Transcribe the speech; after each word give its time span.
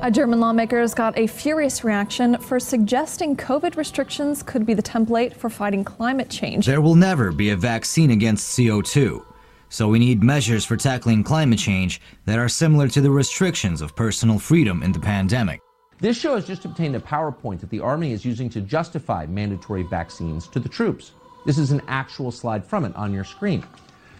A 0.00 0.12
German 0.12 0.38
lawmakers 0.38 0.94
got 0.94 1.18
a 1.18 1.26
furious 1.26 1.82
reaction 1.82 2.38
for 2.38 2.60
suggesting 2.60 3.36
COVID 3.36 3.76
restrictions 3.76 4.44
could 4.44 4.64
be 4.64 4.72
the 4.72 4.82
template 4.82 5.34
for 5.34 5.50
fighting 5.50 5.82
climate 5.82 6.30
change. 6.30 6.66
There 6.66 6.80
will 6.80 6.94
never 6.94 7.32
be 7.32 7.50
a 7.50 7.56
vaccine 7.56 8.12
against 8.12 8.56
CO2. 8.56 9.24
So 9.70 9.88
we 9.88 9.98
need 9.98 10.22
measures 10.22 10.64
for 10.64 10.76
tackling 10.76 11.24
climate 11.24 11.58
change 11.58 12.00
that 12.26 12.38
are 12.38 12.48
similar 12.48 12.86
to 12.86 13.00
the 13.00 13.10
restrictions 13.10 13.82
of 13.82 13.96
personal 13.96 14.38
freedom 14.38 14.84
in 14.84 14.92
the 14.92 15.00
pandemic. 15.00 15.60
This 15.98 16.16
show 16.16 16.36
has 16.36 16.46
just 16.46 16.64
obtained 16.64 16.94
a 16.94 17.00
PowerPoint 17.00 17.58
that 17.58 17.70
the 17.70 17.80
Army 17.80 18.12
is 18.12 18.24
using 18.24 18.48
to 18.50 18.60
justify 18.60 19.26
mandatory 19.26 19.82
vaccines 19.82 20.46
to 20.48 20.60
the 20.60 20.68
troops. 20.68 21.10
This 21.44 21.58
is 21.58 21.72
an 21.72 21.82
actual 21.88 22.30
slide 22.30 22.64
from 22.64 22.84
it 22.84 22.94
on 22.94 23.12
your 23.12 23.24
screen. 23.24 23.64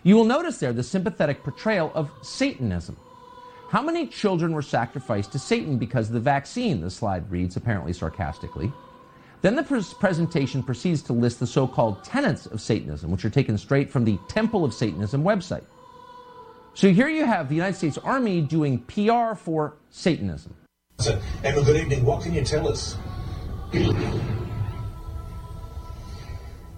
You 0.03 0.17
will 0.17 0.25
notice 0.25 0.59
there 0.59 0.73
the 0.73 0.83
sympathetic 0.83 1.45
portrayal 1.45 1.93
of 1.95 2.11
Satanism. 2.21 2.97
How 3.69 3.83
many 3.83 4.07
children 4.07 4.53
were 4.55 4.63
sacrificed 4.63 5.33
to 5.33 5.39
Satan 5.39 5.77
because 5.77 6.09
of 6.09 6.15
the 6.15 6.21
vaccine? 6.21 6.81
The 6.81 6.91
slide 6.91 7.31
reads, 7.31 7.57
apparently 7.57 7.93
sarcastically. 7.93 8.73
Then 9.43 9.57
the 9.57 9.63
pres- 9.63 9.93
presentation 9.93 10.63
proceeds 10.63 11.03
to 11.03 11.13
list 11.13 11.39
the 11.39 11.47
so 11.47 11.67
called 11.67 12.03
tenets 12.03 12.47
of 12.47 12.63
Satanism, 12.63 13.11
which 13.11 13.27
are 13.27 13.31
taken 13.31 13.59
straight 13.59 13.91
from 13.91 14.07
the 14.07 14.19
Temple 14.27 14.65
of 14.65 14.73
Satanism 14.73 15.23
website. 15.23 15.65
So 16.73 16.91
here 16.91 17.09
you 17.09 17.27
have 17.27 17.51
the 17.51 17.57
United 17.57 17.77
States 17.77 17.99
Army 17.99 18.41
doing 18.41 18.79
PR 18.85 19.35
for 19.35 19.77
Satanism. 19.91 20.55
Emma, 21.45 21.63
good 21.63 21.77
evening. 21.77 22.07
What 22.07 22.23
can 22.23 22.33
you 22.33 22.45
tell 22.45 22.69
us? 22.69 22.97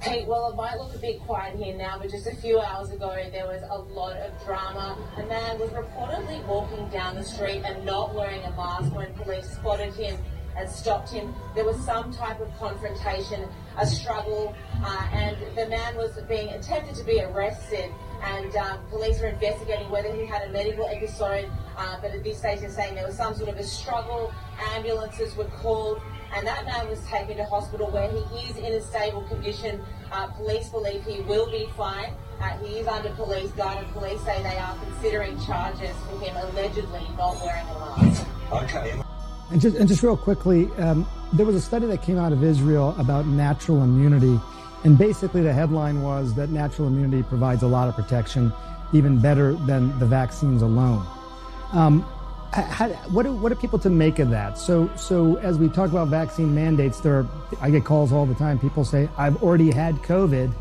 Hey, 0.00 0.24
well, 0.24 0.48
it 0.48 0.56
might 0.56 0.78
look 0.78 0.94
a 0.94 0.98
bit 0.98 1.20
quiet 1.20 1.56
here 1.56 1.76
now, 1.76 1.98
but 1.98 2.10
just 2.10 2.26
a 2.26 2.34
few 2.36 2.58
hours 2.58 2.90
ago 2.90 3.14
there 3.30 3.46
was 3.46 3.62
a 3.68 3.76
lot 3.92 4.16
of 4.16 4.32
drama. 4.46 4.96
A 5.18 5.26
man 5.26 5.58
was 5.58 5.68
reportedly 5.72 6.42
walking 6.46 6.88
down 6.88 7.16
the 7.16 7.22
street 7.22 7.60
and 7.66 7.84
not 7.84 8.14
wearing 8.14 8.42
a 8.44 8.50
mask 8.52 8.94
when 8.94 9.12
police 9.12 9.50
spotted 9.50 9.92
him 9.92 10.16
and 10.56 10.70
stopped 10.70 11.10
him. 11.10 11.34
There 11.54 11.66
was 11.66 11.78
some 11.84 12.14
type 12.14 12.40
of 12.40 12.48
confrontation, 12.58 13.46
a 13.76 13.86
struggle, 13.86 14.56
uh, 14.82 15.08
and 15.12 15.36
the 15.54 15.68
man 15.68 15.96
was 15.98 16.18
being 16.30 16.48
attempted 16.48 16.94
to 16.94 17.04
be 17.04 17.20
arrested. 17.20 17.90
And 18.22 18.56
um, 18.56 18.78
police 18.88 19.20
were 19.20 19.28
investigating 19.28 19.90
whether 19.90 20.10
he 20.14 20.24
had 20.24 20.48
a 20.48 20.50
medical 20.50 20.86
episode, 20.86 21.50
uh, 21.76 21.98
but 22.00 22.12
at 22.12 22.24
this 22.24 22.38
stage 22.38 22.60
they're 22.60 22.70
saying 22.70 22.94
there 22.94 23.06
was 23.06 23.18
some 23.18 23.34
sort 23.34 23.50
of 23.50 23.58
a 23.58 23.64
struggle. 23.64 24.32
Ambulances 24.74 25.36
were 25.36 25.44
called 25.44 26.00
and 26.34 26.46
that 26.46 26.64
man 26.64 26.88
was 26.88 27.04
taken 27.06 27.36
to 27.36 27.44
hospital 27.44 27.90
where 27.90 28.10
he 28.10 28.48
is 28.48 28.56
in 28.56 28.72
a 28.72 28.80
stable 28.80 29.22
condition. 29.22 29.82
Uh, 30.12 30.26
police 30.28 30.68
believe 30.68 31.04
he 31.04 31.20
will 31.22 31.50
be 31.50 31.68
fine. 31.76 32.14
Uh, 32.40 32.56
he 32.58 32.78
is 32.78 32.86
under 32.86 33.10
police 33.10 33.50
guard, 33.52 33.78
and 33.78 33.92
police 33.92 34.20
say 34.22 34.42
they 34.42 34.56
are 34.56 34.76
considering 34.78 35.38
charges 35.44 35.94
for 36.08 36.18
him 36.20 36.36
allegedly 36.36 37.06
not 37.16 37.36
wearing 37.44 37.66
a 37.66 38.02
mask. 38.02 38.26
Okay. 38.52 39.00
And 39.50 39.60
just, 39.60 39.76
and 39.76 39.88
just 39.88 40.02
real 40.02 40.16
quickly, 40.16 40.70
um, 40.78 41.06
there 41.32 41.44
was 41.44 41.56
a 41.56 41.60
study 41.60 41.86
that 41.86 42.02
came 42.02 42.18
out 42.18 42.32
of 42.32 42.42
Israel 42.44 42.94
about 42.98 43.26
natural 43.26 43.82
immunity. 43.82 44.40
And 44.84 44.96
basically, 44.96 45.42
the 45.42 45.52
headline 45.52 46.02
was 46.02 46.34
that 46.34 46.50
natural 46.50 46.88
immunity 46.88 47.22
provides 47.22 47.62
a 47.62 47.66
lot 47.66 47.88
of 47.88 47.94
protection, 47.96 48.52
even 48.92 49.20
better 49.20 49.52
than 49.52 49.98
the 49.98 50.06
vaccines 50.06 50.62
alone. 50.62 51.04
Um, 51.72 52.06
how, 52.52 52.88
what, 52.88 53.22
do, 53.24 53.32
what 53.32 53.52
are 53.52 53.56
people 53.56 53.78
to 53.78 53.90
make 53.90 54.18
of 54.18 54.30
that? 54.30 54.58
So, 54.58 54.90
so 54.96 55.36
as 55.36 55.58
we 55.58 55.68
talk 55.68 55.90
about 55.90 56.08
vaccine 56.08 56.54
mandates, 56.54 57.00
there 57.00 57.18
are, 57.20 57.26
I 57.60 57.70
get 57.70 57.84
calls 57.84 58.12
all 58.12 58.26
the 58.26 58.34
time. 58.34 58.58
People 58.58 58.84
say, 58.84 59.08
I've 59.16 59.42
already 59.42 59.70
had 59.70 59.94
COVID, 59.96 60.52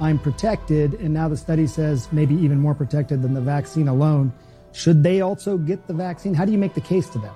I'm 0.00 0.18
protected, 0.18 0.94
and 0.94 1.14
now 1.14 1.28
the 1.28 1.36
study 1.36 1.66
says 1.66 2.08
maybe 2.12 2.34
even 2.34 2.58
more 2.58 2.74
protected 2.74 3.22
than 3.22 3.34
the 3.34 3.40
vaccine 3.40 3.88
alone. 3.88 4.32
Should 4.72 5.02
they 5.02 5.20
also 5.20 5.56
get 5.56 5.86
the 5.86 5.94
vaccine? 5.94 6.34
How 6.34 6.44
do 6.44 6.52
you 6.52 6.58
make 6.58 6.74
the 6.74 6.80
case 6.80 7.08
to 7.10 7.18
them? 7.18 7.34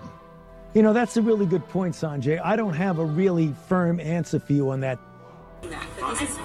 You 0.75 0.83
know, 0.83 0.92
that's 0.92 1.16
a 1.16 1.22
really 1.22 1.47
good 1.47 1.66
point, 1.69 1.94
Sanjay. 1.94 2.41
I 2.42 2.56
don't 2.56 2.75
have 2.75 2.98
a 2.98 3.05
really 3.05 3.55
firm 3.69 3.98
answer 3.98 4.38
for 4.38 4.53
you 4.53 4.70
on 4.70 4.81
that. 4.81 4.98
This 5.62 6.36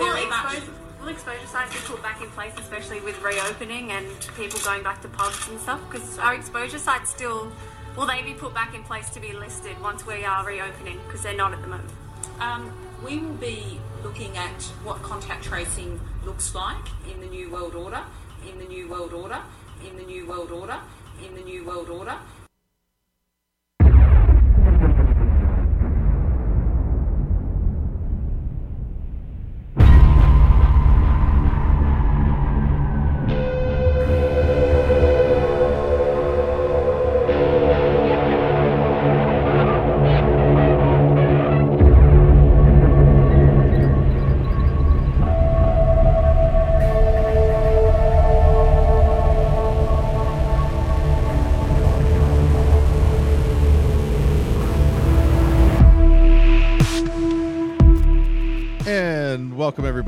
Will 1.05 1.11
exposure 1.11 1.45
sites 1.45 1.71
be 1.71 1.79
put 1.81 2.01
back 2.01 2.19
in 2.23 2.29
place, 2.31 2.51
especially 2.57 2.99
with 2.99 3.21
reopening 3.21 3.91
and 3.91 4.07
people 4.35 4.59
going 4.61 4.81
back 4.81 5.03
to 5.03 5.07
pubs 5.07 5.47
and 5.47 5.59
stuff? 5.59 5.79
Because 5.87 6.17
our 6.17 6.33
exposure 6.33 6.79
sites 6.79 7.11
still, 7.11 7.51
will 7.95 8.07
they 8.07 8.23
be 8.23 8.33
put 8.33 8.55
back 8.55 8.73
in 8.73 8.81
place 8.81 9.11
to 9.11 9.19
be 9.19 9.31
listed 9.31 9.79
once 9.83 10.07
we 10.07 10.25
are 10.25 10.43
reopening? 10.43 10.99
Because 11.05 11.21
they're 11.21 11.37
not 11.37 11.53
at 11.53 11.61
the 11.61 11.67
moment. 11.67 11.91
Um, 12.39 12.71
we 13.05 13.19
will 13.19 13.35
be 13.35 13.79
looking 14.03 14.35
at 14.35 14.63
what 14.83 15.03
contact 15.03 15.43
tracing 15.43 15.99
looks 16.25 16.55
like 16.55 16.87
in 17.13 17.19
the 17.19 17.27
New 17.27 17.51
World 17.51 17.75
Order, 17.75 18.01
in 18.49 18.57
the 18.57 18.65
New 18.65 18.87
World 18.89 19.13
Order, 19.13 19.41
in 19.87 19.97
the 19.97 20.03
New 20.05 20.25
World 20.25 20.49
Order, 20.49 20.79
in 21.23 21.35
the 21.35 21.41
New 21.41 21.65
World 21.65 21.89
Order. 21.89 22.15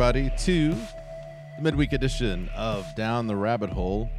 Everybody 0.08 0.38
to 0.38 0.70
the 1.58 1.62
midweek 1.62 1.92
edition 1.92 2.50
of 2.56 2.86
Down 2.96 3.28
the 3.28 3.36
Rabbit 3.36 3.70
Hole. 3.70 4.10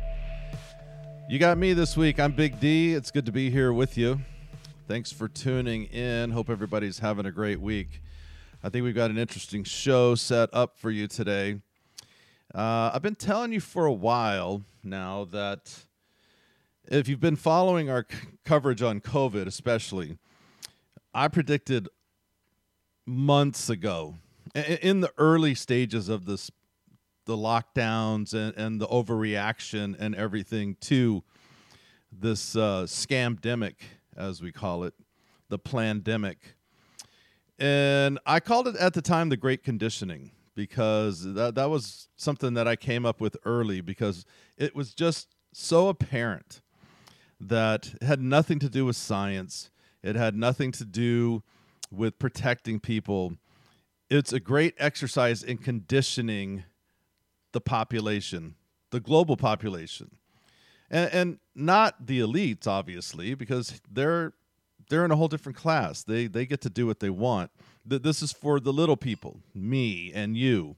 You 1.31 1.39
got 1.39 1.57
me 1.57 1.73
this 1.73 1.97
week. 1.97 2.21
I'm 2.21 2.33
Big 2.33 2.61
D. 2.61 2.93
It's 2.93 3.11
good 3.11 3.25
to 3.25 3.33
be 3.33 3.49
here 3.49 3.73
with 3.73 3.97
you. 3.97 4.21
Thanks 4.87 5.11
for 5.11 5.29
tuning 5.29 5.85
in. 5.85 6.31
Hope 6.33 6.51
everybody's 6.51 6.99
having 6.99 7.25
a 7.25 7.33
great 7.33 7.59
week. 7.59 8.03
I 8.63 8.69
think 8.69 8.85
we've 8.85 8.95
got 8.95 9.11
an 9.11 9.17
interesting 9.17 9.65
show 9.65 10.15
set 10.15 10.51
up 10.53 10.79
for 10.79 10.91
you 10.91 11.07
today. 11.07 11.63
Uh, 12.55 12.91
I've 12.93 13.01
been 13.01 13.15
telling 13.15 13.55
you 13.55 13.61
for 13.61 13.87
a 13.87 13.93
while 13.93 14.65
now 14.85 15.25
that 15.31 15.87
if 16.85 17.09
you've 17.09 17.19
been 17.19 17.37
following 17.37 17.89
our 17.89 18.05
c- 18.11 18.29
coverage 18.45 18.83
on 18.83 19.01
COVID, 19.01 19.47
especially, 19.47 20.19
I 21.15 21.29
predicted 21.29 21.89
months 23.07 23.71
ago 23.71 24.17
in 24.65 25.01
the 25.01 25.13
early 25.19 25.55
stages 25.55 26.09
of 26.09 26.25
this 26.25 26.51
the 27.27 27.37
lockdowns 27.37 28.33
and, 28.33 28.57
and 28.57 28.81
the 28.81 28.87
overreaction 28.87 29.95
and 29.99 30.15
everything 30.15 30.77
to 30.81 31.23
this 32.11 32.57
uh, 32.57 32.85
scamdemic 32.85 33.75
as 34.17 34.41
we 34.41 34.51
call 34.51 34.85
it 34.85 34.95
the 35.51 35.59
plandemic. 35.59 36.37
And 37.59 38.19
i 38.25 38.41
called 38.41 38.69
it 38.69 38.77
at 38.77 38.95
the 38.95 39.03
time 39.03 39.29
the 39.29 39.37
great 39.37 39.63
conditioning 39.63 40.31
because 40.55 41.35
that, 41.35 41.55
that 41.57 41.69
was 41.69 42.09
something 42.17 42.55
that 42.55 42.67
i 42.67 42.77
came 42.77 43.05
up 43.05 43.21
with 43.21 43.37
early 43.45 43.81
because 43.81 44.25
it 44.57 44.75
was 44.75 44.95
just 44.95 45.29
so 45.53 45.89
apparent 45.89 46.63
that 47.41 47.95
it 48.01 48.03
had 48.03 48.21
nothing 48.21 48.59
to 48.59 48.69
do 48.69 48.85
with 48.85 48.97
science. 48.97 49.71
It 50.03 50.17
had 50.17 50.37
nothing 50.37 50.73
to 50.73 50.85
do 50.85 51.43
with 51.91 52.19
protecting 52.19 52.81
people 52.81 53.35
it's 54.11 54.33
a 54.33 54.41
great 54.41 54.75
exercise 54.79 55.43
in 55.43 55.59
conditioning 55.59 56.65
the 57.53 57.61
population, 57.61 58.55
the 58.91 59.01
global 59.01 59.37
population, 59.37 60.11
and, 60.91 61.13
and 61.13 61.39
not 61.55 62.07
the 62.07 62.21
elites, 62.21 62.67
obviously, 62.67 63.35
because 63.35 63.81
they're 63.91 64.33
they're 64.91 65.05
in 65.05 65.11
a 65.11 65.17
whole 65.17 65.29
different 65.29 65.57
class. 65.59 66.03
They 66.03 66.27
they 66.27 66.47
get 66.47 66.61
to 66.63 66.71
do 66.71 66.87
what 66.87 67.01
they 67.01 67.11
want. 67.11 67.51
Th- 67.89 68.01
This 68.03 68.23
is 68.23 68.33
for 68.33 68.61
the 68.61 68.73
little 68.73 68.97
people, 68.97 69.41
me 69.55 70.13
and 70.15 70.37
you. 70.37 70.77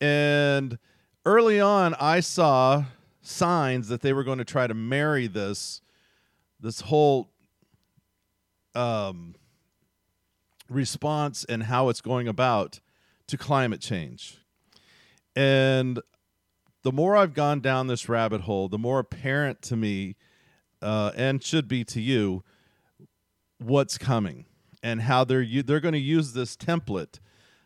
And 0.00 0.78
early 1.24 1.60
on, 1.60 1.94
I 1.94 2.20
saw 2.20 2.84
signs 3.22 3.88
that 3.88 4.02
they 4.02 4.12
were 4.12 4.24
going 4.24 4.38
to 4.38 4.44
try 4.44 4.66
to 4.66 4.74
marry 4.74 5.26
this 5.26 5.80
this 6.60 6.80
whole 6.82 7.30
um, 8.74 9.34
response 10.68 11.44
and 11.44 11.64
how 11.64 11.88
it's 11.88 12.00
going 12.00 12.28
about 12.28 12.80
to 13.26 13.36
climate 13.36 13.80
change. 13.80 14.38
And 15.36 16.00
the 16.82 16.92
more 16.92 17.16
I've 17.16 17.34
gone 17.34 17.60
down 17.60 17.86
this 17.86 18.08
rabbit 18.08 18.42
hole, 18.42 18.68
the 18.68 18.78
more 18.78 18.98
apparent 18.98 19.62
to 19.62 19.76
me, 19.76 20.16
uh, 20.82 21.12
and 21.16 21.42
should 21.42 21.66
be 21.66 21.82
to 21.84 22.00
you, 22.00 22.44
what's 23.58 23.96
coming 23.96 24.44
and 24.82 25.00
how 25.00 25.24
they're 25.24 25.46
they're 25.64 25.80
going 25.80 25.94
to 25.94 25.98
use 25.98 26.34
this 26.34 26.56
template, 26.56 27.20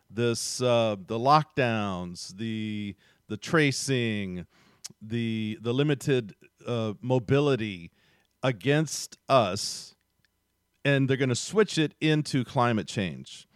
this 0.09 0.63
uh, 0.63 0.97
the 1.07 1.19
lockdowns, 1.19 2.37
the 2.37 2.95
the 3.29 3.37
tracing, 3.37 4.47
the 5.03 5.59
the 5.61 5.75
limited 5.75 6.35
uh, 6.67 6.95
mobility 7.03 7.91
against 8.43 9.19
us 9.29 9.97
and 10.89 11.09
they're 11.09 11.19
going 11.19 11.29
to 11.29 11.35
switch 11.35 11.77
it 11.77 11.93
into 12.01 12.45
climate 12.45 12.87
change. 12.87 13.47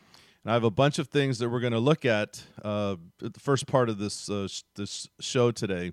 And 0.44 0.50
I 0.50 0.55
have 0.55 0.64
a 0.64 0.70
bunch 0.70 0.99
of 0.99 1.08
things 1.08 1.38
that 1.38 1.49
we're 1.49 1.61
going 1.61 1.73
to 1.73 1.79
look 1.79 2.05
at 2.05 2.43
uh, 2.62 2.96
at 3.25 3.32
the 3.32 3.40
first 3.40 3.67
part 3.67 3.88
of 3.88 3.99
this 3.99 4.29
uh, 4.29 4.49
sh- 4.49 4.62
this 4.75 5.08
show 5.20 5.50
today, 5.50 5.93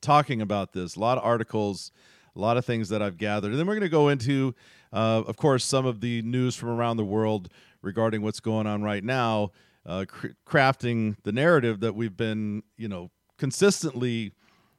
talking 0.00 0.40
about 0.40 0.72
this. 0.72 0.96
A 0.96 1.00
lot 1.00 1.18
of 1.18 1.24
articles, 1.24 1.92
a 2.34 2.40
lot 2.40 2.56
of 2.56 2.64
things 2.64 2.88
that 2.88 3.02
I've 3.02 3.18
gathered, 3.18 3.50
and 3.50 3.58
then 3.58 3.66
we're 3.66 3.74
going 3.74 3.82
to 3.82 3.88
go 3.88 4.08
into, 4.08 4.54
uh, 4.92 5.22
of 5.26 5.36
course, 5.36 5.64
some 5.64 5.84
of 5.84 6.00
the 6.00 6.22
news 6.22 6.56
from 6.56 6.70
around 6.70 6.96
the 6.96 7.04
world 7.04 7.50
regarding 7.82 8.22
what's 8.22 8.40
going 8.40 8.66
on 8.66 8.82
right 8.82 9.04
now, 9.04 9.50
uh, 9.84 10.04
cr- 10.08 10.28
crafting 10.46 11.16
the 11.24 11.32
narrative 11.32 11.80
that 11.80 11.94
we've 11.94 12.16
been, 12.16 12.62
you 12.76 12.88
know, 12.88 13.10
consistently 13.36 14.32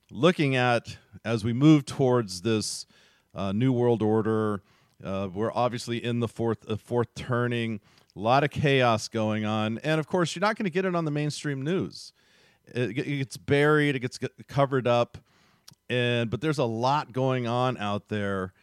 looking 0.10 0.56
at 0.56 0.98
as 1.24 1.44
we 1.44 1.54
move 1.54 1.86
towards 1.86 2.42
this 2.42 2.86
uh, 3.36 3.52
new 3.52 3.72
world 3.72 4.02
order. 4.02 4.64
Uh, 5.04 5.30
we're 5.34 5.52
obviously 5.54 6.04
in 6.04 6.20
the 6.20 6.28
fourth 6.28 6.70
uh, 6.70 6.76
fourth 6.76 7.14
turning. 7.16 7.80
A 8.16 8.20
lot 8.20 8.44
of 8.44 8.50
chaos 8.50 9.08
going 9.08 9.46
on, 9.46 9.78
and 9.80 10.00
of 10.00 10.08
course, 10.08 10.36
you're 10.36 10.42
not 10.42 10.58
going 10.58 10.66
to 10.66 10.72
get 10.72 10.84
it 10.84 10.96
on 10.96 11.06
the 11.06 11.12
mainstream 11.12 11.62
news. 11.62 12.12
It, 12.68 12.98
it 12.98 13.18
gets 13.18 13.38
buried, 13.38 13.96
it 13.96 14.00
gets 14.00 14.20
covered 14.48 14.86
up, 14.86 15.18
and 15.90 16.30
but 16.30 16.42
there's 16.42 16.58
a 16.58 16.66
lot 16.66 17.14
going 17.14 17.48
on 17.48 17.78
out 17.78 18.10
there 18.10 18.54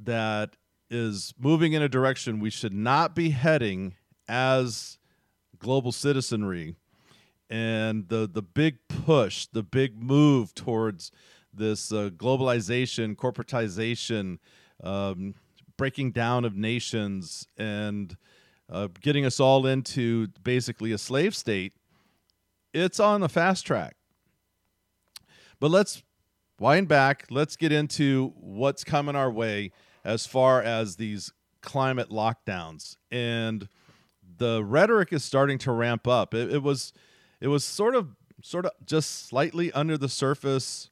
that 0.00 0.56
is 0.90 1.32
moving 1.38 1.72
in 1.72 1.82
a 1.82 1.88
direction 1.88 2.40
we 2.40 2.50
should 2.50 2.74
not 2.74 3.14
be 3.14 3.30
heading 3.30 3.94
as 4.28 4.98
global 5.58 5.92
citizenry 5.92 6.74
and 7.50 8.08
the 8.08 8.30
the 8.32 8.42
big 8.42 8.78
push, 8.88 9.46
the 9.46 9.62
big 9.62 10.00
move 10.00 10.54
towards 10.54 11.10
this 11.52 11.92
uh, 11.92 12.10
globalization, 12.16 13.16
corporatization, 13.16 14.38
um, 14.84 15.34
breaking 15.80 16.10
down 16.10 16.44
of 16.44 16.54
nations, 16.54 17.46
and 17.56 18.14
uh, 18.68 18.88
getting 19.00 19.24
us 19.24 19.40
all 19.40 19.64
into 19.66 20.26
basically 20.44 20.92
a 20.92 20.98
slave 20.98 21.34
state. 21.34 21.72
It's 22.74 23.00
on 23.00 23.22
the 23.22 23.30
fast 23.30 23.64
track. 23.64 23.96
But 25.58 25.70
let's 25.70 26.02
wind 26.58 26.86
back. 26.86 27.24
Let's 27.30 27.56
get 27.56 27.72
into 27.72 28.34
what's 28.36 28.84
coming 28.84 29.16
our 29.16 29.30
way 29.30 29.72
as 30.04 30.26
far 30.26 30.62
as 30.62 30.96
these 30.96 31.32
climate 31.62 32.10
lockdowns 32.10 32.98
and 33.10 33.66
the 34.36 34.62
rhetoric 34.62 35.14
is 35.14 35.24
starting 35.24 35.56
to 35.60 35.72
ramp 35.72 36.06
up. 36.06 36.34
It, 36.34 36.52
it 36.52 36.62
was 36.62 36.92
it 37.40 37.48
was 37.48 37.64
sort 37.64 37.94
of 37.94 38.16
sort 38.42 38.66
of 38.66 38.72
just 38.84 39.28
slightly 39.28 39.72
under 39.72 39.96
the 39.96 40.10
surface 40.10 40.90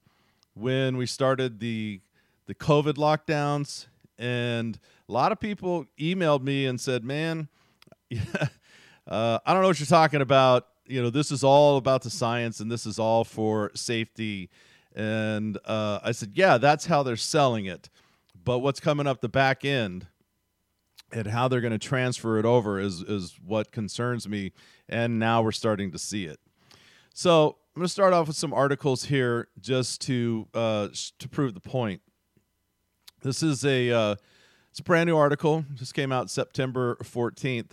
when 0.55 0.97
we 0.97 1.05
started 1.05 1.61
the 1.61 2.01
the 2.47 2.55
COVID 2.55 2.95
lockdowns, 2.95 3.88
and 4.19 4.79
a 5.09 5.13
lot 5.13 5.33
of 5.33 5.41
people 5.41 5.87
emailed 5.99 6.43
me 6.43 6.67
and 6.67 6.81
said, 6.81 7.05
"Man, 7.05 7.49
uh, 9.07 9.39
I 9.45 9.53
don't 9.53 9.63
know 9.63 9.69
what 9.69 9.81
you're 9.81 9.87
talking 9.87 10.21
about. 10.21 10.67
You 10.87 11.03
know, 11.03 11.11
this 11.11 11.31
is 11.31 11.45
all 11.45 11.77
about 11.77 12.03
the 12.03 12.11
science, 12.11 12.61
and 12.61 12.71
this 12.71 12.87
is 12.87 12.99
all 12.99 13.25
for 13.25 13.71
safety." 13.75 14.51
And 14.95 15.59
uh, 15.65 16.01
I 16.03 16.13
said, 16.13 16.33
"Yeah, 16.35 16.59
that's 16.59 16.87
how 16.87 17.03
they're 17.03 17.17
selling 17.17 17.67
it, 17.67 17.89
but 18.45 18.59
what's 18.59 18.81
coming 18.81 19.07
up 19.07 19.21
the 19.21 19.29
back 19.29 19.65
end?" 19.65 20.09
and 21.13 21.27
how 21.27 21.49
they're 21.49 21.61
going 21.61 21.73
to 21.73 21.79
transfer 21.79 22.39
it 22.39 22.45
over 22.45 22.79
is 22.79 23.01
is 23.03 23.39
what 23.45 23.73
concerns 23.73 24.29
me 24.29 24.53
and 24.89 25.19
now 25.19 25.43
we're 25.43 25.53
starting 25.53 25.91
to 25.91 25.99
see 25.99 26.27
it 26.27 26.39
so 27.15 27.57
i'm 27.75 27.81
going 27.81 27.87
to 27.87 27.93
start 27.93 28.13
off 28.13 28.27
with 28.27 28.37
some 28.37 28.53
articles 28.53 29.05
here 29.05 29.49
just 29.61 30.01
to 30.01 30.47
uh, 30.55 30.89
to 31.19 31.29
prove 31.29 31.55
the 31.55 31.61
point 31.61 32.03
this 33.23 33.43
is 33.43 33.65
a 33.65 33.91
uh, 33.91 34.17
it's 34.71 34.81
a 34.81 34.83
brand 34.83 35.09
new 35.09 35.17
article. 35.17 35.65
Just 35.75 35.95
came 35.95 36.13
out 36.13 36.31
september 36.31 36.97
14th 37.03 37.71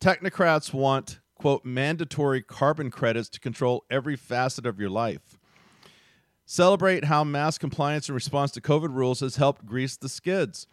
technocrats 0.00 0.72
want 0.72 1.20
quote 1.34 1.64
mandatory 1.64 2.42
carbon 2.42 2.90
credits 2.90 3.28
to 3.28 3.40
control 3.40 3.84
every 3.90 4.16
facet 4.16 4.66
of 4.66 4.80
your 4.80 4.90
life. 4.90 5.38
Celebrate 6.44 7.06
how 7.06 7.24
mass 7.24 7.58
compliance 7.58 8.08
in 8.08 8.14
response 8.14 8.50
to 8.52 8.60
covid 8.60 8.94
rules 8.94 9.20
has 9.20 9.36
helped 9.36 9.66
grease 9.66 9.96
the 9.96 10.08
skids. 10.08 10.66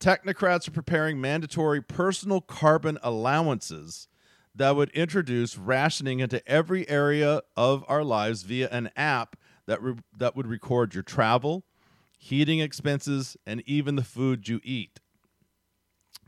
Technocrats 0.00 0.66
are 0.66 0.72
preparing 0.72 1.20
mandatory 1.20 1.82
personal 1.82 2.40
carbon 2.40 2.98
allowances 3.02 4.08
that 4.54 4.74
would 4.74 4.90
introduce 4.90 5.58
rationing 5.58 6.20
into 6.20 6.46
every 6.48 6.88
area 6.88 7.42
of 7.56 7.84
our 7.86 8.02
lives 8.02 8.42
via 8.42 8.68
an 8.70 8.90
app 8.96 9.36
that, 9.66 9.82
re- 9.82 9.96
that 10.16 10.34
would 10.34 10.46
record 10.46 10.94
your 10.94 11.02
travel, 11.02 11.64
heating 12.20 12.60
expenses, 12.60 13.36
and 13.46 13.62
even 13.66 13.96
the 13.96 14.04
food 14.04 14.48
you 14.48 14.60
eat. 14.62 15.00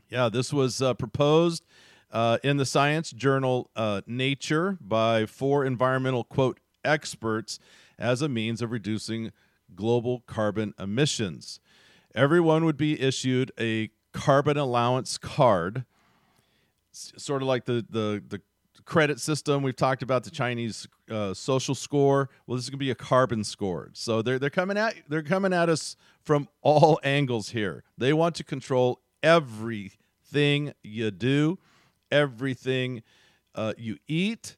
Yeah, 0.09 0.27
this 0.27 0.51
was 0.51 0.81
uh, 0.81 0.93
proposed 0.93 1.63
uh, 2.11 2.39
in 2.43 2.57
the 2.57 2.65
science 2.65 3.11
journal 3.11 3.69
uh, 3.75 4.01
Nature 4.05 4.77
by 4.81 5.25
four 5.25 5.63
environmental, 5.65 6.23
quote, 6.23 6.59
experts 6.83 7.59
as 7.97 8.21
a 8.21 8.27
means 8.27 8.61
of 8.61 8.71
reducing 8.71 9.31
global 9.75 10.23
carbon 10.27 10.73
emissions 10.77 11.59
everyone 12.15 12.65
would 12.65 12.77
be 12.77 12.99
issued 12.99 13.51
a 13.59 13.89
carbon 14.11 14.57
allowance 14.57 15.17
card, 15.17 15.85
sort 16.91 17.41
of 17.41 17.47
like 17.47 17.65
the 17.65 17.85
the 17.89 18.23
the 18.27 18.41
credit 18.85 19.19
system 19.19 19.63
we've 19.63 19.75
talked 19.75 20.03
about 20.03 20.23
the 20.23 20.31
Chinese 20.31 20.87
uh, 21.09 21.33
social 21.33 21.75
score. 21.75 22.29
Well, 22.45 22.55
this 22.55 22.65
is 22.65 22.69
going 22.69 22.79
to 22.79 22.85
be 22.85 22.91
a 22.91 22.95
carbon 22.95 23.43
score. 23.43 23.89
So 23.93 24.21
they're 24.21 24.39
they're 24.39 24.49
coming 24.49 24.77
at 24.77 24.95
they're 25.07 25.23
coming 25.23 25.53
at 25.53 25.69
us 25.69 25.95
from 26.21 26.47
all 26.61 26.99
angles 27.03 27.49
here. 27.49 27.83
They 27.97 28.13
want 28.13 28.35
to 28.35 28.43
control 28.43 29.01
everything 29.21 30.73
you 30.83 31.11
do, 31.11 31.59
everything 32.11 33.03
uh, 33.55 33.73
you 33.77 33.97
eat, 34.07 34.55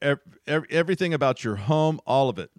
ev- 0.00 0.20
ev- 0.46 0.66
everything 0.70 1.14
about 1.14 1.44
your 1.44 1.56
home, 1.56 2.00
all 2.06 2.28
of 2.28 2.38
it. 2.38 2.50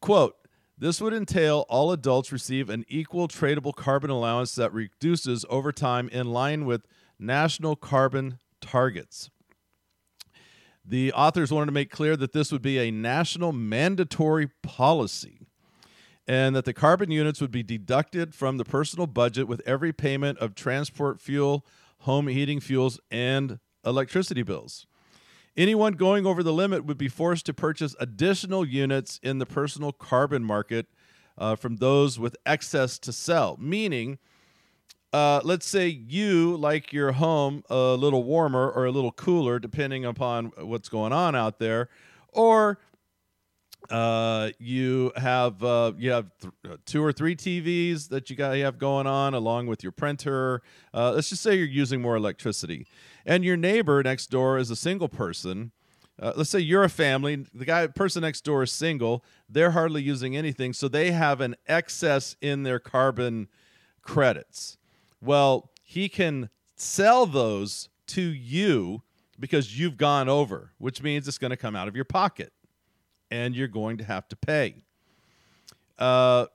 Quote 0.00 0.36
this 0.76 1.00
would 1.00 1.14
entail 1.14 1.66
all 1.68 1.92
adults 1.92 2.32
receive 2.32 2.68
an 2.68 2.84
equal 2.88 3.28
tradable 3.28 3.74
carbon 3.74 4.10
allowance 4.10 4.56
that 4.56 4.72
reduces 4.72 5.44
over 5.48 5.70
time 5.70 6.08
in 6.08 6.32
line 6.32 6.64
with 6.66 6.86
national 7.18 7.76
carbon 7.76 8.38
targets. 8.60 9.30
The 10.84 11.12
authors 11.12 11.50
wanted 11.50 11.66
to 11.66 11.72
make 11.72 11.90
clear 11.90 12.16
that 12.16 12.32
this 12.32 12.52
would 12.52 12.62
be 12.62 12.78
a 12.78 12.90
national 12.90 13.52
mandatory 13.52 14.48
policy 14.62 15.46
and 16.26 16.54
that 16.56 16.64
the 16.64 16.72
carbon 16.72 17.10
units 17.10 17.40
would 17.40 17.50
be 17.50 17.62
deducted 17.62 18.34
from 18.34 18.56
the 18.56 18.64
personal 18.64 19.06
budget 19.06 19.48
with 19.48 19.62
every 19.66 19.92
payment 19.92 20.38
of 20.38 20.54
transport 20.54 21.20
fuel, 21.20 21.66
home 22.00 22.28
heating 22.28 22.60
fuels, 22.60 22.98
and 23.10 23.58
electricity 23.84 24.42
bills. 24.42 24.86
Anyone 25.56 25.92
going 25.92 26.26
over 26.26 26.42
the 26.42 26.52
limit 26.52 26.84
would 26.84 26.98
be 26.98 27.08
forced 27.08 27.46
to 27.46 27.54
purchase 27.54 27.94
additional 28.00 28.66
units 28.66 29.20
in 29.22 29.38
the 29.38 29.46
personal 29.46 29.92
carbon 29.92 30.44
market 30.44 30.86
uh, 31.38 31.56
from 31.56 31.76
those 31.76 32.18
with 32.18 32.36
excess 32.44 32.98
to 32.98 33.12
sell. 33.12 33.56
Meaning, 33.60 34.18
uh, 35.14 35.40
let's 35.44 35.64
say 35.64 35.86
you 35.86 36.56
like 36.56 36.92
your 36.92 37.12
home 37.12 37.62
a 37.70 37.94
little 37.94 38.24
warmer 38.24 38.68
or 38.68 38.86
a 38.86 38.90
little 38.90 39.12
cooler, 39.12 39.60
depending 39.60 40.04
upon 40.04 40.46
what's 40.58 40.88
going 40.88 41.12
on 41.12 41.36
out 41.36 41.60
there, 41.60 41.88
or 42.32 42.80
uh, 43.90 44.50
you 44.58 45.12
have 45.14 45.62
uh, 45.62 45.92
you 45.96 46.10
have 46.10 46.32
th- 46.40 46.52
uh, 46.68 46.76
two 46.84 47.00
or 47.00 47.12
three 47.12 47.36
TVs 47.36 48.08
that 48.08 48.28
you 48.28 48.34
got 48.34 48.56
have 48.56 48.76
going 48.76 49.06
on 49.06 49.34
along 49.34 49.68
with 49.68 49.84
your 49.84 49.92
printer. 49.92 50.62
Uh, 50.92 51.12
let's 51.12 51.28
just 51.28 51.42
say 51.42 51.54
you're 51.54 51.64
using 51.64 52.02
more 52.02 52.16
electricity 52.16 52.84
and 53.24 53.44
your 53.44 53.56
neighbor 53.56 54.02
next 54.02 54.32
door 54.32 54.58
is 54.58 54.68
a 54.68 54.76
single 54.76 55.08
person, 55.08 55.70
let's 56.20 56.50
say 56.50 56.58
you're 56.58 56.82
a 56.82 56.88
family, 56.88 57.46
the 57.54 57.64
guy 57.64 57.86
person 57.86 58.22
next 58.22 58.40
door 58.40 58.64
is 58.64 58.72
single, 58.72 59.24
they're 59.48 59.70
hardly 59.70 60.02
using 60.02 60.36
anything, 60.36 60.72
so 60.72 60.88
they 60.88 61.12
have 61.12 61.40
an 61.40 61.54
excess 61.68 62.34
in 62.40 62.64
their 62.64 62.80
carbon 62.80 63.46
credits. 64.02 64.76
Well, 65.24 65.70
he 65.82 66.08
can 66.08 66.50
sell 66.76 67.24
those 67.24 67.88
to 68.08 68.20
you 68.20 69.02
because 69.40 69.78
you've 69.78 69.96
gone 69.96 70.28
over, 70.28 70.72
which 70.78 71.02
means 71.02 71.26
it's 71.26 71.38
going 71.38 71.50
to 71.50 71.56
come 71.56 71.74
out 71.74 71.88
of 71.88 71.96
your 71.96 72.04
pocket 72.04 72.52
and 73.30 73.56
you're 73.56 73.68
going 73.68 73.96
to 73.98 74.04
have 74.04 74.28
to 74.28 74.36
pay. 74.36 74.84
Uh, 75.98 76.46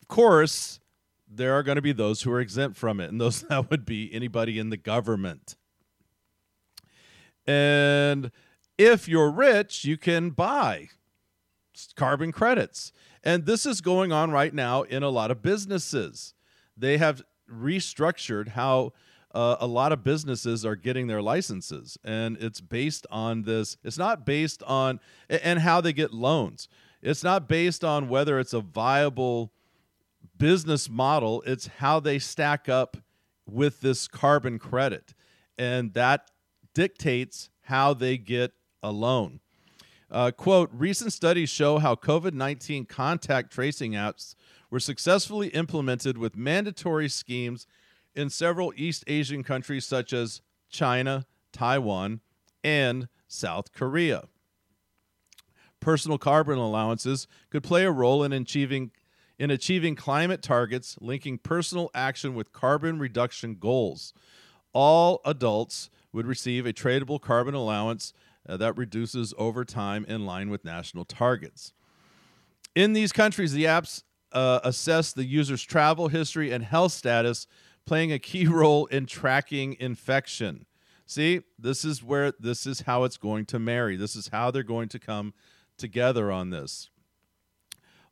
of 0.00 0.08
course, 0.08 0.80
there 1.30 1.52
are 1.52 1.62
going 1.62 1.76
to 1.76 1.82
be 1.82 1.92
those 1.92 2.22
who 2.22 2.32
are 2.32 2.40
exempt 2.40 2.78
from 2.78 3.00
it, 3.00 3.10
and 3.10 3.20
those 3.20 3.42
that 3.48 3.70
would 3.70 3.84
be 3.84 4.12
anybody 4.12 4.58
in 4.58 4.70
the 4.70 4.76
government. 4.76 5.56
And 7.46 8.30
if 8.78 9.08
you're 9.08 9.30
rich, 9.30 9.84
you 9.84 9.98
can 9.98 10.30
buy 10.30 10.88
carbon 11.94 12.32
credits. 12.32 12.92
And 13.22 13.44
this 13.44 13.66
is 13.66 13.80
going 13.80 14.12
on 14.12 14.30
right 14.30 14.54
now 14.54 14.82
in 14.82 15.02
a 15.02 15.08
lot 15.08 15.30
of 15.30 15.42
businesses. 15.42 16.34
They 16.76 16.98
have 16.98 17.22
restructured 17.50 18.48
how 18.48 18.92
uh, 19.34 19.56
a 19.60 19.66
lot 19.66 19.92
of 19.92 20.02
businesses 20.02 20.64
are 20.64 20.76
getting 20.76 21.06
their 21.06 21.22
licenses. 21.22 21.98
And 22.04 22.36
it's 22.38 22.60
based 22.60 23.06
on 23.10 23.42
this. 23.42 23.76
It's 23.84 23.98
not 23.98 24.24
based 24.24 24.62
on, 24.62 25.00
and 25.28 25.60
how 25.60 25.80
they 25.80 25.92
get 25.92 26.12
loans. 26.12 26.68
It's 27.02 27.22
not 27.22 27.48
based 27.48 27.84
on 27.84 28.08
whether 28.08 28.38
it's 28.38 28.52
a 28.52 28.60
viable 28.60 29.52
business 30.36 30.88
model, 30.88 31.42
it's 31.46 31.66
how 31.66 32.00
they 32.00 32.18
stack 32.18 32.68
up 32.68 32.96
with 33.46 33.80
this 33.80 34.08
carbon 34.08 34.58
credit, 34.58 35.14
and 35.58 35.92
that 35.94 36.30
dictates 36.74 37.50
how 37.62 37.92
they 37.94 38.16
get 38.16 38.52
a 38.82 38.92
loan. 38.92 39.40
Uh, 40.10 40.30
quote 40.30 40.70
Recent 40.72 41.12
studies 41.12 41.50
show 41.50 41.78
how 41.78 41.94
COVID 41.94 42.32
19 42.32 42.86
contact 42.86 43.52
tracing 43.52 43.92
apps 43.92 44.34
were 44.70 44.80
successfully 44.80 45.48
implemented 45.48 46.18
with 46.18 46.36
mandatory 46.36 47.08
schemes 47.08 47.66
in 48.14 48.30
several 48.30 48.72
East 48.76 49.04
Asian 49.06 49.42
countries 49.42 49.86
such 49.86 50.12
as 50.12 50.40
China, 50.68 51.26
Taiwan, 51.52 52.20
and 52.62 53.08
South 53.26 53.72
Korea. 53.72 54.24
Personal 55.80 56.18
carbon 56.18 56.58
allowances 56.58 57.28
could 57.50 57.62
play 57.62 57.84
a 57.84 57.92
role 57.92 58.24
in 58.24 58.32
achieving 58.32 58.90
in 59.38 59.52
achieving 59.52 59.94
climate 59.94 60.42
targets 60.42 60.96
linking 61.00 61.38
personal 61.38 61.90
action 61.94 62.34
with 62.34 62.52
carbon 62.52 62.98
reduction 62.98 63.54
goals. 63.54 64.12
All 64.72 65.20
adults 65.24 65.90
would 66.12 66.26
receive 66.26 66.66
a 66.66 66.72
tradable 66.72 67.20
carbon 67.20 67.54
allowance 67.54 68.12
uh, 68.48 68.56
that 68.56 68.76
reduces 68.76 69.32
over 69.38 69.64
time 69.64 70.04
in 70.06 70.26
line 70.26 70.50
with 70.50 70.64
national 70.64 71.04
targets. 71.04 71.72
In 72.74 72.94
these 72.94 73.12
countries, 73.12 73.52
the 73.52 73.64
apps 73.64 74.02
uh, 74.32 74.60
assess 74.64 75.12
the 75.12 75.24
user's 75.24 75.62
travel 75.62 76.08
history 76.08 76.52
and 76.52 76.64
health 76.64 76.92
status, 76.92 77.46
playing 77.86 78.12
a 78.12 78.18
key 78.18 78.46
role 78.48 78.86
in 78.86 79.06
tracking 79.06 79.76
infection. 79.78 80.66
See, 81.06 81.40
this 81.58 81.84
is 81.84 82.02
where 82.02 82.32
this 82.38 82.66
is 82.66 82.82
how 82.82 83.04
it's 83.04 83.16
going 83.16 83.46
to 83.46 83.58
marry. 83.58 83.96
This 83.96 84.14
is 84.14 84.28
how 84.28 84.50
they're 84.50 84.62
going 84.62 84.90
to 84.90 84.98
come 84.98 85.32
together 85.78 86.30
on 86.30 86.50
this. 86.50 86.90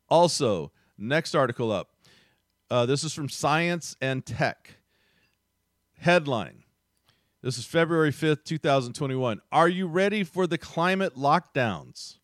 Also, 0.09 0.73
next 0.97 1.35
article 1.35 1.71
up. 1.71 1.91
Uh, 2.71 2.87
this 2.87 3.05
is 3.05 3.13
from 3.13 3.29
Science 3.29 3.97
and 4.01 4.25
Tech. 4.25 4.79
Headline 5.99 6.65
This 7.43 7.59
is 7.59 7.65
February 7.65 8.13
5th, 8.13 8.45
2021. 8.45 9.41
Are 9.51 9.69
you 9.69 9.87
ready 9.87 10.25
for 10.25 10.47
the 10.47 10.59
climate 10.59 11.15
lockdowns? 11.17 12.19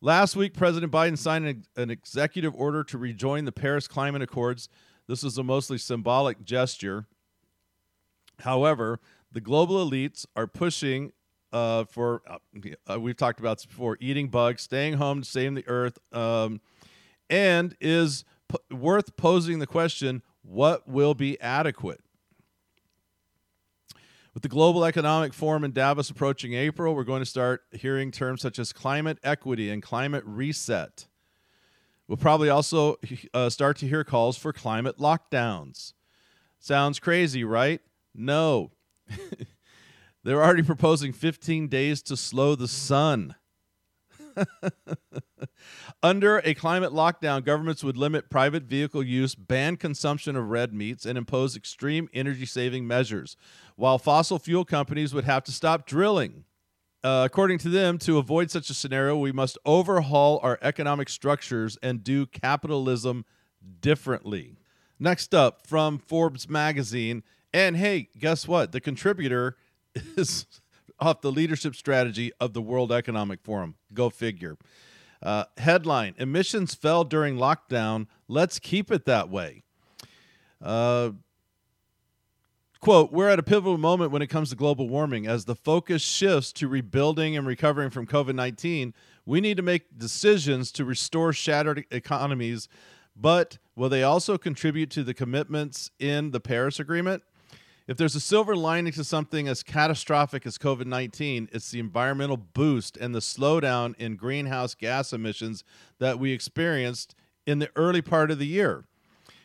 Last 0.00 0.36
week, 0.36 0.54
President 0.54 0.92
Biden 0.92 1.18
signed 1.18 1.66
an, 1.76 1.90
executive 1.90 2.54
order 2.54 2.84
to 2.84 2.96
rejoin 2.98 3.46
the 3.46 3.52
Paris 3.52 3.88
Climate 3.88 4.22
Accords. 4.22 4.68
This 5.08 5.24
is 5.24 5.36
a 5.38 5.42
mostly 5.42 5.76
symbolic 5.76 6.44
gesture. 6.44 7.06
However, 8.40 9.00
the 9.32 9.40
global 9.40 9.84
elites 9.84 10.24
are 10.36 10.46
pushing 10.46 11.12
uh, 11.52 11.84
for 11.84 12.22
uh, 12.88 13.00
we've 13.00 13.16
talked 13.16 13.40
about 13.40 13.56
this 13.56 13.66
before 13.66 13.96
eating 14.00 14.28
bugs 14.28 14.60
staying 14.60 14.92
home 14.92 15.24
saving 15.24 15.54
the 15.54 15.66
earth 15.66 15.98
um, 16.12 16.60
and 17.30 17.74
is 17.80 18.22
p- 18.50 18.76
worth 18.76 19.16
posing 19.16 19.58
the 19.58 19.66
question 19.66 20.20
what 20.42 20.86
will 20.86 21.14
be 21.14 21.40
adequate 21.40 22.02
with 24.38 24.44
the 24.44 24.48
global 24.48 24.84
economic 24.84 25.34
forum 25.34 25.64
in 25.64 25.72
davos 25.72 26.10
approaching 26.10 26.54
april 26.54 26.94
we're 26.94 27.02
going 27.02 27.20
to 27.20 27.26
start 27.26 27.62
hearing 27.72 28.12
terms 28.12 28.40
such 28.40 28.60
as 28.60 28.72
climate 28.72 29.18
equity 29.24 29.68
and 29.68 29.82
climate 29.82 30.22
reset. 30.24 31.08
We'll 32.06 32.18
probably 32.18 32.48
also 32.48 32.98
uh, 33.34 33.50
start 33.50 33.78
to 33.78 33.88
hear 33.88 34.04
calls 34.04 34.38
for 34.38 34.52
climate 34.52 34.98
lockdowns. 34.98 35.92
Sounds 36.60 37.00
crazy 37.00 37.42
right? 37.42 37.80
No. 38.14 38.70
They're 40.22 40.40
already 40.40 40.62
proposing 40.62 41.12
15 41.12 41.66
days 41.66 42.00
to 42.02 42.16
slow 42.16 42.54
the 42.54 42.68
sun. 42.68 43.34
Under 46.02 46.38
a 46.38 46.54
climate 46.54 46.92
lockdown, 46.92 47.44
governments 47.44 47.82
would 47.82 47.96
limit 47.96 48.30
private 48.30 48.64
vehicle 48.64 49.02
use, 49.02 49.34
ban 49.34 49.76
consumption 49.76 50.36
of 50.36 50.48
red 50.48 50.72
meats, 50.72 51.04
and 51.04 51.18
impose 51.18 51.56
extreme 51.56 52.08
energy 52.12 52.46
saving 52.46 52.86
measures, 52.86 53.36
while 53.76 53.98
fossil 53.98 54.38
fuel 54.38 54.64
companies 54.64 55.12
would 55.12 55.24
have 55.24 55.44
to 55.44 55.52
stop 55.52 55.86
drilling. 55.86 56.44
Uh, 57.04 57.22
according 57.24 57.58
to 57.58 57.68
them, 57.68 57.96
to 57.98 58.18
avoid 58.18 58.50
such 58.50 58.70
a 58.70 58.74
scenario, 58.74 59.16
we 59.16 59.32
must 59.32 59.56
overhaul 59.64 60.40
our 60.42 60.58
economic 60.62 61.08
structures 61.08 61.78
and 61.82 62.02
do 62.02 62.26
capitalism 62.26 63.24
differently. 63.80 64.56
Next 64.98 65.34
up 65.34 65.66
from 65.66 65.98
Forbes 65.98 66.48
magazine. 66.48 67.22
And 67.52 67.76
hey, 67.76 68.08
guess 68.18 68.48
what? 68.48 68.72
The 68.72 68.80
contributor 68.80 69.56
is 70.16 70.46
off 71.00 71.20
the 71.20 71.32
leadership 71.32 71.74
strategy 71.74 72.32
of 72.40 72.52
the 72.52 72.62
World 72.62 72.92
Economic 72.92 73.40
Forum. 73.42 73.76
Go 73.92 74.10
figure. 74.10 74.56
Uh, 75.22 75.44
headline 75.56 76.14
Emissions 76.18 76.74
fell 76.74 77.04
during 77.04 77.36
lockdown. 77.36 78.06
Let's 78.28 78.58
keep 78.58 78.90
it 78.90 79.04
that 79.06 79.28
way. 79.28 79.62
Uh, 80.62 81.10
quote 82.80 83.12
We're 83.12 83.28
at 83.28 83.38
a 83.38 83.42
pivotal 83.42 83.78
moment 83.78 84.12
when 84.12 84.22
it 84.22 84.28
comes 84.28 84.50
to 84.50 84.56
global 84.56 84.88
warming. 84.88 85.26
As 85.26 85.44
the 85.44 85.56
focus 85.56 86.02
shifts 86.02 86.52
to 86.52 86.68
rebuilding 86.68 87.36
and 87.36 87.46
recovering 87.46 87.90
from 87.90 88.06
COVID 88.06 88.34
19, 88.34 88.94
we 89.26 89.40
need 89.40 89.56
to 89.56 89.62
make 89.62 89.98
decisions 89.98 90.70
to 90.72 90.84
restore 90.84 91.32
shattered 91.32 91.84
economies. 91.90 92.68
But 93.20 93.58
will 93.74 93.88
they 93.88 94.04
also 94.04 94.38
contribute 94.38 94.90
to 94.90 95.02
the 95.02 95.14
commitments 95.14 95.90
in 95.98 96.30
the 96.30 96.40
Paris 96.40 96.78
Agreement? 96.78 97.24
If 97.88 97.96
there's 97.96 98.14
a 98.14 98.20
silver 98.20 98.54
lining 98.54 98.92
to 98.92 99.02
something 99.02 99.48
as 99.48 99.62
catastrophic 99.62 100.44
as 100.44 100.58
COVID 100.58 100.84
19, 100.84 101.48
it's 101.52 101.70
the 101.70 101.80
environmental 101.80 102.36
boost 102.36 102.98
and 102.98 103.14
the 103.14 103.20
slowdown 103.20 103.96
in 103.96 104.16
greenhouse 104.16 104.74
gas 104.74 105.14
emissions 105.14 105.64
that 105.98 106.18
we 106.18 106.32
experienced 106.32 107.14
in 107.46 107.60
the 107.60 107.70
early 107.76 108.02
part 108.02 108.30
of 108.30 108.38
the 108.38 108.46
year. 108.46 108.84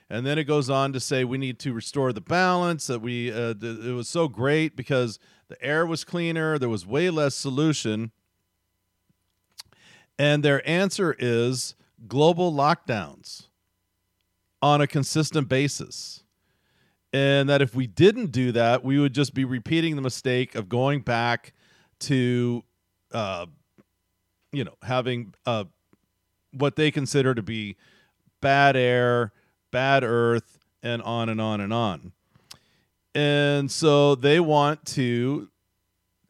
And 0.10 0.26
then 0.26 0.38
it 0.38 0.44
goes 0.44 0.70
on 0.70 0.92
to 0.92 1.00
say 1.00 1.24
we 1.24 1.38
need 1.38 1.58
to 1.60 1.72
restore 1.72 2.12
the 2.12 2.20
balance, 2.20 2.88
that 2.88 3.00
we, 3.00 3.32
uh, 3.32 3.54
th- 3.54 3.80
it 3.80 3.94
was 3.94 4.10
so 4.10 4.28
great 4.28 4.76
because 4.76 5.20
the 5.48 5.60
air 5.64 5.86
was 5.86 6.04
cleaner, 6.04 6.60
there 6.60 6.68
was 6.68 6.86
way 6.86 7.10
less 7.10 7.36
solution. 7.36 8.12
And 10.20 10.44
their 10.44 10.68
answer 10.70 11.16
is 11.18 11.76
global 12.10 12.52
lockdowns 12.52 13.48
on 14.62 14.82
a 14.82 14.88
consistent 14.88 15.48
basis 15.48 16.23
and 17.14 17.48
that 17.48 17.62
if 17.62 17.76
we 17.76 17.86
didn't 17.86 18.32
do 18.32 18.52
that, 18.52 18.84
we 18.84 19.00
would 19.00 19.14
just 19.14 19.36
be 19.36 19.46
repeating 19.46 19.96
the 19.96 20.02
mistake 20.02 20.56
of 20.56 20.68
going 20.68 21.02
back 21.02 21.54
to, 22.00 22.64
uh, 23.12 23.46
you 24.52 24.64
know, 24.64 24.74
having 24.82 25.34
uh, 25.46 25.66
what 26.52 26.76
they 26.76 26.90
consider 26.90 27.36
to 27.36 27.44
be 27.44 27.78
bad 28.42 28.76
air, 28.76 29.32
bad 29.72 30.04
earth, 30.04 30.58
and 30.82 31.02
on 31.04 31.30
and 31.30 31.40
on 31.40 31.62
and 31.62 31.72
on. 31.72 32.12
And 33.16 33.72
so 33.72 34.16
they 34.16 34.40
want 34.40 34.84
to, 34.88 35.50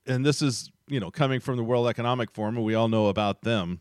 and 0.06 0.26
this 0.26 0.42
is, 0.42 0.70
you 0.88 1.00
know, 1.00 1.10
coming 1.10 1.40
from 1.40 1.56
the 1.56 1.64
World 1.64 1.88
Economic 1.88 2.30
Forum, 2.30 2.58
and 2.58 2.66
we 2.66 2.76
all 2.76 2.90
know 2.90 3.08
about 3.08 3.42
them, 3.42 3.80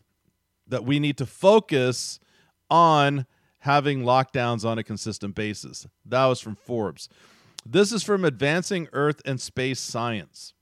that 0.67 0.85
we 0.85 0.99
need 0.99 1.17
to 1.17 1.25
focus 1.25 2.19
on 2.69 3.25
having 3.63 4.03
lockdowns 4.03 4.65
on 4.65 4.77
a 4.77 4.83
consistent 4.83 5.35
basis. 5.35 5.87
That 6.05 6.25
was 6.25 6.41
from 6.41 6.57
Forbes. 6.57 7.07
This 7.65 7.93
is 7.93 8.03
from 8.03 8.25
Advancing 8.25 8.89
Earth 8.91 9.21
and 9.25 9.39
Space 9.39 9.79
Science. 9.79 10.53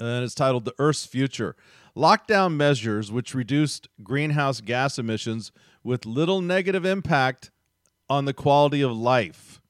And 0.00 0.24
it's 0.24 0.34
titled 0.34 0.64
The 0.64 0.74
Earth's 0.80 1.06
Future. 1.06 1.54
Lockdown 1.96 2.56
measures 2.56 3.12
which 3.12 3.32
reduced 3.32 3.86
greenhouse 4.02 4.60
gas 4.60 4.98
emissions 4.98 5.52
with 5.84 6.04
little 6.04 6.40
negative 6.40 6.84
impact 6.84 7.52
on 8.10 8.24
the 8.24 8.34
quality 8.34 8.82
of 8.82 8.90
life. 8.90 9.60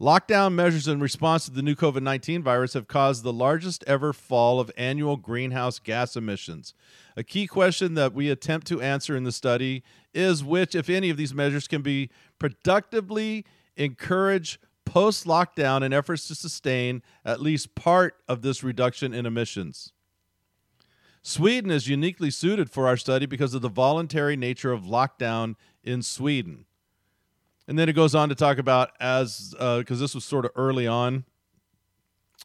Lockdown 0.00 0.54
measures 0.54 0.88
in 0.88 0.98
response 0.98 1.44
to 1.44 1.50
the 1.50 1.60
new 1.60 1.74
COVID 1.74 2.02
19 2.02 2.42
virus 2.42 2.72
have 2.72 2.88
caused 2.88 3.22
the 3.22 3.34
largest 3.34 3.84
ever 3.86 4.14
fall 4.14 4.58
of 4.58 4.70
annual 4.74 5.18
greenhouse 5.18 5.78
gas 5.78 6.16
emissions. 6.16 6.72
A 7.18 7.22
key 7.22 7.46
question 7.46 7.92
that 7.94 8.14
we 8.14 8.30
attempt 8.30 8.66
to 8.68 8.80
answer 8.80 9.14
in 9.14 9.24
the 9.24 9.32
study 9.32 9.82
is 10.14 10.42
which, 10.42 10.74
if 10.74 10.88
any, 10.88 11.10
of 11.10 11.18
these 11.18 11.34
measures 11.34 11.68
can 11.68 11.82
be 11.82 12.08
productively 12.38 13.44
encourage 13.76 14.58
post 14.86 15.26
lockdown 15.26 15.82
in 15.82 15.92
efforts 15.92 16.26
to 16.28 16.34
sustain 16.34 17.02
at 17.22 17.42
least 17.42 17.74
part 17.74 18.16
of 18.26 18.40
this 18.40 18.64
reduction 18.64 19.12
in 19.12 19.26
emissions. 19.26 19.92
Sweden 21.22 21.70
is 21.70 21.88
uniquely 21.88 22.30
suited 22.30 22.70
for 22.70 22.88
our 22.88 22.96
study 22.96 23.26
because 23.26 23.52
of 23.52 23.60
the 23.60 23.68
voluntary 23.68 24.34
nature 24.34 24.72
of 24.72 24.84
lockdown 24.84 25.56
in 25.84 26.00
Sweden. 26.00 26.64
And 27.70 27.78
then 27.78 27.88
it 27.88 27.92
goes 27.92 28.16
on 28.16 28.30
to 28.30 28.34
talk 28.34 28.58
about 28.58 28.90
as 28.98 29.54
because 29.56 30.00
uh, 30.00 30.02
this 30.02 30.12
was 30.12 30.24
sort 30.24 30.44
of 30.44 30.50
early 30.56 30.88
on 30.88 31.24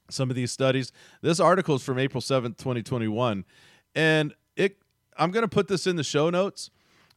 some 0.08 0.30
of 0.30 0.36
these 0.36 0.52
studies. 0.52 0.92
This 1.24 1.40
article 1.40 1.78
is 1.78 1.84
from 1.84 1.98
April 1.98 2.22
7th, 2.22 2.58
2021. 2.58 3.44
And 3.96 4.36
it 4.56 4.78
I'm 5.18 5.32
going 5.32 5.42
to 5.42 5.48
put 5.48 5.68
this 5.68 5.88
in 5.88 5.96
the 5.96 6.04
show 6.04 6.30
notes 6.30 6.70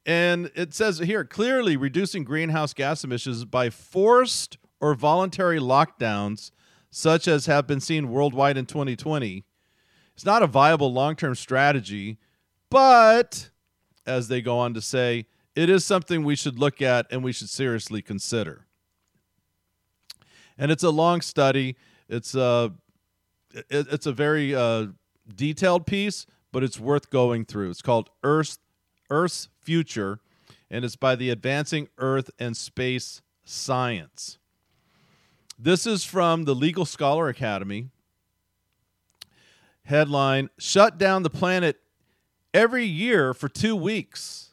and 0.06 0.50
it 0.54 0.72
says 0.72 1.00
here 1.00 1.22
clearly 1.22 1.76
reducing 1.76 2.24
greenhouse 2.24 2.72
gas 2.72 3.04
emissions 3.04 3.44
by 3.44 3.68
forced 3.68 4.56
or 4.80 4.94
voluntary 4.94 5.58
lockdowns, 5.58 6.50
such 6.90 7.28
as 7.28 7.44
have 7.44 7.66
been 7.66 7.78
seen 7.78 8.08
worldwide 8.08 8.56
in 8.56 8.64
2020, 8.64 9.44
is 10.16 10.24
not 10.24 10.42
a 10.42 10.46
viable 10.46 10.90
long 10.90 11.14
term 11.14 11.34
strategy. 11.34 12.16
But, 12.70 13.50
as 14.06 14.28
they 14.28 14.40
go 14.40 14.58
on 14.58 14.72
to 14.72 14.80
say, 14.80 15.26
it 15.58 15.68
is 15.68 15.84
something 15.84 16.22
we 16.22 16.36
should 16.36 16.56
look 16.56 16.80
at 16.80 17.06
and 17.10 17.24
we 17.24 17.32
should 17.32 17.48
seriously 17.48 18.00
consider. 18.00 18.64
and 20.56 20.70
it's 20.70 20.84
a 20.84 20.90
long 20.90 21.20
study. 21.20 21.74
It's 22.08 22.36
a 22.36 22.72
it, 23.52 23.88
it's 23.90 24.06
a 24.06 24.12
very 24.12 24.54
uh, 24.54 24.86
detailed 25.34 25.84
piece, 25.84 26.26
but 26.52 26.62
it's 26.62 26.78
worth 26.78 27.10
going 27.10 27.44
through. 27.44 27.70
It's 27.70 27.82
called 27.82 28.08
Earth 28.22 28.58
Earth's 29.10 29.48
Future, 29.60 30.20
and 30.70 30.84
it's 30.84 30.94
by 30.94 31.16
the 31.16 31.30
Advancing 31.30 31.88
Earth 31.98 32.30
and 32.38 32.56
Space 32.56 33.20
Science. 33.44 34.38
This 35.58 35.88
is 35.88 36.04
from 36.04 36.44
the 36.44 36.54
Legal 36.54 36.84
Scholar 36.84 37.28
Academy. 37.28 37.88
Headline 39.82 40.50
Shut 40.56 40.98
down 40.98 41.24
the 41.24 41.30
planet 41.30 41.80
every 42.54 42.84
year 42.84 43.34
for 43.34 43.48
two 43.48 43.74
weeks. 43.74 44.47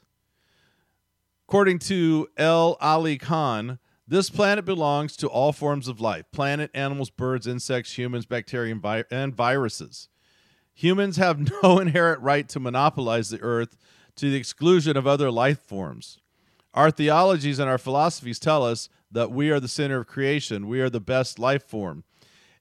According 1.48 1.80
to 1.80 2.28
L. 2.38 2.76
Ali 2.82 3.18
Khan, 3.18 3.78
this 4.08 4.32
planet 4.32 4.66
belongs 4.66 5.16
to 5.18 5.28
all 5.28 5.52
forms 5.52 5.88
of 5.88 6.02
life 6.02 6.26
planet, 6.32 6.72
animals, 6.74 7.10
birds, 7.10 7.46
insects, 7.46 7.98
humans, 7.98 8.26
bacteria, 8.26 8.74
vi- 8.76 9.04
and 9.12 9.36
viruses. 9.36 10.10
Humans 10.74 11.18
have 11.18 11.52
no 11.64 11.80
inherent 11.80 12.22
right 12.22 12.50
to 12.50 12.60
monopolize 12.60 13.30
the 13.30 13.42
earth 13.42 13.78
to 14.16 14.30
the 14.32 14.38
exclusion 14.38 14.98
of 14.98 15.06
other 15.06 15.30
life 15.30 15.60
forms. 15.60 16.20
Our 16.74 16.90
theologies 16.92 17.60
and 17.60 17.70
our 17.70 17.78
philosophies 17.78 18.40
tell 18.40 18.64
us 18.64 18.90
that 19.12 19.32
we 19.32 19.50
are 19.52 19.60
the 19.60 19.68
center 19.68 20.00
of 20.00 20.08
creation, 20.08 20.68
we 20.68 20.82
are 20.82 20.90
the 20.90 21.00
best 21.00 21.40
life 21.40 21.64
form, 21.64 22.04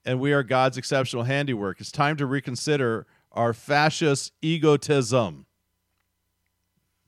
and 0.04 0.20
we 0.20 0.32
are 0.32 0.42
God's 0.42 0.76
exceptional 0.76 1.24
handiwork. 1.24 1.80
It's 1.80 1.90
time 1.90 2.16
to 2.18 2.26
reconsider 2.26 3.06
our 3.32 3.52
fascist 3.52 4.32
egotism. 4.42 5.46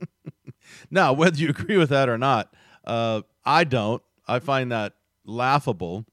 now, 0.91 1.13
whether 1.15 1.37
you 1.37 1.49
agree 1.49 1.77
with 1.77 1.91
that 1.91 2.09
or 2.09 2.19
not, 2.19 2.53
uh, 2.85 3.23
I 3.45 3.65
don't. 3.65 4.03
I 4.29 4.41
find 4.41 4.73
that 4.73 4.95
laughable. 5.25 6.05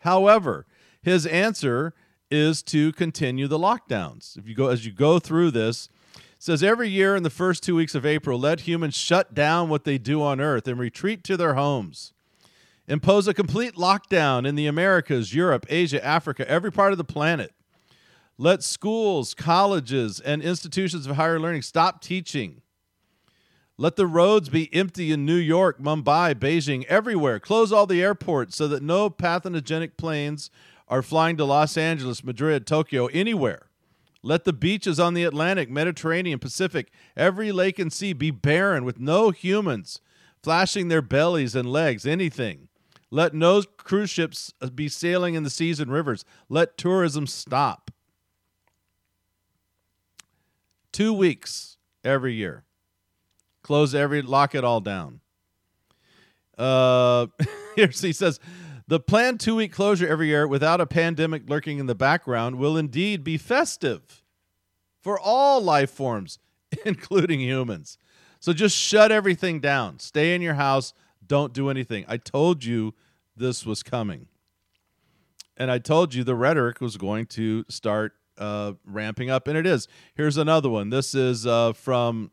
However, 0.00 0.66
his 1.02 1.26
answer 1.26 1.94
is 2.30 2.62
to 2.64 2.92
continue 2.92 3.46
the 3.48 3.58
lockdowns. 3.58 4.36
If 4.36 4.48
you 4.48 4.54
go 4.54 4.68
as 4.68 4.86
you 4.86 4.92
go 4.92 5.18
through 5.18 5.52
this, 5.52 5.88
says 6.38 6.62
every 6.62 6.88
year 6.88 7.16
in 7.16 7.22
the 7.22 7.30
first 7.30 7.62
2 7.62 7.74
weeks 7.74 7.94
of 7.94 8.04
April, 8.04 8.38
let 8.38 8.60
humans 8.60 8.96
shut 8.96 9.34
down 9.34 9.68
what 9.68 9.84
they 9.84 9.98
do 9.98 10.22
on 10.22 10.40
earth 10.40 10.68
and 10.68 10.78
retreat 10.78 11.24
to 11.24 11.36
their 11.36 11.54
homes. 11.54 12.12
Impose 12.88 13.26
a 13.26 13.34
complete 13.34 13.74
lockdown 13.74 14.46
in 14.46 14.54
the 14.54 14.66
Americas, 14.66 15.34
Europe, 15.34 15.66
Asia, 15.68 16.04
Africa, 16.04 16.48
every 16.48 16.70
part 16.70 16.92
of 16.92 16.98
the 16.98 17.04
planet. 17.04 17.52
Let 18.38 18.62
schools, 18.62 19.34
colleges, 19.34 20.20
and 20.20 20.42
institutions 20.42 21.06
of 21.06 21.16
higher 21.16 21.40
learning 21.40 21.62
stop 21.62 22.00
teaching. 22.02 22.62
Let 23.78 23.96
the 23.96 24.06
roads 24.06 24.48
be 24.48 24.72
empty 24.74 25.12
in 25.12 25.26
New 25.26 25.36
York, 25.36 25.78
Mumbai, 25.78 26.34
Beijing, 26.34 26.84
everywhere. 26.84 27.38
Close 27.38 27.72
all 27.72 27.86
the 27.86 28.02
airports 28.02 28.56
so 28.56 28.66
that 28.68 28.82
no 28.82 29.10
pathogenic 29.10 29.98
planes 29.98 30.50
are 30.88 31.02
flying 31.02 31.36
to 31.36 31.44
Los 31.44 31.76
Angeles, 31.76 32.24
Madrid, 32.24 32.66
Tokyo, 32.66 33.06
anywhere. 33.08 33.66
Let 34.22 34.44
the 34.44 34.52
beaches 34.52 34.98
on 34.98 35.14
the 35.14 35.24
Atlantic, 35.24 35.68
Mediterranean, 35.68 36.38
Pacific, 36.38 36.90
every 37.16 37.52
lake 37.52 37.78
and 37.78 37.92
sea 37.92 38.12
be 38.12 38.30
barren 38.30 38.84
with 38.84 38.98
no 38.98 39.30
humans 39.30 40.00
flashing 40.42 40.88
their 40.88 41.02
bellies 41.02 41.54
and 41.54 41.70
legs, 41.70 42.06
anything. 42.06 42.68
Let 43.10 43.34
no 43.34 43.62
cruise 43.62 44.10
ships 44.10 44.52
uh, 44.60 44.68
be 44.70 44.88
sailing 44.88 45.34
in 45.34 45.42
the 45.42 45.50
seas 45.50 45.80
and 45.80 45.92
rivers. 45.92 46.24
Let 46.48 46.78
tourism 46.78 47.26
stop. 47.26 47.90
Two 50.92 51.12
weeks 51.12 51.76
every 52.02 52.34
year. 52.34 52.65
Close 53.66 53.96
every, 53.96 54.22
lock 54.22 54.54
it 54.54 54.62
all 54.62 54.80
down. 54.80 55.18
Uh, 56.56 57.26
here 57.74 57.88
he 57.88 58.12
says, 58.12 58.38
the 58.86 59.00
planned 59.00 59.40
two 59.40 59.56
week 59.56 59.72
closure 59.72 60.06
every 60.06 60.28
year 60.28 60.46
without 60.46 60.80
a 60.80 60.86
pandemic 60.86 61.50
lurking 61.50 61.80
in 61.80 61.86
the 61.86 61.94
background 61.96 62.60
will 62.60 62.76
indeed 62.76 63.24
be 63.24 63.36
festive 63.36 64.22
for 65.00 65.18
all 65.18 65.60
life 65.60 65.90
forms, 65.90 66.38
including 66.84 67.40
humans. 67.40 67.98
So 68.38 68.52
just 68.52 68.76
shut 68.76 69.10
everything 69.10 69.58
down. 69.58 69.98
Stay 69.98 70.36
in 70.36 70.42
your 70.42 70.54
house. 70.54 70.94
Don't 71.26 71.52
do 71.52 71.68
anything. 71.68 72.04
I 72.06 72.18
told 72.18 72.64
you 72.64 72.94
this 73.36 73.66
was 73.66 73.82
coming. 73.82 74.28
And 75.56 75.72
I 75.72 75.80
told 75.80 76.14
you 76.14 76.22
the 76.22 76.36
rhetoric 76.36 76.80
was 76.80 76.96
going 76.96 77.26
to 77.26 77.64
start 77.68 78.12
uh, 78.38 78.74
ramping 78.84 79.28
up, 79.28 79.48
and 79.48 79.58
it 79.58 79.66
is. 79.66 79.88
Here's 80.14 80.36
another 80.36 80.68
one. 80.68 80.90
This 80.90 81.16
is 81.16 81.48
uh, 81.48 81.72
from 81.72 82.30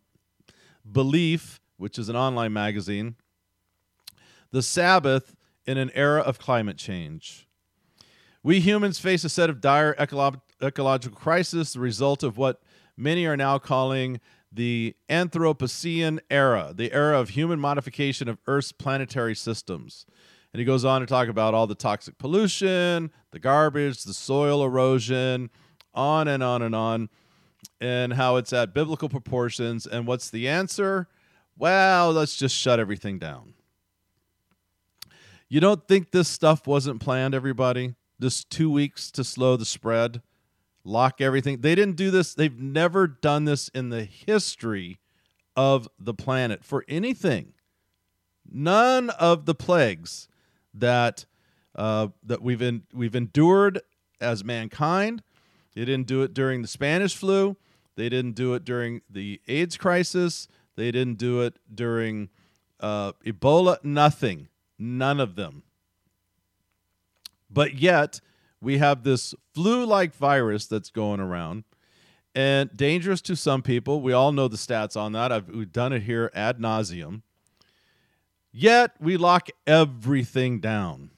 Belief, 0.90 1.60
which 1.78 1.98
is 1.98 2.10
an 2.10 2.16
online 2.16 2.54
magazine. 2.54 3.16
The 4.52 4.62
Sabbath 4.62 5.36
in 5.66 5.78
an 5.78 5.92
era 5.94 6.22
of 6.22 6.40
climate 6.40 6.78
change. 6.78 7.48
We 8.44 8.60
humans 8.60 9.00
face 9.00 9.24
a 9.24 9.30
set 9.30 9.50
of 9.50 9.62
dire 9.62 9.96
ecolo- 9.96 10.42
ecological 10.62 11.18
crises, 11.18 11.74
the 11.74 11.80
result 11.80 12.24
of 12.24 12.38
what 12.38 12.62
many 12.98 13.26
are 13.26 13.38
now 13.38 13.58
calling 13.58 14.20
the 14.52 14.96
Anthropocene 15.10 16.20
era, 16.30 16.74
the 16.76 16.92
era 16.92 17.20
of 17.20 17.30
human 17.30 17.60
modification 17.60 18.28
of 18.28 18.38
Earth's 18.46 18.72
planetary 18.72 19.34
systems. 19.34 20.06
And 20.54 20.60
he 20.60 20.66
goes 20.66 20.86
on 20.86 21.02
to 21.02 21.08
talk 21.08 21.28
about 21.28 21.56
all 21.56 21.66
the 21.66 21.74
toxic 21.74 22.20
pollution, 22.20 23.12
the 23.32 23.40
garbage, 23.40 24.04
the 24.04 24.14
soil 24.14 24.64
erosion, 24.64 25.50
on 25.96 26.28
and 26.28 26.44
on 26.44 26.62
and 26.62 26.76
on, 26.76 27.10
and 27.80 28.14
how 28.14 28.38
it's 28.38 28.54
at 28.54 28.74
biblical 28.74 29.10
proportions. 29.10 29.86
And 29.86 30.08
what's 30.08 30.30
the 30.30 30.48
answer? 30.48 31.08
Well, 31.58 32.12
let's 32.12 32.36
just 32.36 32.56
shut 32.56 32.80
everything 32.80 33.20
down. 33.20 33.54
You 35.50 35.60
don't 35.60 35.88
think 35.88 36.12
this 36.12 36.28
stuff 36.28 36.66
wasn't 36.66 37.02
planned, 37.02 37.36
everybody? 37.36 37.96
This 38.18 38.44
two 38.44 38.72
weeks 38.72 39.12
to 39.12 39.24
slow 39.24 39.56
the 39.56 39.66
spread, 39.66 40.22
lock 40.84 41.22
everything. 41.22 41.62
They 41.62 41.76
didn't 41.76 41.96
do 41.96 42.10
this. 42.10 42.34
They've 42.34 42.60
never 42.60 43.06
done 43.08 43.46
this 43.46 43.68
in 43.70 43.90
the 43.90 44.04
history 44.04 45.00
of 45.56 45.88
the 46.00 46.14
planet 46.14 46.64
for 46.64 46.84
anything. 46.88 47.54
None 48.52 49.10
of 49.12 49.46
the 49.46 49.56
plagues 49.56 50.28
that 50.74 51.26
uh, 51.76 52.08
that 52.24 52.42
we've 52.42 52.62
in, 52.62 52.84
we've 52.94 53.16
endured 53.16 53.82
as 54.22 54.44
mankind. 54.44 55.24
They 55.76 55.86
didn't 55.86 56.08
do 56.08 56.22
it 56.22 56.34
during 56.34 56.62
the 56.62 56.68
Spanish 56.68 57.16
flu. 57.16 57.58
They 57.96 58.10
didn't 58.10 58.34
do 58.34 58.54
it 58.54 58.66
during 58.66 59.02
the 59.10 59.42
AIDS 59.48 59.78
crisis. 59.78 60.48
They 60.76 60.92
didn't 60.92 61.18
do 61.18 61.42
it 61.42 61.58
during 61.74 62.30
uh, 62.80 63.14
Ebola. 63.26 63.84
Nothing. 63.84 64.48
None 64.80 65.20
of 65.20 65.36
them. 65.36 65.64
But 67.50 67.76
yet, 67.76 68.20
we 68.62 68.80
have 68.80 69.04
this 69.04 69.36
flu 69.54 69.86
like 69.86 70.16
virus 70.16 70.66
that's 70.66 70.90
going 70.90 71.20
around 71.20 71.64
and 72.36 72.76
dangerous 72.76 73.22
to 73.22 73.36
some 73.36 73.62
people. 73.62 74.02
We 74.02 74.14
all 74.14 74.32
know 74.32 74.48
the 74.48 74.58
stats 74.58 74.98
on 74.98 75.12
that. 75.14 75.32
I've, 75.32 75.50
we've 75.50 75.72
done 75.72 75.94
it 75.94 76.04
here 76.04 76.32
ad 76.34 76.60
nauseum. 76.60 77.22
Yet, 78.52 78.96
we 79.00 79.18
lock 79.18 79.50
everything 79.66 80.60
down. 80.60 81.12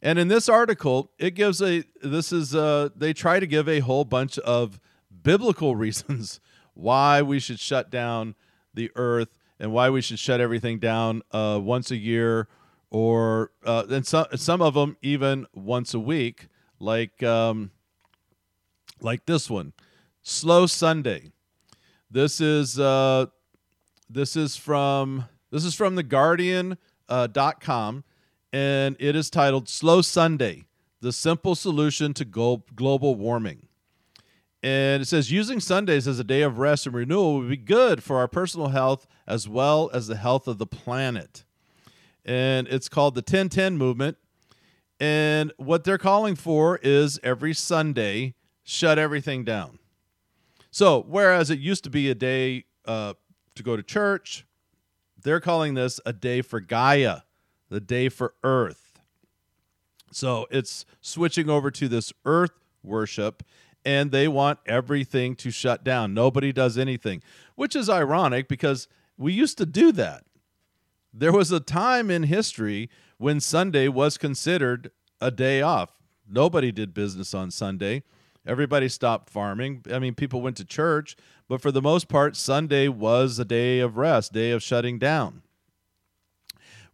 And 0.00 0.18
in 0.18 0.28
this 0.28 0.48
article, 0.48 1.10
it 1.18 1.34
gives 1.34 1.60
a 1.60 1.84
this 2.02 2.32
is 2.32 2.54
uh 2.54 2.90
they 2.96 3.12
try 3.12 3.40
to 3.40 3.46
give 3.46 3.68
a 3.68 3.80
whole 3.80 4.04
bunch 4.04 4.38
of 4.38 4.80
biblical 5.22 5.76
reasons 5.84 6.40
why 6.74 7.22
we 7.22 7.40
should 7.40 7.58
shut 7.58 7.90
down 7.90 8.34
the 8.74 8.90
earth 8.94 9.36
and 9.58 9.72
why 9.72 9.90
we 9.90 10.00
should 10.00 10.18
shut 10.18 10.40
everything 10.40 10.78
down 10.78 11.22
uh, 11.32 11.58
once 11.60 11.90
a 11.90 11.96
year 11.96 12.46
or 12.90 13.50
uh, 13.64 13.84
and 13.90 14.06
some 14.06 14.26
some 14.36 14.62
of 14.62 14.74
them 14.74 14.96
even 15.02 15.46
once 15.52 15.94
a 15.94 16.00
week, 16.00 16.48
like 16.78 17.22
um, 17.22 17.70
like 19.00 19.26
this 19.26 19.50
one, 19.50 19.72
Slow 20.22 20.66
Sunday. 20.66 21.32
This 22.10 22.40
is 22.40 22.78
uh, 22.78 23.26
this 24.08 24.36
is 24.36 24.56
from 24.56 25.26
this 25.50 25.64
is 25.64 25.74
from 25.74 25.96
the 25.96 26.02
Guardian 26.02 26.78
uh, 27.08 27.26
dot 27.26 27.60
com, 27.60 28.04
and 28.52 28.96
it 28.98 29.16
is 29.16 29.30
titled 29.30 29.68
"Slow 29.68 30.02
Sunday: 30.02 30.64
The 31.00 31.12
Simple 31.12 31.54
Solution 31.54 32.14
to 32.14 32.24
Global 32.24 33.14
Warming." 33.14 33.66
And 34.62 35.02
it 35.02 35.06
says 35.06 35.30
using 35.30 35.60
Sundays 35.60 36.08
as 36.08 36.18
a 36.18 36.24
day 36.24 36.42
of 36.42 36.58
rest 36.58 36.86
and 36.86 36.94
renewal 36.94 37.38
would 37.38 37.48
be 37.48 37.56
good 37.56 38.02
for 38.02 38.16
our 38.18 38.26
personal 38.26 38.68
health 38.68 39.06
as 39.26 39.48
well 39.48 39.88
as 39.92 40.08
the 40.08 40.16
health 40.16 40.48
of 40.48 40.58
the 40.58 40.66
planet 40.66 41.44
and 42.28 42.68
it's 42.68 42.90
called 42.90 43.14
the 43.14 43.20
1010 43.20 43.78
movement. 43.78 44.18
And 45.00 45.52
what 45.56 45.84
they're 45.84 45.98
calling 45.98 46.36
for 46.36 46.78
is 46.82 47.18
every 47.22 47.54
Sunday, 47.54 48.34
shut 48.64 48.98
everything 48.98 49.44
down. 49.44 49.78
So, 50.70 51.04
whereas 51.08 51.50
it 51.50 51.58
used 51.58 51.84
to 51.84 51.90
be 51.90 52.10
a 52.10 52.14
day 52.14 52.64
uh, 52.84 53.14
to 53.54 53.62
go 53.62 53.76
to 53.76 53.82
church, 53.82 54.44
they're 55.20 55.40
calling 55.40 55.74
this 55.74 56.00
a 56.04 56.12
day 56.12 56.42
for 56.42 56.60
Gaia, 56.60 57.20
the 57.68 57.80
day 57.80 58.08
for 58.08 58.34
Earth. 58.42 59.00
So, 60.10 60.46
it's 60.50 60.86
switching 61.00 61.50
over 61.50 61.70
to 61.70 61.88
this 61.88 62.12
Earth 62.24 62.52
worship, 62.82 63.42
and 63.84 64.10
they 64.10 64.26
want 64.26 64.58
everything 64.66 65.36
to 65.36 65.50
shut 65.50 65.84
down. 65.84 66.14
Nobody 66.14 66.52
does 66.52 66.78
anything, 66.78 67.22
which 67.54 67.76
is 67.76 67.90
ironic 67.90 68.48
because 68.48 68.88
we 69.16 69.32
used 69.32 69.58
to 69.58 69.66
do 69.66 69.92
that. 69.92 70.24
There 71.12 71.32
was 71.32 71.50
a 71.50 71.60
time 71.60 72.10
in 72.10 72.24
history 72.24 72.88
when 73.18 73.40
Sunday 73.40 73.88
was 73.88 74.16
considered 74.16 74.90
a 75.20 75.30
day 75.30 75.60
off. 75.60 76.00
Nobody 76.28 76.70
did 76.70 76.94
business 76.94 77.34
on 77.34 77.50
Sunday. 77.50 78.02
Everybody 78.46 78.88
stopped 78.88 79.28
farming. 79.28 79.84
I 79.92 79.98
mean, 79.98 80.14
people 80.14 80.40
went 80.40 80.56
to 80.58 80.64
church, 80.64 81.16
but 81.48 81.60
for 81.60 81.72
the 81.72 81.82
most 81.82 82.08
part, 82.08 82.36
Sunday 82.36 82.88
was 82.88 83.38
a 83.38 83.44
day 83.44 83.80
of 83.80 83.96
rest, 83.96 84.32
day 84.32 84.52
of 84.52 84.62
shutting 84.62 84.98
down. 84.98 85.42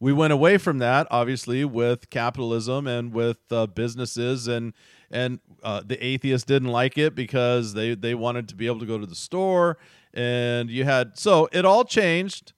We 0.00 0.12
went 0.12 0.32
away 0.32 0.58
from 0.58 0.78
that, 0.78 1.06
obviously, 1.10 1.64
with 1.64 2.10
capitalism 2.10 2.86
and 2.86 3.12
with 3.12 3.38
uh, 3.50 3.66
businesses, 3.66 4.48
and 4.48 4.74
and 5.10 5.40
uh, 5.62 5.82
the 5.84 6.04
atheists 6.04 6.44
didn't 6.44 6.68
like 6.68 6.98
it 6.98 7.14
because 7.14 7.74
they 7.74 7.94
they 7.94 8.14
wanted 8.14 8.48
to 8.48 8.54
be 8.54 8.66
able 8.66 8.80
to 8.80 8.86
go 8.86 8.98
to 8.98 9.06
the 9.06 9.14
store, 9.14 9.78
and 10.12 10.70
you 10.70 10.84
had 10.84 11.18
so 11.18 11.48
it 11.52 11.64
all 11.64 11.84
changed, 11.84 12.52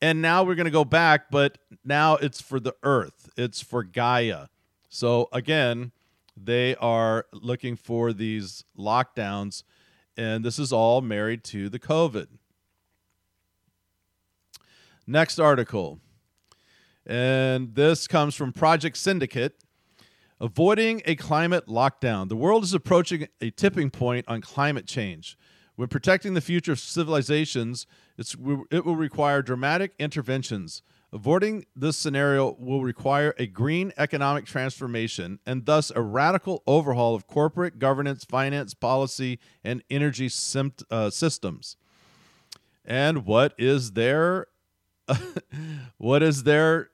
and 0.00 0.20
now 0.20 0.44
we're 0.44 0.54
going 0.54 0.66
to 0.66 0.70
go 0.70 0.84
back, 0.84 1.30
but 1.30 1.58
now 1.84 2.16
it's 2.16 2.40
for 2.40 2.60
the 2.60 2.74
Earth, 2.82 3.30
it's 3.36 3.60
for 3.60 3.82
Gaia. 3.82 4.46
So 4.88 5.28
again, 5.32 5.92
they 6.36 6.76
are 6.76 7.26
looking 7.32 7.76
for 7.76 8.12
these 8.12 8.64
lockdowns, 8.78 9.62
and 10.16 10.44
this 10.44 10.58
is 10.58 10.72
all 10.72 11.00
married 11.00 11.42
to 11.44 11.68
the 11.68 11.78
COVID. 11.78 12.28
Next 15.06 15.38
article. 15.38 16.00
And 17.06 17.74
this 17.74 18.06
comes 18.06 18.34
from 18.34 18.52
Project 18.52 18.96
Syndicate. 18.96 19.54
Avoiding 20.40 21.02
a 21.06 21.14
climate 21.14 21.66
lockdown. 21.66 22.28
The 22.28 22.36
world 22.36 22.64
is 22.64 22.74
approaching 22.74 23.28
a 23.40 23.50
tipping 23.50 23.90
point 23.90 24.26
on 24.28 24.40
climate 24.40 24.86
change. 24.86 25.38
When 25.76 25.88
protecting 25.88 26.34
the 26.34 26.40
future 26.40 26.72
of 26.72 26.80
civilizations, 26.80 27.86
it 28.18 28.84
will 28.84 28.96
require 28.96 29.42
dramatic 29.42 29.94
interventions. 29.98 30.82
Avoiding 31.12 31.66
this 31.76 31.96
scenario 31.96 32.56
will 32.58 32.82
require 32.82 33.34
a 33.38 33.46
green 33.46 33.92
economic 33.96 34.46
transformation 34.46 35.38
and 35.46 35.64
thus 35.64 35.92
a 35.94 36.02
radical 36.02 36.64
overhaul 36.66 37.14
of 37.14 37.28
corporate 37.28 37.78
governance, 37.78 38.24
finance, 38.24 38.74
policy, 38.74 39.38
and 39.62 39.84
energy 39.88 40.28
uh, 40.90 41.10
systems. 41.10 41.76
And 42.84 43.24
what 43.24 43.54
is 43.56 43.92
their 43.92 44.48
what 45.98 46.22
is 46.22 46.44
their 46.44 46.90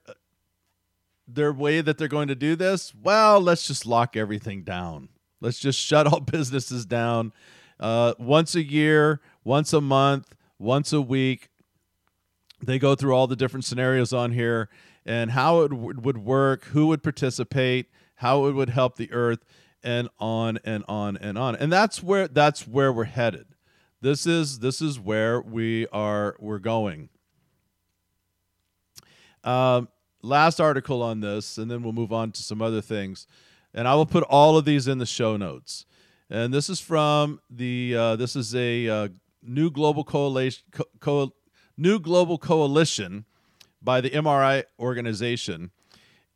their 1.27 1.53
way 1.53 1.81
that 1.81 1.97
they're 1.97 2.09
going 2.09 2.29
to 2.29 2.35
do 2.35 2.57
this? 2.57 2.93
Well, 2.95 3.41
let's 3.41 3.67
just 3.67 3.87
lock 3.87 4.17
everything 4.17 4.63
down. 4.63 5.11
Let's 5.41 5.59
just 5.59 5.79
shut 5.87 6.07
all 6.07 6.21
businesses 6.21 6.87
down 6.87 7.33
uh, 7.79 8.15
once 8.19 8.55
a 8.55 8.63
year, 8.63 9.21
once 9.45 9.73
a 9.73 9.81
month, 9.81 10.35
once 10.59 10.93
a 10.93 11.01
week 11.01 11.51
they 12.63 12.79
go 12.79 12.95
through 12.95 13.15
all 13.15 13.27
the 13.27 13.37
different 13.37 13.65
scenarios 13.65 14.13
on 14.13 14.33
here 14.33 14.69
and 15.07 15.31
how 15.31 15.63
it 15.63 15.69
w- 15.69 15.99
would 16.01 16.19
work, 16.19 16.65
who 16.67 16.87
would 16.89 17.03
participate, 17.03 17.87
how 18.17 18.47
it 18.47 18.53
would 18.53 18.69
help 18.69 18.97
the 18.97 19.11
earth 19.13 19.45
and 19.83 20.09
on 20.19 20.59
and 20.65 20.85
on 20.89 21.17
and 21.17 21.39
on. 21.39 21.57
And 21.57 21.73
that's 21.73 22.03
where 22.03 22.29
that's 22.29 22.69
where 22.69 22.93
we're 22.93 23.05
headed. 23.05 23.47
This 24.03 24.27
is 24.27 24.59
this 24.59 24.83
is 24.83 25.01
where 25.01 25.41
we 25.41 25.87
are 25.89 26.37
we're 26.39 26.59
going. 26.59 27.09
Um, 29.45 29.89
last 30.23 30.61
article 30.61 31.03
on 31.03 31.21
this, 31.21 31.59
and 31.59 31.71
then 31.71 31.83
we'll 31.83 31.93
move 31.93 32.13
on 32.13 32.33
to 32.33 32.43
some 32.43 32.61
other 32.61 32.81
things. 32.81 33.27
And 33.73 33.87
I 33.87 33.95
will 33.95 34.07
put 34.07 34.25
all 34.25 34.57
of 34.57 34.65
these 34.65 34.89
in 34.89 34.99
the 34.99 35.07
show 35.07 35.37
notes. 35.37 35.87
And 36.29 36.53
this 36.53 36.69
is 36.69 36.81
from 36.81 37.41
the 37.51 37.95
uh, 37.97 38.17
this 38.17 38.37
is 38.37 38.55
a 38.55 38.89
uh, 38.89 39.09
new 39.43 39.71
global 39.71 40.05
coalition 40.05 40.63
co- 40.71 40.85
co- 41.01 41.35
new 41.77 41.99
global 41.99 42.39
coalition 42.39 43.25
by 43.83 44.01
the 44.01 44.11
MRI 44.11 44.65
organization. 44.79 45.71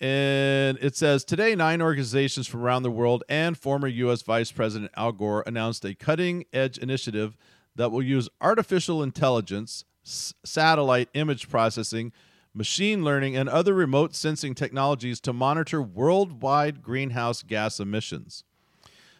And 0.00 0.76
it 0.80 0.96
says 0.96 1.24
today, 1.24 1.54
nine 1.54 1.80
organizations 1.80 2.46
from 2.46 2.62
around 2.62 2.82
the 2.82 2.90
world 2.90 3.22
and 3.28 3.56
former 3.56 3.86
U.S. 3.86 4.22
Vice 4.22 4.50
President 4.50 4.90
Al 4.96 5.12
Gore 5.12 5.44
announced 5.46 5.84
a 5.84 5.94
cutting 5.94 6.44
edge 6.52 6.78
initiative 6.78 7.36
that 7.76 7.90
will 7.90 8.02
use 8.02 8.28
artificial 8.40 9.02
intelligence, 9.02 9.84
s- 10.04 10.34
satellite 10.44 11.08
image 11.14 11.48
processing, 11.48 12.12
machine 12.54 13.04
learning, 13.04 13.36
and 13.36 13.48
other 13.48 13.74
remote 13.74 14.14
sensing 14.14 14.54
technologies 14.54 15.20
to 15.20 15.32
monitor 15.32 15.82
worldwide 15.82 16.82
greenhouse 16.82 17.42
gas 17.42 17.80
emissions. 17.80 18.44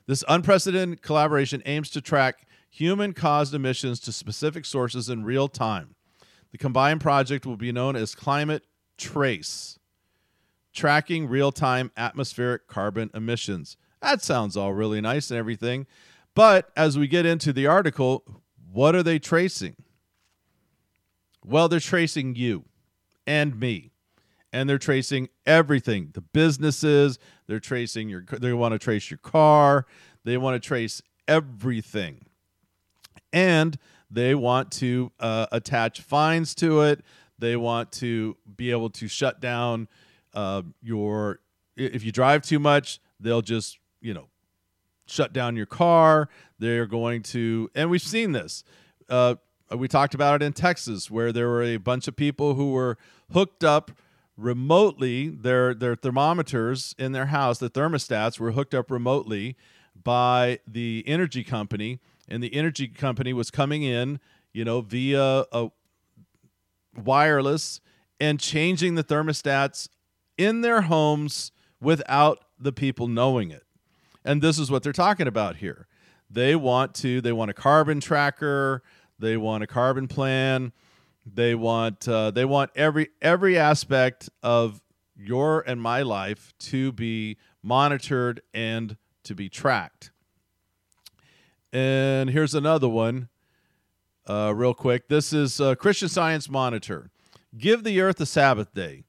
This 0.07 0.25
unprecedented 0.29 1.03
collaboration 1.03 1.62
aims 1.66 1.90
to 1.90 2.01
track 2.01 2.47
human 2.70 3.12
caused 3.12 3.55
emissions 3.55 4.01
to 4.01 4.12
specific 4.12 4.64
sources 4.64 5.09
in 5.09 5.25
real 5.25 5.49
time 5.49 5.94
the 6.55 6.59
combined 6.59 7.01
project 7.01 7.44
will 7.47 7.57
be 7.57 7.73
known 7.73 7.97
as 7.97 8.14
Climate 8.14 8.62
Trace, 8.97 9.77
tracking 10.73 11.27
real 11.27 11.51
time 11.51 11.90
atmospheric 11.97 12.68
carbon 12.68 13.11
emissions. 13.12 13.77
That 14.01 14.23
sounds 14.23 14.57
all 14.57 14.73
really 14.73 15.01
nice 15.01 15.33
and 15.33 15.38
everything. 15.38 15.88
But 16.33 16.70
as 16.77 16.97
we 16.97 17.09
get 17.09 17.27
into 17.27 17.53
the 17.53 17.66
article, 17.66 18.23
what 18.70 18.94
are 18.94 19.03
they 19.03 19.18
tracing? 19.18 19.75
Well, 21.44 21.68
they're 21.68 21.81
tracing 21.81 22.37
you 22.37 22.66
and 23.27 23.59
me. 23.59 23.91
And 24.53 24.69
they're 24.69 24.79
tracing 24.79 25.29
everything 25.47 26.11
the 26.13 26.21
businesses, 26.21 27.19
they're 27.47 27.61
tracing 27.61 28.09
your, 28.09 28.25
they 28.31 28.53
want 28.53 28.73
to 28.73 28.79
trace 28.79 29.11
your 29.11 29.19
car, 29.19 29.87
they 30.25 30.37
want 30.37 30.61
to 30.61 30.67
trace 30.67 31.03
everything. 31.27 32.25
And 33.33 33.77
they 34.11 34.35
want 34.35 34.71
to 34.73 35.11
uh, 35.19 35.47
attach 35.51 36.01
fines 36.01 36.55
to 36.57 36.83
it. 36.83 37.05
They 37.39 37.57
want 37.57 37.91
to 37.93 38.37
be 38.57 38.71
able 38.71 38.91
to 38.91 39.09
shut 39.09 39.41
down 39.41 39.89
uh, 40.35 40.63
your. 40.83 41.41
If 41.77 42.05
you 42.05 42.13
drive 42.13 42.43
too 42.43 42.61
much, 42.61 43.01
they'll 43.19 43.43
just 43.43 43.79
you 44.01 44.15
know 44.15 44.29
shut 45.07 45.33
down 45.33 45.57
your 45.57 45.67
car. 45.67 46.29
They're 46.61 46.87
going 46.87 47.23
to, 47.25 47.71
and 47.75 47.91
we've 47.91 48.01
seen 48.01 48.33
this. 48.33 48.63
Uh, 49.09 49.35
Uh, 49.72 49.79
we 49.79 49.88
talked 49.88 50.14
about 50.14 50.42
it 50.42 50.44
in 50.44 50.53
Texas, 50.53 51.11
where 51.11 51.33
there 51.33 51.48
were 51.48 51.62
a 51.62 51.77
bunch 51.77 52.09
of 52.09 52.16
people 52.16 52.55
who 52.55 52.72
were 52.72 52.96
hooked 53.33 53.64
up 53.64 53.90
remotely. 54.37 55.29
Their 55.29 55.74
their 55.74 55.96
thermometers 55.96 56.94
in 56.98 57.12
their 57.12 57.27
house, 57.27 57.59
the 57.59 57.70
thermostats, 57.70 58.38
were 58.38 58.53
hooked 58.53 58.74
up 58.74 58.90
remotely 58.90 59.57
by 60.03 60.59
the 60.66 61.05
energy 61.07 61.44
company 61.44 62.00
and 62.29 62.42
the 62.42 62.55
energy 62.55 62.88
company 62.88 63.33
was 63.33 63.50
coming 63.50 63.83
in, 63.83 64.20
you 64.53 64.64
know, 64.64 64.81
via 64.81 65.44
a 65.53 65.68
wireless 66.96 67.81
and 68.20 68.40
changing 68.40 68.94
the 68.94 69.05
thermostats 69.05 69.88
in 70.38 70.62
their 70.62 70.83
homes 70.83 71.53
without 71.81 72.44
the 72.59 72.72
people 72.72 73.09
knowing 73.09 73.50
it. 73.50 73.64
And 74.24 74.40
this 74.40 74.59
is 74.59 74.70
what 74.70 74.83
they're 74.83 74.92
talking 74.92 75.27
about 75.27 75.57
here. 75.57 75.87
They 76.31 76.57
want 76.57 76.94
to 76.96 77.20
they 77.20 77.33
want 77.33 77.50
a 77.50 77.55
carbon 77.55 78.00
tracker, 78.00 78.83
they 79.18 79.37
want 79.37 79.62
a 79.62 79.66
carbon 79.66 80.09
plan, 80.09 80.72
they 81.27 81.55
want 81.55 82.07
uh, 82.09 82.31
they 82.31 82.44
want 82.44 82.70
every 82.74 83.09
every 83.22 83.59
aspect 83.59 84.29
of 84.42 84.81
your 85.16 85.62
and 85.66 85.81
my 85.81 86.03
life 86.03 86.53
to 86.59 86.92
be 86.92 87.37
monitored 87.62 88.42
and 88.53 88.96
to 89.22 89.35
be 89.35 89.48
tracked. 89.48 90.11
And 91.72 92.31
here's 92.31 92.55
another 92.55 92.88
one, 92.88 93.29
uh, 94.27 94.53
real 94.55 94.74
quick. 94.74 95.09
This 95.09 95.33
is 95.33 95.61
uh, 95.61 95.74
Christian 95.74 96.09
Science 96.09 96.48
Monitor. 96.48 97.11
Give 97.57 97.85
the 97.85 98.00
earth 98.00 98.20
a 98.20 98.27
Sabbath 98.27 98.74
day. 98.74 99.05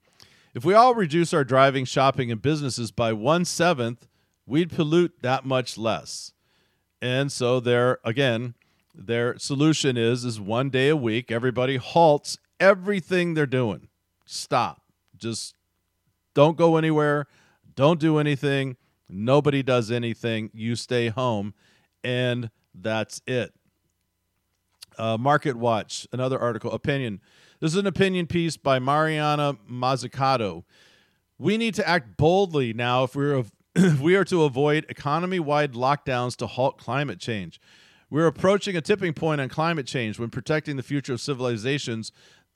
If 0.53 0.63
we 0.63 0.73
all 0.73 0.95
reduce 0.95 1.33
our 1.33 1.43
driving, 1.43 1.85
shopping, 1.85 2.31
and 2.31 2.41
businesses 2.41 2.91
by 2.91 3.11
one 3.11 3.43
seventh, 3.43 4.07
we'd 4.45 4.71
pollute 4.71 5.21
that 5.21 5.45
much 5.45 5.77
less. 5.77 6.31
And 7.01 7.31
so 7.31 7.59
there 7.59 7.99
again, 8.03 8.55
their 8.97 9.37
solution 9.37 9.97
is 9.97 10.23
is 10.25 10.39
one 10.39 10.69
day 10.69 10.89
a 10.89 10.95
week, 10.95 11.31
everybody 11.31 11.77
halts 11.77 12.37
everything 12.59 13.33
they're 13.33 13.45
doing. 13.45 13.89
Stop. 14.25 14.81
Just 15.17 15.55
don't 16.33 16.57
go 16.57 16.77
anywhere. 16.77 17.27
Don't 17.75 17.99
do 17.99 18.17
anything. 18.17 18.77
Nobody 19.09 19.61
does 19.61 19.91
anything. 19.91 20.49
You 20.53 20.75
stay 20.75 21.09
home 21.09 21.53
and 22.03 22.49
that's 22.73 23.21
it. 23.27 23.53
Uh, 24.97 25.17
Market 25.17 25.57
Watch, 25.57 26.07
another 26.13 26.39
article, 26.39 26.71
opinion. 26.71 27.19
This 27.59 27.71
is 27.71 27.77
an 27.77 27.87
opinion 27.87 28.27
piece 28.27 28.55
by 28.55 28.79
Mariana 28.79 29.57
Mazzucato. 29.69 30.63
We 31.37 31.57
need 31.57 31.73
to 31.75 31.87
act 31.87 32.15
boldly 32.15 32.73
now 32.73 33.03
if 33.03 33.15
we're 33.15 33.43
if 33.75 33.99
we 33.99 34.15
are 34.15 34.23
to 34.25 34.43
avoid 34.43 34.85
economy-wide 34.87 35.73
lockdowns 35.73 36.35
to 36.37 36.47
halt 36.47 36.77
climate 36.77 37.19
change. 37.19 37.59
We're 38.15 38.27
approaching 38.27 38.77
a 38.77 38.81
tipping 38.81 39.11
point 39.11 39.41
on 39.41 39.49
climate 39.49 39.85
change. 39.85 40.19
When 40.19 40.29
protecting 40.29 40.77
the 40.77 40.83
future 40.83 41.11
of 41.11 41.19
civilizations, 41.19 42.13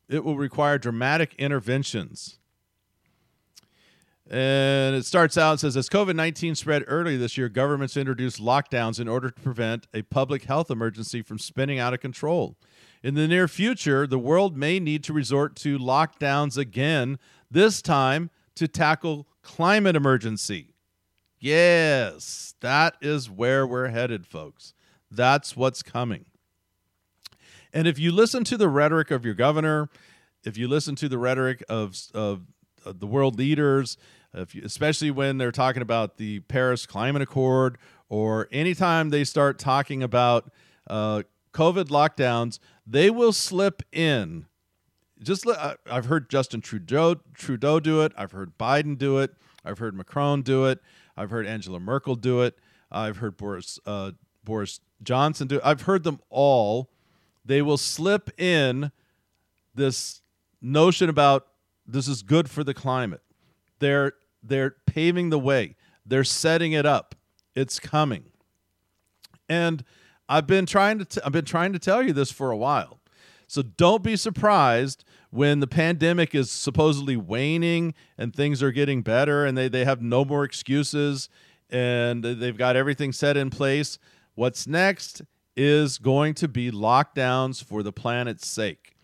it 0.08 0.24
will 0.24 0.38
require 0.38 0.78
dramatic 0.78 1.36
interventions. 1.38 2.40
And 4.32 4.96
it 4.96 5.06
starts 5.06 5.38
out 5.38 5.60
says 5.60 5.76
as 5.76 5.90
COVID 5.90 6.16
19 6.16 6.56
spread 6.56 6.86
early 6.88 7.18
this 7.18 7.38
year, 7.38 7.50
governments 7.50 7.98
introduced 7.98 8.40
lockdowns 8.40 9.02
in 9.02 9.10
order 9.10 9.32
to 9.32 9.42
prevent 9.42 9.86
a 9.94 10.04
public 10.04 10.46
health 10.46 10.72
emergency 10.72 11.22
from 11.22 11.38
spinning 11.38 11.78
out 11.78 11.94
of 11.94 12.00
control. 12.00 12.56
In 13.04 13.16
the 13.16 13.28
near 13.28 13.50
future, 13.50 14.08
the 14.08 14.18
world 14.18 14.56
may 14.56 14.80
need 14.80 15.04
to 15.04 15.12
resort 15.12 15.58
to 15.58 15.78
lockdowns 15.78 16.58
again, 16.58 17.20
this 17.52 17.82
time 17.82 18.30
to 18.56 18.70
tackle 18.70 19.28
climate 19.44 19.98
emergency. 19.98 20.74
Yes, 21.38 22.56
that 22.62 22.96
is 23.02 23.30
where 23.30 23.68
we're 23.68 23.90
headed, 23.90 24.26
folks. 24.26 24.74
That's 25.12 25.56
what's 25.56 25.82
coming. 25.84 26.26
And 27.74 27.88
if 27.88 28.00
you 28.00 28.12
listen 28.12 28.44
to 28.46 28.58
the 28.58 28.70
rhetoric 28.70 29.12
of 29.12 29.26
your 29.26 29.36
governor, 29.36 29.90
if 30.44 30.58
you 30.58 30.68
listen 30.68 30.96
to 30.96 31.10
the 31.10 31.18
rhetoric 31.18 31.64
of, 31.70 31.96
of, 32.14 32.42
of 32.86 33.00
the 33.00 33.08
world 33.08 33.38
leaders, 33.38 33.98
you, 34.52 34.62
especially 34.64 35.12
when 35.12 35.38
they're 35.38 35.52
talking 35.52 35.82
about 35.82 36.18
the 36.18 36.40
Paris 36.42 36.86
Climate 36.86 37.22
Accord, 37.22 37.78
or 38.10 38.48
anytime 38.52 39.10
they 39.10 39.24
start 39.24 39.60
talking 39.60 40.02
about 40.02 40.52
uh, 40.90 41.24
COVID 41.54 41.86
lockdowns, 41.86 42.60
they 42.86 43.10
will 43.10 43.34
slip 43.34 43.84
in. 43.92 44.46
Just 45.22 45.46
I've 45.90 46.06
heard 46.06 46.30
Justin 46.30 46.62
Trudeau 46.62 47.16
Trudeau 47.34 47.80
do 47.80 48.02
it. 48.02 48.14
I've 48.18 48.32
heard 48.32 48.58
Biden 48.58 48.98
do 48.98 49.20
it. 49.20 49.36
I've 49.66 49.78
heard 49.78 49.94
Macron 49.94 50.42
do 50.44 50.66
it. 50.66 50.80
I've 51.18 51.30
heard 51.30 51.46
Angela 51.46 51.80
Merkel 51.80 52.16
do 52.16 52.42
it. 52.42 52.58
I've 52.90 53.18
heard 53.18 53.36
Boris 53.36 53.80
uh, 53.86 54.12
Boris 54.44 54.80
Johnson 55.02 55.48
do. 55.48 55.60
I've 55.64 55.84
heard 55.84 56.04
them 56.04 56.20
all. 56.30 56.90
They 57.46 57.62
will 57.62 57.78
slip 57.78 58.30
in 58.40 58.92
this 59.76 60.22
notion 60.62 61.10
about 61.10 61.48
this 61.86 62.08
is 62.08 62.22
good 62.22 62.50
for 62.50 62.64
the 62.64 62.74
climate. 62.74 63.22
They're 63.80 64.14
they're 64.44 64.76
paving 64.86 65.30
the 65.30 65.40
way. 65.40 65.76
They're 66.06 66.24
setting 66.24 66.72
it 66.72 66.86
up. 66.86 67.16
It's 67.56 67.80
coming. 67.80 68.26
And 69.48 69.84
I've 70.28 70.48
been 70.48 70.66
trying 70.66 71.00
to 71.00 71.06
t- 71.06 71.22
I've 71.26 71.32
been 71.32 71.46
trying 71.46 71.74
to 71.74 71.80
tell 71.80 72.04
you 72.04 72.14
this 72.14 72.32
for 72.32 72.52
a 72.52 72.58
while. 72.58 73.00
So 73.48 73.64
don't 73.64 74.04
be 74.04 74.16
surprised 74.16 75.04
when 75.32 75.60
the 75.60 75.68
pandemic 75.68 76.36
is 76.36 76.52
supposedly 76.52 77.18
waning 77.18 77.96
and 78.16 78.34
things 78.34 78.62
are 78.62 78.72
getting 78.72 79.02
better 79.02 79.44
and 79.44 79.58
they, 79.58 79.68
they 79.68 79.86
have 79.86 80.04
no 80.04 80.24
more 80.24 80.44
excuses 80.44 81.30
and 81.70 82.24
they've 82.24 82.58
got 82.58 82.76
everything 82.76 83.12
set 83.12 83.38
in 83.38 83.50
place. 83.50 83.98
What's 84.40 84.66
next 84.68 85.22
is 85.58 85.98
going 85.98 86.34
to 86.36 86.48
be 86.48 86.72
lockdowns 86.72 87.62
for 87.62 87.84
the 87.84 87.92
planet's 87.92 88.48
sake. 88.48 88.96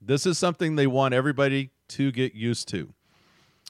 This 0.00 0.24
is 0.24 0.38
something 0.38 0.76
they 0.76 0.86
want 0.86 1.14
everybody 1.14 1.70
to 1.88 2.12
get 2.12 2.36
used 2.36 2.68
to. 2.68 2.94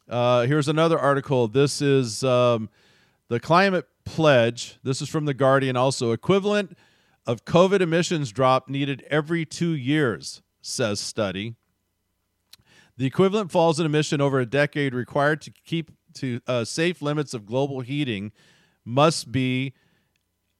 Uh, 0.06 0.42
here's 0.42 0.68
another 0.68 0.98
article. 0.98 1.48
This 1.48 1.80
is 1.80 2.22
um, 2.24 2.68
the 3.28 3.40
climate 3.40 3.86
pledge. 4.04 4.78
This 4.82 5.00
is 5.00 5.08
from 5.08 5.24
The 5.24 5.32
Guardian 5.32 5.78
also. 5.78 6.12
Equivalent 6.12 6.76
of 7.26 7.46
COVID 7.46 7.80
emissions 7.80 8.30
drop 8.30 8.68
needed 8.68 9.02
every 9.08 9.46
two 9.46 9.72
years, 9.72 10.42
says 10.60 11.00
study. 11.00 11.54
The 12.98 13.06
equivalent 13.06 13.50
falls 13.50 13.80
in 13.80 13.86
emission 13.86 14.20
over 14.20 14.40
a 14.40 14.46
decade 14.46 14.94
required 14.94 15.40
to 15.40 15.50
keep 15.64 15.90
to 16.16 16.42
uh, 16.46 16.64
safe 16.66 17.00
limits 17.00 17.32
of 17.32 17.46
global 17.46 17.80
heating 17.80 18.30
must 18.84 19.32
be 19.32 19.72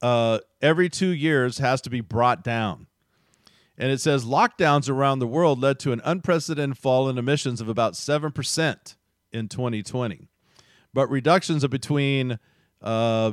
uh, 0.05 0.39
every 0.61 0.91
two 0.91 1.09
years 1.09 1.57
has 1.57 1.81
to 1.81 1.89
be 1.89 2.03
brought 2.03 2.45
down. 2.45 2.89
And 3.79 3.91
it 3.91 4.03
says 4.03 4.27
lockdowns 4.27 4.91
around 4.91 5.19
the 5.19 5.27
world 5.27 5.59
led 5.59 5.79
to 5.79 5.93
an 5.93 6.03
unprecedented 6.05 6.77
fall 6.77 7.09
in 7.09 7.17
emissions 7.17 7.63
of 7.63 7.71
about 7.71 7.95
7% 7.95 8.97
in 9.33 9.49
2020. 9.49 10.29
But 10.93 11.09
reductions 11.09 11.65
of 11.65 11.71
between 11.71 12.39
uh, 12.83 13.33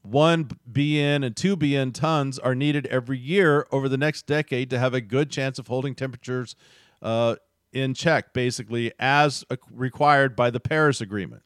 1 0.00 0.50
BN 0.72 1.26
and 1.26 1.36
2 1.36 1.58
BN 1.58 1.92
tons 1.92 2.38
are 2.38 2.54
needed 2.54 2.86
every 2.86 3.18
year 3.18 3.66
over 3.70 3.86
the 3.86 3.98
next 3.98 4.26
decade 4.26 4.70
to 4.70 4.78
have 4.78 4.94
a 4.94 5.00
good 5.02 5.30
chance 5.30 5.58
of 5.58 5.66
holding 5.66 5.94
temperatures 5.94 6.56
uh, 7.02 7.36
in 7.70 7.92
check, 7.92 8.32
basically, 8.32 8.92
as 8.98 9.44
required 9.70 10.36
by 10.36 10.48
the 10.48 10.58
Paris 10.58 11.02
Agreement. 11.02 11.42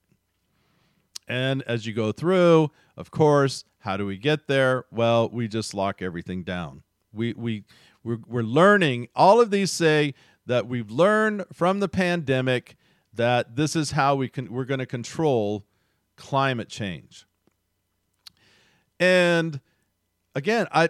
And 1.27 1.65
as 1.67 1.85
you 1.85 1.93
go 1.93 2.13
through, 2.13 2.71
of 2.97 3.11
course, 3.11 3.65
how 3.87 3.97
do 3.97 4.05
we 4.05 4.19
get 4.19 4.49
there? 4.49 4.85
Well, 4.91 5.29
we 5.29 5.47
just 5.47 5.73
lock 5.73 6.03
everything 6.03 6.43
down. 6.43 6.83
We, 7.13 7.35
we, 7.35 7.63
we're, 8.03 8.19
we're 8.27 8.43
learning, 8.43 9.07
all 9.15 9.41
of 9.41 9.53
these 9.53 9.71
say 9.71 10.15
that 10.45 10.67
we've 10.67 10.91
learned 10.91 11.45
from 11.53 11.79
the 11.79 11.89
pandemic 11.89 12.77
that 13.15 13.55
this 13.55 13.77
is 13.77 13.93
how 13.93 14.17
we 14.17 14.29
can, 14.29 14.53
we're 14.53 14.65
going 14.65 14.81
to 14.81 14.87
control 14.87 15.65
climate 16.17 16.69
change. 16.69 17.27
And 18.99 19.61
again, 20.35 20.67
I 20.73 20.89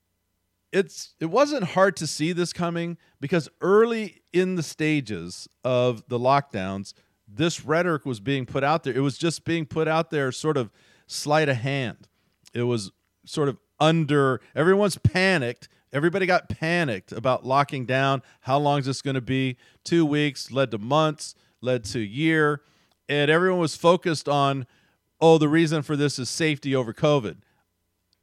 it's 0.72 1.16
it 1.18 1.26
wasn't 1.26 1.64
hard 1.64 1.96
to 1.96 2.06
see 2.06 2.32
this 2.32 2.52
coming 2.52 2.98
because 3.20 3.48
early 3.60 4.22
in 4.32 4.54
the 4.54 4.62
stages 4.62 5.48
of 5.64 6.04
the 6.06 6.20
lockdowns, 6.20 6.94
this 7.26 7.64
rhetoric 7.64 8.06
was 8.06 8.20
being 8.20 8.46
put 8.46 8.62
out 8.62 8.84
there. 8.84 8.94
It 8.94 9.00
was 9.00 9.18
just 9.18 9.44
being 9.44 9.66
put 9.66 9.88
out 9.88 10.10
there 10.10 10.30
sort 10.30 10.56
of 10.56 10.70
sleight 11.08 11.48
of 11.48 11.56
hand. 11.56 12.06
It 12.52 12.62
was 12.62 12.92
sort 13.24 13.48
of 13.48 13.58
under 13.80 14.40
everyone's 14.54 14.98
panicked. 14.98 15.68
Everybody 15.92 16.26
got 16.26 16.48
panicked 16.48 17.12
about 17.12 17.44
locking 17.44 17.84
down. 17.84 18.22
How 18.40 18.58
long 18.58 18.78
is 18.78 18.86
this 18.86 19.02
going 19.02 19.14
to 19.14 19.20
be? 19.20 19.56
Two 19.84 20.06
weeks 20.06 20.50
led 20.50 20.70
to 20.70 20.78
months, 20.78 21.34
led 21.60 21.84
to 21.84 22.00
year. 22.00 22.62
And 23.08 23.30
everyone 23.30 23.60
was 23.60 23.76
focused 23.76 24.28
on 24.28 24.66
oh, 25.22 25.38
the 25.38 25.48
reason 25.48 25.82
for 25.82 25.94
this 25.94 26.18
is 26.18 26.28
safety 26.28 26.74
over 26.74 26.92
COVID. 26.92 27.36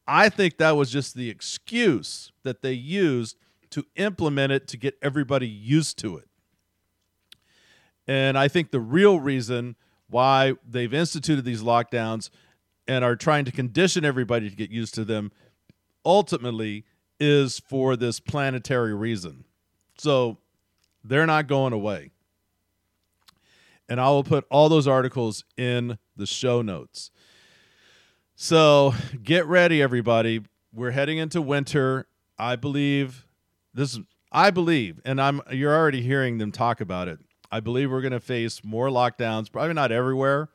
I 0.06 0.28
think 0.28 0.58
that 0.58 0.72
was 0.72 0.92
just 0.92 1.16
the 1.16 1.30
excuse 1.30 2.34
that 2.44 2.62
they 2.62 2.74
used 2.74 3.38
to 3.70 3.86
implement 3.96 4.52
it 4.52 4.68
to 4.68 4.78
get 4.78 4.98
everybody 5.02 5.48
used 5.48 5.98
to 6.00 6.18
it. 6.18 6.28
And 8.06 8.38
I 8.38 8.50
think 8.50 8.72
the 8.72 8.82
real 8.82 9.20
reason 9.20 9.76
why 10.10 10.56
they've 10.68 10.94
instituted 10.94 11.46
these 11.46 11.62
lockdowns 11.62 12.30
and 12.90 13.06
are 13.06 13.16
trying 13.16 13.46
to 13.46 13.52
condition 13.52 14.04
everybody 14.04 14.50
to 14.50 14.56
get 14.56 14.72
used 14.72 14.96
to 14.96 15.06
them 15.06 15.32
ultimately 16.06 16.84
is 17.20 17.60
for 17.60 17.96
this 17.96 18.20
planetary 18.20 18.94
reason. 18.94 19.46
So 19.98 20.40
they're 21.04 21.26
not 21.26 21.48
going 21.48 21.72
away 21.72 22.12
and 23.90 24.00
I 24.00 24.10
will 24.10 24.24
put 24.24 24.46
all 24.50 24.70
those 24.70 24.88
articles 24.88 25.44
in 25.58 25.98
the 26.16 26.28
show 26.28 26.62
notes. 26.62 27.12
So 28.36 28.94
get 29.22 29.46
ready, 29.48 29.82
everybody. 29.82 30.44
We're 30.74 30.92
heading 30.92 31.18
into 31.18 31.42
winter. 31.42 32.08
I 32.38 32.56
believe 32.56 33.26
this. 33.74 34.00
I 34.32 34.52
believe, 34.52 35.02
and 35.04 35.20
I'm. 35.20 35.42
You're 35.52 35.76
already 35.76 36.02
hearing 36.02 36.38
them 36.38 36.52
talk 36.52 36.80
about 36.80 37.08
it. 37.08 37.20
I 37.52 37.60
believe 37.60 37.90
we're 37.92 38.02
going 38.02 38.14
to 38.14 38.20
face 38.20 38.64
more 38.64 38.88
lockdowns. 38.90 39.52
Probably 39.52 39.74
not 39.74 39.92
everywhere, 39.92 40.50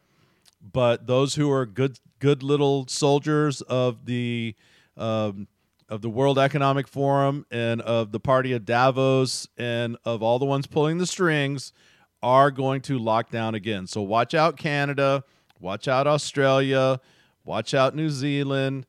but 0.63 1.09
those 1.09 1.35
who 1.35 1.51
are 1.51 1.67
good, 1.67 1.99
good 2.19 2.43
little 2.43 2.87
soldiers 2.89 3.61
of 3.63 4.07
the 4.07 4.55
um, 4.97 5.49
of 5.89 6.01
the 6.01 6.09
World 6.09 6.39
Economic 6.39 6.89
Forum 6.89 7.45
and 7.51 7.81
of 7.83 8.11
the 8.11 8.21
Party 8.21 8.53
of 8.53 8.65
Davos 8.65 9.47
and 9.59 9.97
of 10.05 10.23
all 10.23 10.39
the 10.39 10.47
ones 10.47 10.67
pulling 10.67 10.99
the 10.99 11.07
strings 11.07 11.73
are 12.23 12.51
going 12.51 12.81
to 12.83 12.99
lock 12.99 13.31
down 13.31 13.55
again. 13.55 13.87
So 13.87 14.01
watch 14.01 14.35
out, 14.35 14.57
Canada. 14.57 15.25
Watch 15.61 15.89
out, 15.89 16.07
Australia. 16.07 17.01
Watch 17.45 17.75
out, 17.75 17.95
New 17.95 18.09
Zealand. 18.09 18.87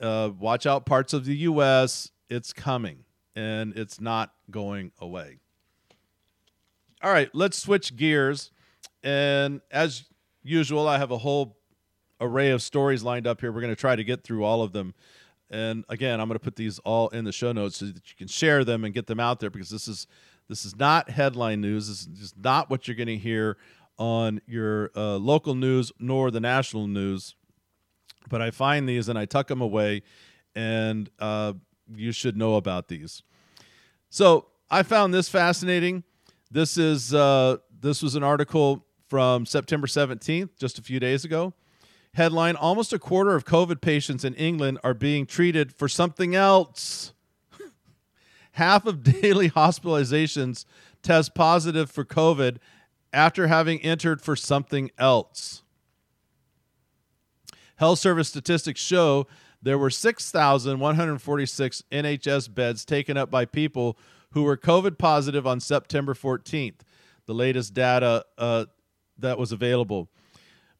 Uh, 0.00 0.30
watch 0.38 0.64
out, 0.64 0.86
parts 0.86 1.12
of 1.12 1.26
the 1.26 1.36
U.S. 1.36 2.10
It's 2.30 2.52
coming 2.52 3.04
and 3.36 3.76
it's 3.76 4.00
not 4.00 4.32
going 4.50 4.92
away. 5.00 5.38
All 7.02 7.12
right, 7.12 7.28
let's 7.34 7.58
switch 7.58 7.94
gears. 7.94 8.50
And 9.02 9.60
as 9.70 10.04
usual, 10.42 10.88
I 10.88 10.98
have 10.98 11.10
a 11.10 11.18
whole 11.18 11.57
array 12.20 12.50
of 12.50 12.62
stories 12.62 13.02
lined 13.02 13.26
up 13.26 13.40
here. 13.40 13.52
We're 13.52 13.60
going 13.60 13.74
to 13.74 13.80
try 13.80 13.96
to 13.96 14.04
get 14.04 14.24
through 14.24 14.44
all 14.44 14.62
of 14.62 14.72
them. 14.72 14.94
And 15.50 15.84
again, 15.88 16.20
I'm 16.20 16.28
going 16.28 16.38
to 16.38 16.44
put 16.44 16.56
these 16.56 16.78
all 16.80 17.08
in 17.08 17.24
the 17.24 17.32
show 17.32 17.52
notes 17.52 17.78
so 17.78 17.86
that 17.86 18.10
you 18.10 18.16
can 18.16 18.28
share 18.28 18.64
them 18.64 18.84
and 18.84 18.92
get 18.92 19.06
them 19.06 19.20
out 19.20 19.40
there 19.40 19.50
because 19.50 19.70
this 19.70 19.88
is 19.88 20.06
this 20.48 20.64
is 20.64 20.76
not 20.76 21.10
headline 21.10 21.60
news. 21.60 21.88
This 21.88 22.22
is 22.22 22.34
not 22.36 22.70
what 22.70 22.88
you're 22.88 22.96
going 22.96 23.08
to 23.08 23.16
hear 23.16 23.58
on 23.98 24.40
your 24.46 24.90
uh, 24.96 25.16
local 25.16 25.54
news 25.54 25.92
nor 25.98 26.30
the 26.30 26.40
national 26.40 26.86
news. 26.86 27.34
But 28.28 28.40
I 28.42 28.50
find 28.50 28.88
these 28.88 29.08
and 29.08 29.18
I 29.18 29.24
tuck 29.24 29.48
them 29.48 29.60
away, 29.60 30.02
and 30.54 31.10
uh, 31.18 31.54
you 31.94 32.12
should 32.12 32.36
know 32.36 32.56
about 32.56 32.88
these. 32.88 33.22
So 34.10 34.46
I 34.70 34.82
found 34.82 35.14
this 35.14 35.28
fascinating. 35.28 36.04
This 36.50 36.76
is 36.76 37.14
uh, 37.14 37.58
this 37.80 38.02
was 38.02 38.14
an 38.14 38.22
article 38.22 38.84
from 39.08 39.46
September 39.46 39.86
17th, 39.86 40.50
just 40.58 40.78
a 40.78 40.82
few 40.82 41.00
days 41.00 41.24
ago. 41.24 41.54
Headline: 42.14 42.56
Almost 42.56 42.92
a 42.92 42.98
quarter 42.98 43.34
of 43.34 43.44
COVID 43.44 43.80
patients 43.80 44.24
in 44.24 44.34
England 44.34 44.78
are 44.82 44.94
being 44.94 45.26
treated 45.26 45.72
for 45.72 45.88
something 45.88 46.34
else 46.34 47.12
half 48.52 48.86
of 48.86 49.02
daily 49.02 49.50
hospitalizations 49.62 50.64
test 51.02 51.34
positive 51.34 51.90
for 51.90 52.04
COVID 52.04 52.58
after 53.12 53.46
having 53.46 53.80
entered 53.80 54.20
for 54.20 54.36
something 54.36 54.90
else. 54.98 55.62
Health 57.76 57.98
Service 58.00 58.28
statistics 58.28 58.80
show 58.80 59.26
there 59.62 59.78
were 59.78 59.90
6,146 59.90 61.82
NHS 61.90 62.54
beds 62.54 62.84
taken 62.84 63.16
up 63.16 63.30
by 63.30 63.44
people 63.44 63.98
who 64.32 64.42
were 64.42 64.56
COVID 64.56 64.98
positive 64.98 65.46
on 65.46 65.60
September 65.60 66.14
14th. 66.14 66.80
The 67.26 67.34
latest 67.34 67.74
data 67.74 68.24
uh, 68.36 68.66
that 69.18 69.38
was 69.38 69.52
available. 69.52 70.08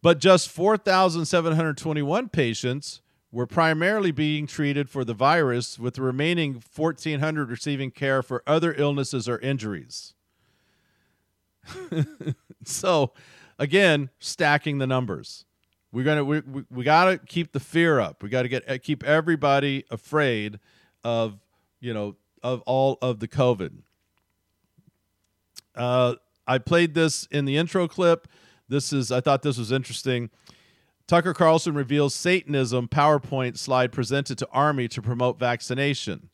But 0.00 0.20
just 0.20 0.48
4,721 0.48 2.28
patients 2.28 3.00
were 3.30 3.46
primarily 3.46 4.10
being 4.10 4.46
treated 4.46 4.88
for 4.88 5.04
the 5.04 5.14
virus, 5.14 5.78
with 5.78 5.94
the 5.94 6.02
remaining 6.02 6.62
1,400 6.74 7.50
receiving 7.50 7.90
care 7.90 8.22
for 8.22 8.42
other 8.46 8.74
illnesses 8.78 9.28
or 9.28 9.38
injuries. 9.40 10.14
so, 12.64 13.12
again, 13.58 14.10
stacking 14.18 14.78
the 14.78 14.86
numbers. 14.86 15.44
We're 15.90 16.04
gonna 16.04 16.24
we, 16.24 16.40
we, 16.40 16.64
we 16.70 16.84
gotta 16.84 17.18
keep 17.18 17.52
the 17.52 17.60
fear 17.60 17.98
up. 17.98 18.22
We 18.22 18.28
gotta 18.28 18.48
get 18.48 18.82
keep 18.82 19.02
everybody 19.04 19.84
afraid 19.90 20.60
of 21.02 21.38
you 21.80 21.94
know 21.94 22.16
of 22.42 22.60
all 22.62 22.98
of 23.00 23.20
the 23.20 23.28
COVID. 23.28 23.72
Uh, 25.74 26.14
I 26.46 26.58
played 26.58 26.94
this 26.94 27.26
in 27.30 27.46
the 27.46 27.56
intro 27.56 27.88
clip. 27.88 28.28
This 28.68 28.92
is 28.92 29.10
I 29.10 29.20
thought 29.20 29.42
this 29.42 29.58
was 29.58 29.72
interesting. 29.72 30.30
Tucker 31.06 31.32
Carlson 31.32 31.74
reveals 31.74 32.14
Satanism 32.14 32.86
PowerPoint 32.86 33.56
slide 33.56 33.92
presented 33.92 34.36
to 34.38 34.48
Army 34.52 34.88
to 34.88 35.00
promote 35.00 35.38
vaccination, 35.38 36.28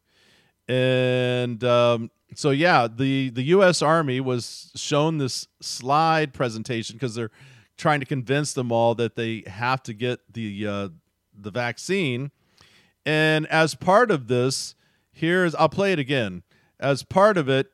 and 0.66 1.62
um, 1.62 2.10
so 2.34 2.50
yeah, 2.50 2.88
the 2.88 3.30
the 3.30 3.42
U.S. 3.44 3.82
Army 3.82 4.20
was 4.20 4.72
shown 4.74 5.18
this 5.18 5.46
slide 5.60 6.34
presentation 6.34 6.96
because 6.96 7.14
they're 7.14 7.30
trying 7.76 8.00
to 8.00 8.06
convince 8.06 8.52
them 8.52 8.72
all 8.72 8.94
that 8.96 9.16
they 9.16 9.44
have 9.46 9.82
to 9.84 9.94
get 9.94 10.20
the 10.32 10.66
uh, 10.66 10.88
the 11.38 11.50
vaccine. 11.50 12.30
And 13.06 13.46
as 13.48 13.74
part 13.74 14.10
of 14.10 14.28
this, 14.28 14.74
here's 15.12 15.54
I'll 15.54 15.68
play 15.68 15.92
it 15.92 15.98
again. 15.98 16.42
As 16.80 17.02
part 17.02 17.38
of 17.38 17.48
it, 17.48 17.70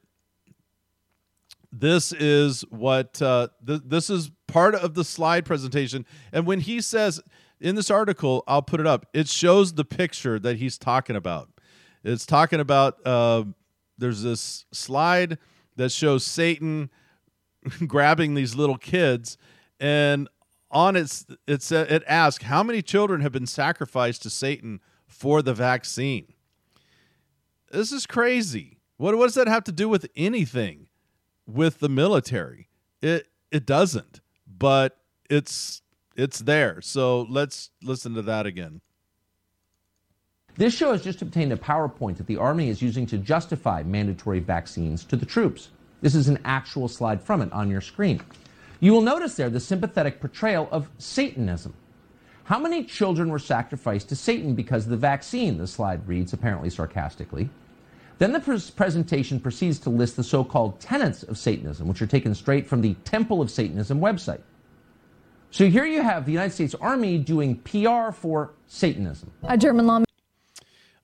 this 1.72 2.12
is 2.12 2.62
what 2.70 3.20
uh, 3.22 3.48
th- 3.66 3.83
this 3.85 4.11
is 4.11 4.30
part 4.48 4.74
of 4.74 4.94
the 4.94 5.04
slide 5.04 5.44
presentation. 5.44 6.04
And 6.33 6.46
when 6.46 6.61
he 6.61 6.80
says 6.80 7.20
in 7.61 7.76
this 7.76 7.90
article, 7.90 8.42
I'll 8.48 8.62
put 8.62 8.80
it 8.80 8.87
up. 8.87 9.06
It 9.12 9.28
shows 9.28 9.74
the 9.74 9.85
picture 9.85 10.38
that 10.38 10.56
he's 10.56 10.78
talking 10.78 11.16
about. 11.16 11.48
It's 12.02 12.26
talking 12.26 12.61
about 12.61 13.06
uh, 13.06 13.44
there's 13.98 14.22
this 14.22 14.64
slide 14.72 15.38
that 15.76 15.92
shows 15.92 16.24
Satan 16.24 16.90
grabbing 17.87 18.35
these 18.35 18.54
little 18.54 18.78
kids 18.78 19.37
and 19.78 20.28
on 20.70 20.94
its 20.94 21.26
it's 21.48 21.72
it 21.72 22.04
asks 22.06 22.44
how 22.44 22.62
many 22.62 22.80
children 22.80 23.20
have 23.22 23.33
been 23.33 23.46
sacrificed 23.46 24.22
to 24.22 24.30
Satan 24.30 24.80
for 25.06 25.42
the 25.42 25.52
vaccine. 25.52 26.33
This 27.72 27.92
is 27.92 28.06
crazy. 28.06 28.78
What 28.96 29.16
what 29.16 29.26
does 29.26 29.35
that 29.35 29.48
have 29.48 29.64
to 29.64 29.72
do 29.72 29.88
with 29.88 30.09
anything 30.14 30.87
with 31.46 31.81
the 31.81 31.88
military? 31.88 32.68
It 33.03 33.29
it 33.50 33.66
doesn't, 33.66 34.20
but 34.46 34.98
it's 35.29 35.83
it's 36.16 36.40
there. 36.40 36.81
So 36.81 37.22
let's 37.31 37.70
listen 37.83 38.14
to 38.14 38.22
that 38.22 38.46
again. 38.46 38.81
This 40.57 40.74
show 40.74 40.92
has 40.92 41.03
just 41.03 41.22
obtained 41.22 41.53
a 41.53 41.57
PowerPoint 41.57 42.16
that 42.16 42.26
the 42.26 42.37
Army 42.37 42.68
is 42.68 42.83
using 42.83 43.07
to 43.07 43.18
justify 43.18 43.83
mandatory 43.83 44.40
vaccines 44.40 45.05
to 45.05 45.16
the 45.16 45.24
troops. 45.24 45.70
This 46.03 46.14
is 46.14 46.29
an 46.29 46.38
actual 46.44 46.88
slide 46.88 47.22
from 47.22 47.40
it 47.40 47.53
on 47.53 47.70
your 47.70 47.81
screen. 47.81 48.20
You 48.81 48.92
will 48.92 49.03
notice 49.03 49.37
there 49.37 49.50
the 49.50 49.61
sympathetic 49.61 50.20
portrayal 50.20 50.68
of 50.70 50.88
Satanism. 50.98 51.74
How 52.44 52.59
many 52.59 52.83
children 52.85 53.29
were 53.31 53.38
sacrificed 53.38 54.09
to 54.09 54.16
Satan 54.16 54.55
because 54.55 54.85
of 54.85 54.90
the 54.90 54.96
vaccine? 54.96 55.57
The 55.57 55.66
slide 55.66 56.07
reads, 56.09 56.33
apparently 56.33 56.68
sarcastically. 56.68 57.48
Then 58.20 58.33
the 58.33 58.40
pres- 58.40 58.68
presentation 58.68 59.40
proceeds 59.40 59.78
to 59.78 59.88
list 59.88 60.16
the 60.16 60.22
so 60.22 60.44
called 60.44 60.78
tenets 60.78 61.22
of 61.22 61.38
Satanism, 61.38 61.88
which 61.88 62.02
are 62.02 62.06
taken 62.06 62.35
straight 62.35 62.66
from 62.66 62.83
the 62.83 62.92
Temple 63.02 63.40
of 63.40 63.50
Satanism 63.50 63.98
website. 63.98 64.42
So 65.50 65.66
here 65.68 65.87
you 65.87 66.02
have 66.02 66.26
the 66.26 66.33
United 66.33 66.52
States 66.52 66.74
Army 66.74 67.16
doing 67.16 67.56
PR 67.61 68.12
for 68.12 68.52
Satanism. 68.66 69.33
A 69.44 69.56
German 69.56 69.87
law. 69.87 70.04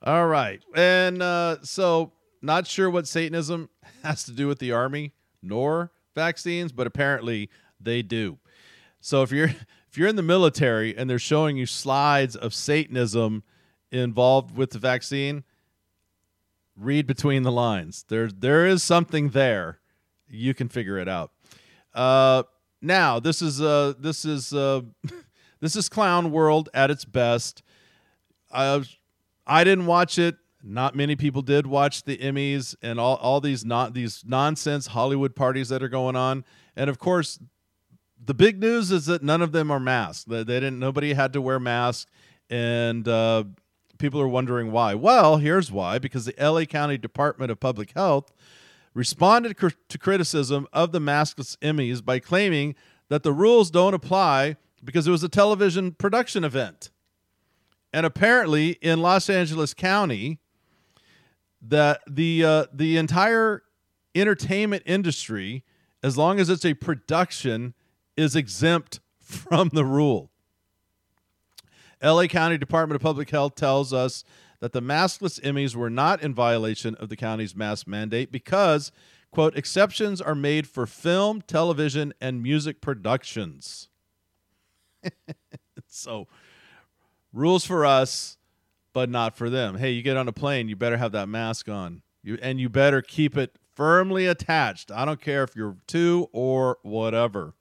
All 0.03 0.27
right. 0.27 0.61
And 0.75 1.23
uh, 1.23 1.57
so, 1.63 2.11
not 2.43 2.67
sure 2.67 2.87
what 2.87 3.07
Satanism 3.07 3.69
has 4.03 4.23
to 4.25 4.31
do 4.31 4.47
with 4.47 4.59
the 4.59 4.71
Army 4.71 5.11
nor 5.41 5.91
vaccines, 6.13 6.71
but 6.71 6.85
apparently 6.85 7.49
they 7.79 8.03
do. 8.03 8.37
So 8.99 9.23
if 9.23 9.31
you're 9.31 9.49
if 9.89 9.97
you're 9.97 10.07
in 10.07 10.17
the 10.17 10.21
military 10.21 10.95
and 10.95 11.09
they're 11.09 11.17
showing 11.17 11.57
you 11.57 11.65
slides 11.65 12.35
of 12.35 12.53
Satanism 12.53 13.41
involved 13.91 14.55
with 14.55 14.69
the 14.69 14.79
vaccine, 14.79 15.43
read 16.77 17.07
between 17.07 17.43
the 17.43 17.51
lines. 17.51 18.05
There 18.07 18.27
there 18.27 18.65
is 18.65 18.83
something 18.83 19.29
there. 19.29 19.79
You 20.29 20.53
can 20.53 20.69
figure 20.69 20.97
it 20.97 21.07
out. 21.07 21.31
Uh, 21.93 22.43
now 22.81 23.19
this 23.19 23.41
is 23.41 23.61
uh 23.61 23.93
this 23.99 24.25
is 24.25 24.53
uh 24.53 24.81
this 25.59 25.75
is 25.75 25.89
clown 25.89 26.31
world 26.31 26.69
at 26.73 26.91
its 26.91 27.05
best. 27.05 27.63
I 28.51 28.83
I 29.45 29.63
didn't 29.63 29.85
watch 29.85 30.19
it. 30.19 30.37
Not 30.63 30.95
many 30.95 31.15
people 31.15 31.41
did 31.41 31.65
watch 31.65 32.03
the 32.03 32.17
Emmys 32.17 32.75
and 32.81 32.99
all, 32.99 33.15
all 33.17 33.39
these 33.39 33.63
not 33.63 33.93
these 33.93 34.23
nonsense 34.25 34.87
Hollywood 34.87 35.35
parties 35.35 35.69
that 35.69 35.81
are 35.81 35.89
going 35.89 36.15
on. 36.15 36.43
And 36.75 36.89
of 36.89 36.99
course, 36.99 37.39
the 38.23 38.33
big 38.33 38.59
news 38.59 38.91
is 38.91 39.05
that 39.05 39.23
none 39.23 39.41
of 39.41 39.51
them 39.51 39.71
are 39.71 39.79
masked. 39.79 40.29
They, 40.29 40.43
they 40.43 40.59
didn't. 40.59 40.79
Nobody 40.79 41.13
had 41.13 41.33
to 41.33 41.41
wear 41.41 41.59
masks, 41.59 42.09
and 42.49 43.07
uh, 43.07 43.45
people 43.97 44.21
are 44.21 44.27
wondering 44.27 44.71
why. 44.71 44.93
Well, 44.95 45.37
here's 45.37 45.71
why: 45.71 45.99
because 45.99 46.25
the 46.25 46.35
LA 46.39 46.65
County 46.65 46.97
Department 46.97 47.51
of 47.51 47.59
Public 47.59 47.91
Health 47.91 48.33
responded 48.93 49.57
cr- 49.57 49.69
to 49.89 49.97
criticism 49.97 50.67
of 50.73 50.91
the 50.91 50.99
maskless 50.99 51.55
Emmys 51.57 52.03
by 52.03 52.19
claiming 52.19 52.75
that 53.09 53.23
the 53.23 53.31
rules 53.31 53.69
don't 53.69 53.93
apply 53.93 54.57
because 54.83 55.07
it 55.07 55.11
was 55.11 55.23
a 55.23 55.29
television 55.29 55.91
production 55.91 56.43
event. 56.43 56.89
And 57.93 58.05
apparently, 58.05 58.71
in 58.81 59.01
Los 59.01 59.29
Angeles 59.29 59.73
County, 59.73 60.39
that 61.61 62.01
the 62.07 62.43
uh, 62.43 62.65
the 62.73 62.97
entire 62.97 63.63
entertainment 64.13 64.83
industry, 64.85 65.63
as 66.03 66.17
long 66.17 66.39
as 66.39 66.49
it's 66.49 66.65
a 66.65 66.73
production, 66.73 67.73
is 68.15 68.35
exempt 68.35 68.99
from 69.21 69.69
the 69.69 69.85
rule. 69.85 70.31
LA 72.01 72.27
County 72.27 72.57
Department 72.57 72.95
of 72.95 73.01
Public 73.01 73.29
Health 73.29 73.55
tells 73.55 73.93
us 73.93 74.23
that 74.59 74.73
the 74.73 74.81
maskless 74.81 75.39
Emmys 75.41 75.75
were 75.75 75.89
not 75.89 76.21
in 76.21 76.33
violation 76.33 76.95
of 76.95 77.09
the 77.09 77.15
county's 77.15 77.55
mask 77.55 77.87
mandate 77.87 78.31
because, 78.31 78.91
quote, 79.31 79.55
exceptions 79.55 80.19
are 80.21 80.35
made 80.35 80.67
for 80.67 80.85
film, 80.85 81.41
television, 81.41 82.13
and 82.19 82.41
music 82.41 82.81
productions. 82.81 83.89
so, 85.87 86.27
rules 87.33 87.65
for 87.65 87.85
us, 87.85 88.37
but 88.93 89.09
not 89.09 89.35
for 89.35 89.49
them. 89.49 89.77
Hey, 89.77 89.91
you 89.91 90.01
get 90.01 90.17
on 90.17 90.27
a 90.27 90.33
plane, 90.33 90.69
you 90.69 90.75
better 90.75 90.97
have 90.97 91.11
that 91.11 91.29
mask 91.29 91.69
on. 91.69 92.01
You 92.23 92.37
and 92.41 92.59
you 92.59 92.67
better 92.67 93.01
keep 93.01 93.37
it 93.37 93.57
firmly 93.75 94.25
attached. 94.25 94.91
I 94.91 95.05
don't 95.05 95.21
care 95.21 95.43
if 95.43 95.55
you're 95.55 95.77
two 95.85 96.29
or 96.31 96.79
whatever. 96.81 97.53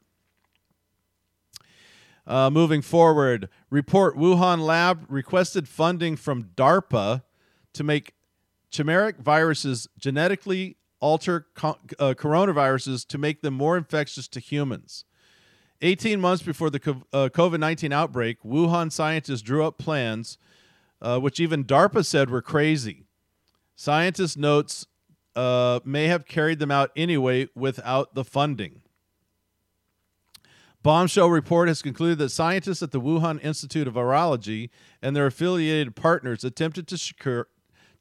Uh, 2.26 2.50
moving 2.50 2.82
forward, 2.82 3.48
report 3.70 4.16
Wuhan 4.16 4.60
lab 4.60 5.06
requested 5.08 5.68
funding 5.68 6.16
from 6.16 6.50
DARPA 6.56 7.22
to 7.72 7.84
make 7.84 8.14
chimeric 8.70 9.18
viruses 9.18 9.86
genetically 9.98 10.76
alter 10.98 11.46
co- 11.54 11.78
uh, 11.98 12.14
coronaviruses 12.16 13.06
to 13.06 13.18
make 13.18 13.42
them 13.42 13.54
more 13.54 13.76
infectious 13.76 14.26
to 14.28 14.40
humans. 14.40 15.04
18 15.82 16.20
months 16.20 16.42
before 16.42 16.70
the 16.70 16.80
uh, 17.12 17.28
COVID 17.28 17.60
19 17.60 17.92
outbreak, 17.92 18.42
Wuhan 18.42 18.90
scientists 18.90 19.42
drew 19.42 19.64
up 19.64 19.78
plans 19.78 20.38
uh, 21.00 21.18
which 21.18 21.40
even 21.40 21.64
DARPA 21.64 22.04
said 22.04 22.30
were 22.30 22.42
crazy. 22.42 23.04
Scientists 23.74 24.36
notes 24.36 24.86
uh, 25.34 25.80
may 25.84 26.06
have 26.06 26.26
carried 26.26 26.58
them 26.58 26.70
out 26.70 26.90
anyway 26.96 27.48
without 27.54 28.14
the 28.14 28.24
funding. 28.24 28.80
Bombshell 30.82 31.30
report 31.30 31.68
has 31.68 31.82
concluded 31.82 32.18
that 32.18 32.30
scientists 32.30 32.82
at 32.82 32.92
the 32.92 33.00
Wuhan 33.00 33.42
Institute 33.42 33.88
of 33.88 33.94
Virology 33.94 34.70
and 35.02 35.16
their 35.16 35.26
affiliated 35.26 35.96
partners 35.96 36.44
attempted 36.44 36.86
to 36.88 36.98
secure 36.98 37.48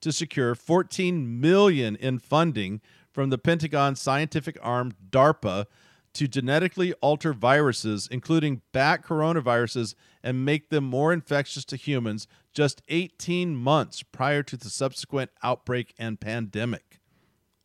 to 0.01 0.11
secure 0.11 0.53
14 0.53 1.39
million 1.41 1.95
in 1.95 2.19
funding 2.19 2.82
from 3.11 3.30
the 3.30 3.38
Pentagon 3.38 3.95
scientific 3.95 4.57
arm 4.61 4.91
DARPA 5.09 5.65
to 6.13 6.28
genetically 6.28 6.93
alter 7.01 7.34
viruses, 7.34 8.07
including 8.11 8.61
bat 8.71 9.03
coronaviruses, 9.03 9.95
and 10.23 10.45
make 10.45 10.69
them 10.69 10.84
more 10.84 11.11
infectious 11.11 11.65
to 11.65 11.76
humans 11.76 12.28
just 12.53 12.82
18 12.88 13.55
months 13.55 14.01
prior 14.01 14.43
to 14.43 14.55
the 14.55 14.69
subsequent 14.69 15.30
outbreak 15.43 15.93
and 15.97 16.19
pandemic. 16.19 16.99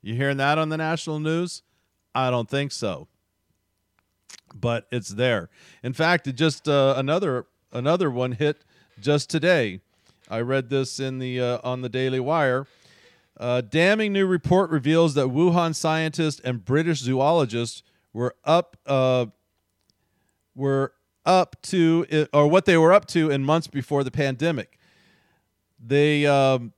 You 0.02 0.14
hearing 0.14 0.38
that 0.38 0.58
on 0.58 0.68
the 0.68 0.76
national 0.76 1.20
news? 1.20 1.62
I 2.14 2.30
don't 2.30 2.48
think 2.48 2.72
so. 2.72 3.08
But 4.54 4.86
it's 4.90 5.10
there. 5.10 5.48
In 5.82 5.92
fact, 5.92 6.26
it 6.26 6.32
just 6.32 6.68
uh, 6.68 6.94
another 6.96 7.46
another 7.72 8.10
one 8.10 8.32
hit 8.32 8.64
just 9.00 9.30
today. 9.30 9.80
I 10.28 10.40
read 10.40 10.70
this 10.70 11.00
in 11.00 11.18
the 11.18 11.40
uh, 11.40 11.58
on 11.62 11.82
the 11.82 11.88
Daily 11.88 12.20
Wire. 12.20 12.66
Uh, 13.38 13.62
damning 13.62 14.12
new 14.12 14.26
report 14.26 14.70
reveals 14.70 15.14
that 15.14 15.28
Wuhan 15.28 15.74
scientists 15.74 16.40
and 16.40 16.64
British 16.64 16.98
zoologists 16.98 17.82
were 18.12 18.34
up 18.44 18.76
uh, 18.86 19.26
were 20.54 20.92
up 21.24 21.60
to, 21.62 22.26
or 22.32 22.48
what 22.48 22.64
they 22.64 22.76
were 22.76 22.92
up 22.92 23.06
to 23.06 23.30
in 23.30 23.44
months 23.44 23.66
before 23.66 24.04
the 24.04 24.10
pandemic. 24.10 24.78
They 25.78 26.26
um, 26.26 26.72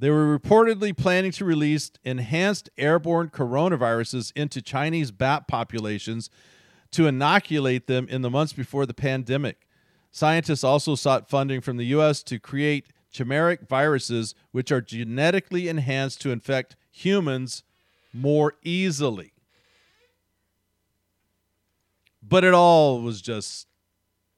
they 0.00 0.08
were 0.08 0.38
reportedly 0.38 0.96
planning 0.96 1.30
to 1.30 1.44
release 1.44 1.92
enhanced 2.04 2.70
airborne 2.78 3.28
coronaviruses 3.28 4.32
into 4.34 4.62
Chinese 4.62 5.10
bat 5.10 5.46
populations 5.46 6.30
to 6.90 7.06
inoculate 7.06 7.86
them 7.86 8.08
in 8.08 8.22
the 8.22 8.30
months 8.30 8.54
before 8.54 8.86
the 8.86 8.94
pandemic. 8.94 9.68
Scientists 10.10 10.64
also 10.64 10.94
sought 10.94 11.28
funding 11.28 11.60
from 11.60 11.76
the 11.76 11.84
U.S. 11.86 12.22
to 12.24 12.38
create 12.38 12.86
chimeric 13.12 13.68
viruses, 13.68 14.34
which 14.52 14.72
are 14.72 14.80
genetically 14.80 15.68
enhanced 15.68 16.22
to 16.22 16.30
infect 16.30 16.76
humans 16.90 17.62
more 18.14 18.54
easily. 18.64 19.34
But 22.22 22.42
it 22.42 22.54
all 22.54 23.02
was 23.02 23.20
just 23.20 23.66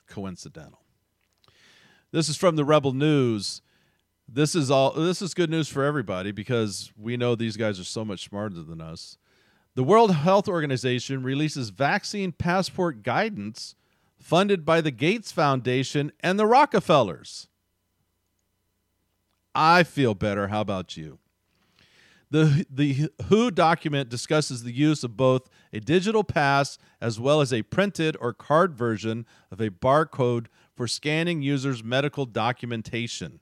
coincidental. 0.08 0.80
This 2.10 2.28
is 2.28 2.36
from 2.36 2.56
the 2.56 2.64
Rebel 2.64 2.92
News. 2.92 3.62
This 4.28 4.54
is 4.54 4.70
all 4.70 4.92
this 4.92 5.20
is 5.20 5.34
good 5.34 5.50
news 5.50 5.68
for 5.68 5.84
everybody 5.84 6.32
because 6.32 6.92
we 6.96 7.16
know 7.16 7.34
these 7.34 7.56
guys 7.56 7.78
are 7.78 7.84
so 7.84 8.04
much 8.04 8.24
smarter 8.24 8.62
than 8.62 8.80
us. 8.80 9.18
The 9.74 9.84
World 9.84 10.14
Health 10.14 10.48
Organization 10.48 11.22
releases 11.22 11.70
vaccine 11.70 12.32
passport 12.32 13.02
guidance 13.02 13.74
funded 14.18 14.64
by 14.64 14.80
the 14.80 14.90
Gates 14.90 15.32
Foundation 15.32 16.12
and 16.20 16.38
the 16.38 16.46
Rockefellers. 16.46 17.48
I 19.54 19.82
feel 19.82 20.14
better. 20.14 20.48
How 20.48 20.60
about 20.60 20.96
you? 20.96 21.18
The, 22.30 22.64
the 22.70 23.10
WHO 23.28 23.50
document 23.50 24.08
discusses 24.08 24.62
the 24.62 24.72
use 24.72 25.04
of 25.04 25.18
both 25.18 25.50
a 25.70 25.80
digital 25.80 26.24
pass 26.24 26.78
as 26.98 27.20
well 27.20 27.42
as 27.42 27.52
a 27.52 27.60
printed 27.62 28.16
or 28.20 28.32
card 28.32 28.74
version 28.74 29.26
of 29.50 29.60
a 29.60 29.68
barcode 29.68 30.46
for 30.74 30.88
scanning 30.88 31.42
users' 31.42 31.84
medical 31.84 32.24
documentation. 32.24 33.40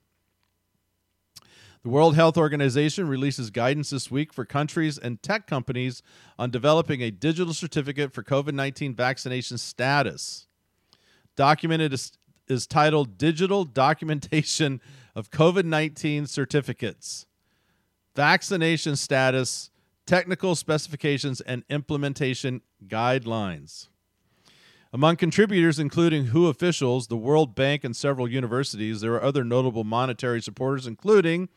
The 1.83 1.89
World 1.89 2.15
Health 2.15 2.37
Organization 2.37 3.09
releases 3.09 3.49
guidance 3.49 3.89
this 3.89 4.11
week 4.11 4.35
for 4.35 4.45
countries 4.45 4.99
and 4.99 5.23
tech 5.23 5.47
companies 5.47 6.03
on 6.39 6.51
developing 6.51 7.01
a 7.01 7.11
digital 7.11 7.55
certificate 7.55 8.13
for 8.13 8.23
COVID 8.23 8.53
19 8.53 8.95
vaccination 8.95 9.57
status. 9.57 10.47
Documented 11.37 11.95
is, 11.95 12.13
is 12.49 12.67
titled 12.67 13.17
Digital 13.17 13.65
Documentation 13.65 14.83
of 15.15 15.31
COVID 15.31 15.65
19 15.65 16.27
Certificates 16.27 17.25
vaccination 18.15 18.95
status, 18.95 19.71
technical 20.05 20.55
specifications, 20.55 21.41
and 21.41 21.65
implementation 21.71 22.61
guidelines. 22.87 23.89
Among 24.93 25.17
contributors, 25.17 25.79
including 25.79 26.27
WHO 26.27 26.49
officials, 26.49 27.07
the 27.07 27.17
World 27.17 27.55
Bank, 27.55 27.85
and 27.85 27.97
several 27.97 28.29
universities, 28.29 29.01
there 29.01 29.15
are 29.15 29.23
other 29.23 29.45
notable 29.45 29.85
monetary 29.85 30.43
supporters, 30.43 30.87
including 30.87 31.49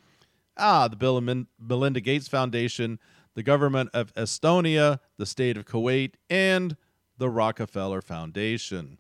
ah, 0.57 0.87
the 0.87 0.95
Bill 0.95 1.17
and 1.17 1.47
Melinda 1.59 2.01
Gates 2.01 2.27
Foundation, 2.27 2.99
the 3.35 3.43
government 3.43 3.89
of 3.93 4.13
Estonia, 4.13 4.99
the 5.17 5.25
state 5.25 5.57
of 5.57 5.65
Kuwait, 5.65 6.13
and 6.29 6.75
the 7.17 7.29
Rockefeller 7.29 8.01
Foundation, 8.01 8.97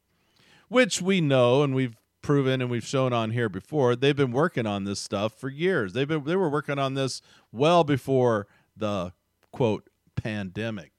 which 0.67 1.01
we 1.01 1.21
know 1.21 1.63
and 1.63 1.75
we've 1.75 1.95
proven 2.21 2.61
and 2.61 2.71
we've 2.71 2.85
shown 2.85 3.13
on 3.13 3.31
here 3.31 3.49
before, 3.49 3.95
they've 3.95 4.15
been 4.15 4.31
working 4.31 4.65
on 4.65 4.85
this 4.85 4.99
stuff 4.99 5.33
for 5.33 5.49
years. 5.49 5.93
They've 5.93 6.07
been 6.07 6.23
they 6.23 6.35
were 6.35 6.49
working 6.49 6.79
on 6.79 6.95
this 6.95 7.21
well 7.51 7.83
before 7.83 8.47
the 8.75 9.13
quote 9.51 9.89
pandemic. 10.15 10.91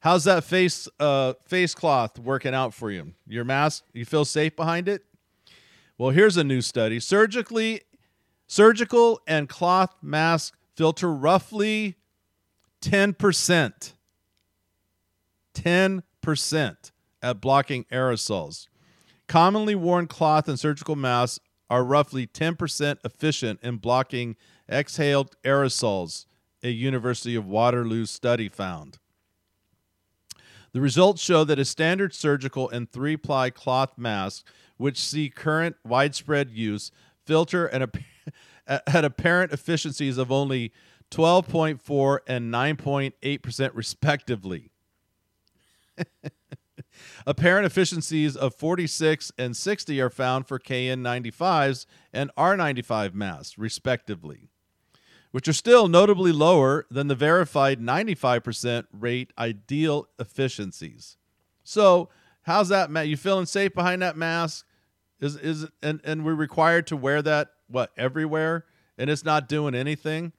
How's 0.00 0.24
that 0.24 0.44
face 0.44 0.88
uh, 0.98 1.34
face 1.46 1.74
cloth 1.74 2.18
working 2.18 2.54
out 2.54 2.72
for 2.72 2.90
you? 2.90 3.12
Your 3.26 3.44
mask, 3.44 3.84
you 3.92 4.06
feel 4.06 4.24
safe 4.24 4.56
behind 4.56 4.88
it? 4.88 5.04
Well, 5.98 6.10
here's 6.10 6.38
a 6.38 6.44
new 6.44 6.62
study. 6.62 6.98
Surgically 7.00 7.82
surgical 8.50 9.20
and 9.28 9.48
cloth 9.48 9.94
masks 10.02 10.56
filter 10.74 11.12
roughly 11.12 11.94
10%. 12.82 13.92
10% 15.54 16.90
at 17.22 17.40
blocking 17.40 17.84
aerosols. 17.92 18.66
Commonly 19.28 19.76
worn 19.76 20.08
cloth 20.08 20.48
and 20.48 20.58
surgical 20.58 20.96
masks 20.96 21.38
are 21.68 21.84
roughly 21.84 22.26
10% 22.26 22.96
efficient 23.04 23.60
in 23.62 23.76
blocking 23.76 24.34
exhaled 24.68 25.36
aerosols, 25.44 26.26
a 26.64 26.70
University 26.70 27.36
of 27.36 27.46
Waterloo 27.46 28.04
study 28.04 28.48
found. 28.48 28.98
The 30.72 30.80
results 30.80 31.22
show 31.22 31.44
that 31.44 31.60
a 31.60 31.64
standard 31.64 32.14
surgical 32.14 32.68
and 32.68 32.90
three 32.90 33.16
ply 33.16 33.50
cloth 33.50 33.96
mask, 33.96 34.44
which 34.76 34.98
see 34.98 35.30
current 35.30 35.76
widespread 35.84 36.50
use, 36.50 36.90
filter 37.24 37.66
and 37.66 37.84
at 38.66 39.04
apparent 39.04 39.52
efficiencies 39.52 40.18
of 40.18 40.30
only 40.30 40.72
12.4 41.10 42.18
and 42.26 42.52
9.8% 42.52 43.70
respectively. 43.74 44.70
Apparent 47.26 47.66
efficiencies 47.66 48.36
of 48.36 48.54
46 48.54 49.32
and 49.38 49.56
60 49.56 50.00
are 50.00 50.10
found 50.10 50.46
for 50.46 50.58
KN95s 50.58 51.86
and 52.12 52.30
R95 52.36 53.14
masks, 53.14 53.58
respectively, 53.58 54.48
which 55.30 55.48
are 55.48 55.52
still 55.52 55.88
notably 55.88 56.32
lower 56.32 56.86
than 56.90 57.08
the 57.08 57.14
verified 57.14 57.80
95% 57.80 58.84
rate 58.92 59.32
ideal 59.38 60.08
efficiencies. 60.18 61.16
So, 61.62 62.08
how's 62.42 62.68
that, 62.68 62.90
Matt? 62.90 63.08
You 63.08 63.16
feeling 63.16 63.46
safe 63.46 63.74
behind 63.74 64.02
that 64.02 64.16
mask? 64.16 64.66
Is 65.20 65.36
is 65.36 65.66
and 65.82 66.00
and 66.02 66.24
we're 66.24 66.34
required 66.34 66.86
to 66.86 66.96
wear 66.96 67.20
that 67.20 67.50
what 67.70 67.92
everywhere, 67.96 68.64
and 68.98 69.08
it's 69.08 69.24
not 69.24 69.48
doing 69.48 69.74
anything. 69.74 70.32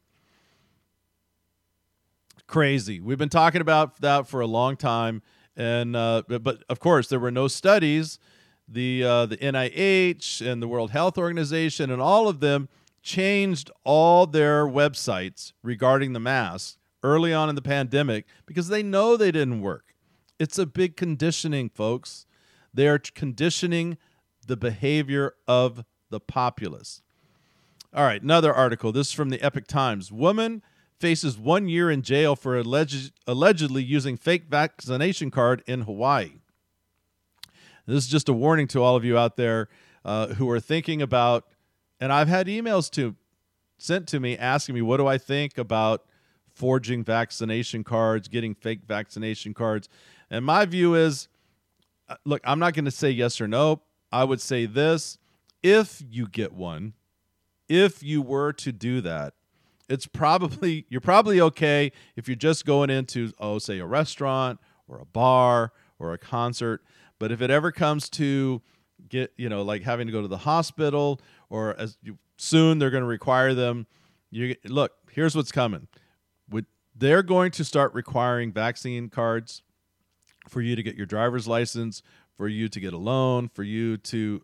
Crazy. 2.47 2.99
We've 2.99 3.17
been 3.17 3.29
talking 3.29 3.61
about 3.61 4.01
that 4.01 4.27
for 4.27 4.41
a 4.41 4.47
long 4.47 4.75
time 4.75 5.21
and 5.55 5.95
uh, 5.95 6.23
but 6.27 6.63
of 6.69 6.79
course 6.79 7.07
there 7.07 7.19
were 7.19 7.31
no 7.31 7.47
studies. 7.47 8.19
The 8.67 9.03
uh, 9.03 9.25
the 9.25 9.37
NIH 9.37 10.45
and 10.45 10.61
the 10.61 10.67
World 10.67 10.91
Health 10.91 11.17
Organization 11.17 11.91
and 11.91 12.01
all 12.01 12.27
of 12.27 12.39
them 12.39 12.69
changed 13.01 13.71
all 13.83 14.25
their 14.27 14.65
websites 14.65 15.53
regarding 15.63 16.13
the 16.13 16.19
mask 16.19 16.77
early 17.03 17.33
on 17.33 17.49
in 17.49 17.55
the 17.55 17.61
pandemic 17.61 18.25
because 18.45 18.67
they 18.67 18.83
know 18.83 19.17
they 19.17 19.31
didn't 19.31 19.61
work. 19.61 19.95
It's 20.39 20.57
a 20.57 20.65
big 20.65 20.95
conditioning, 20.95 21.69
folks. 21.69 22.25
They 22.73 22.87
are 22.87 22.99
conditioning 22.99 23.97
the 24.47 24.55
behavior 24.55 25.33
of 25.47 25.83
the 26.09 26.19
populace. 26.19 27.01
All 27.93 28.05
right, 28.05 28.21
another 28.21 28.53
article. 28.53 28.93
This 28.93 29.07
is 29.07 29.13
from 29.13 29.31
the 29.31 29.41
Epoch 29.41 29.67
Times. 29.67 30.13
Woman 30.13 30.63
faces 30.97 31.37
one 31.37 31.67
year 31.67 31.91
in 31.91 32.03
jail 32.03 32.37
for 32.37 32.57
alleged, 32.57 33.11
allegedly 33.27 33.83
using 33.83 34.15
fake 34.15 34.45
vaccination 34.49 35.29
card 35.29 35.61
in 35.67 35.81
Hawaii. 35.81 36.35
This 37.85 38.05
is 38.05 38.09
just 38.09 38.29
a 38.29 38.33
warning 38.33 38.67
to 38.69 38.81
all 38.81 38.95
of 38.95 39.03
you 39.03 39.17
out 39.17 39.35
there 39.35 39.67
uh, 40.05 40.27
who 40.27 40.49
are 40.49 40.61
thinking 40.61 41.01
about, 41.01 41.47
and 41.99 42.13
I've 42.13 42.29
had 42.29 42.47
emails 42.47 42.89
to 42.91 43.17
sent 43.77 44.07
to 44.07 44.21
me 44.21 44.37
asking 44.37 44.75
me 44.75 44.81
what 44.81 44.95
do 44.95 45.07
I 45.07 45.17
think 45.17 45.57
about 45.57 46.05
forging 46.53 47.03
vaccination 47.03 47.83
cards, 47.83 48.29
getting 48.29 48.55
fake 48.55 48.83
vaccination 48.87 49.53
cards, 49.53 49.89
and 50.29 50.45
my 50.45 50.63
view 50.63 50.95
is, 50.95 51.27
uh, 52.07 52.15
look, 52.23 52.39
I'm 52.45 52.59
not 52.59 52.73
going 52.73 52.85
to 52.85 52.91
say 52.91 53.11
yes 53.11 53.41
or 53.41 53.49
no. 53.49 53.81
I 54.13 54.23
would 54.23 54.39
say 54.39 54.65
this: 54.65 55.17
if 55.61 56.01
you 56.09 56.29
get 56.29 56.53
one, 56.53 56.93
if 57.71 58.03
you 58.03 58.21
were 58.21 58.51
to 58.51 58.73
do 58.73 58.99
that, 59.01 59.33
it's 59.87 60.05
probably 60.05 60.85
you're 60.89 61.01
probably 61.01 61.39
okay 61.39 61.91
if 62.15 62.27
you're 62.27 62.35
just 62.35 62.65
going 62.65 62.89
into 62.89 63.31
oh 63.39 63.59
say 63.59 63.79
a 63.79 63.85
restaurant 63.85 64.59
or 64.87 64.99
a 64.99 65.05
bar 65.05 65.71
or 65.97 66.13
a 66.13 66.17
concert. 66.17 66.83
But 67.17 67.31
if 67.31 67.41
it 67.41 67.49
ever 67.49 67.71
comes 67.71 68.09
to 68.11 68.61
get 69.07 69.31
you 69.37 69.49
know 69.49 69.61
like 69.63 69.83
having 69.83 70.07
to 70.07 70.13
go 70.13 70.21
to 70.21 70.27
the 70.27 70.39
hospital 70.39 71.19
or 71.49 71.75
as 71.79 71.97
you, 72.03 72.17
soon 72.37 72.77
they're 72.79 72.89
going 72.91 73.01
to 73.01 73.07
require 73.07 73.53
them 73.53 73.87
you 74.29 74.55
look 74.65 74.93
here's 75.11 75.35
what's 75.35 75.51
coming. 75.51 75.87
They're 76.95 77.23
going 77.23 77.51
to 77.51 77.63
start 77.63 77.93
requiring 77.93 78.51
vaccine 78.51 79.09
cards 79.09 79.63
for 80.47 80.61
you 80.61 80.75
to 80.75 80.83
get 80.83 80.95
your 80.95 81.05
driver's 81.05 81.47
license 81.47 82.03
for 82.41 82.47
you 82.47 82.67
to 82.67 82.79
get 82.79 82.91
a 82.91 82.97
loan 82.97 83.47
for 83.47 83.63
you 83.63 83.97
to 83.97 84.41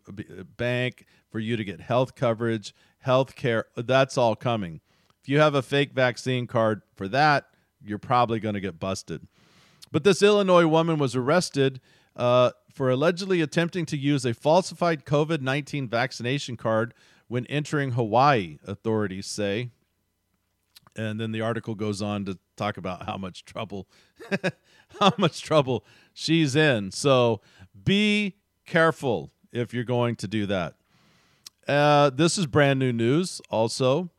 bank 0.56 1.04
for 1.30 1.40
you 1.40 1.56
to 1.56 1.64
get 1.64 1.80
health 1.80 2.14
coverage 2.14 2.72
health 3.00 3.34
care 3.34 3.64
that's 3.76 4.16
all 4.16 4.36
coming 4.36 4.80
if 5.28 5.28
you 5.32 5.40
have 5.40 5.54
a 5.54 5.60
fake 5.60 5.92
vaccine 5.92 6.46
card 6.46 6.80
for 6.94 7.08
that, 7.08 7.48
you're 7.84 7.98
probably 7.98 8.40
going 8.40 8.54
to 8.54 8.60
get 8.60 8.80
busted. 8.80 9.26
But 9.92 10.02
this 10.02 10.22
Illinois 10.22 10.66
woman 10.66 10.98
was 10.98 11.14
arrested 11.14 11.82
uh, 12.16 12.52
for 12.72 12.88
allegedly 12.88 13.42
attempting 13.42 13.84
to 13.86 13.96
use 13.98 14.24
a 14.24 14.32
falsified 14.32 15.04
COVID 15.04 15.42
19 15.42 15.86
vaccination 15.86 16.56
card 16.56 16.94
when 17.26 17.44
entering 17.46 17.90
Hawaii, 17.90 18.56
authorities 18.66 19.26
say. 19.26 19.68
And 20.96 21.20
then 21.20 21.32
the 21.32 21.42
article 21.42 21.74
goes 21.74 22.00
on 22.00 22.24
to 22.24 22.38
talk 22.56 22.78
about 22.78 23.04
how 23.04 23.18
much 23.18 23.44
trouble 23.44 23.86
how 25.00 25.12
much 25.18 25.42
trouble 25.42 25.84
she's 26.14 26.56
in. 26.56 26.90
So 26.90 27.42
be 27.88 28.36
careful 28.66 29.32
if 29.50 29.72
you're 29.72 29.82
going 29.82 30.14
to 30.14 30.28
do 30.28 30.44
that. 30.44 30.74
Uh, 31.66 32.10
this 32.10 32.36
is 32.36 32.44
brand 32.44 32.78
new 32.78 32.92
news 32.92 33.40
also. 33.48 34.10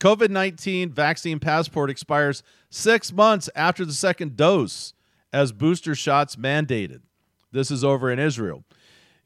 COVID 0.00 0.30
19 0.30 0.90
vaccine 0.92 1.38
passport 1.38 1.90
expires 1.90 2.42
six 2.70 3.12
months 3.12 3.50
after 3.54 3.84
the 3.84 3.92
second 3.92 4.36
dose, 4.36 4.94
as 5.34 5.52
booster 5.52 5.94
shots 5.94 6.36
mandated. 6.36 7.02
This 7.52 7.70
is 7.70 7.84
over 7.84 8.10
in 8.10 8.18
Israel. 8.18 8.64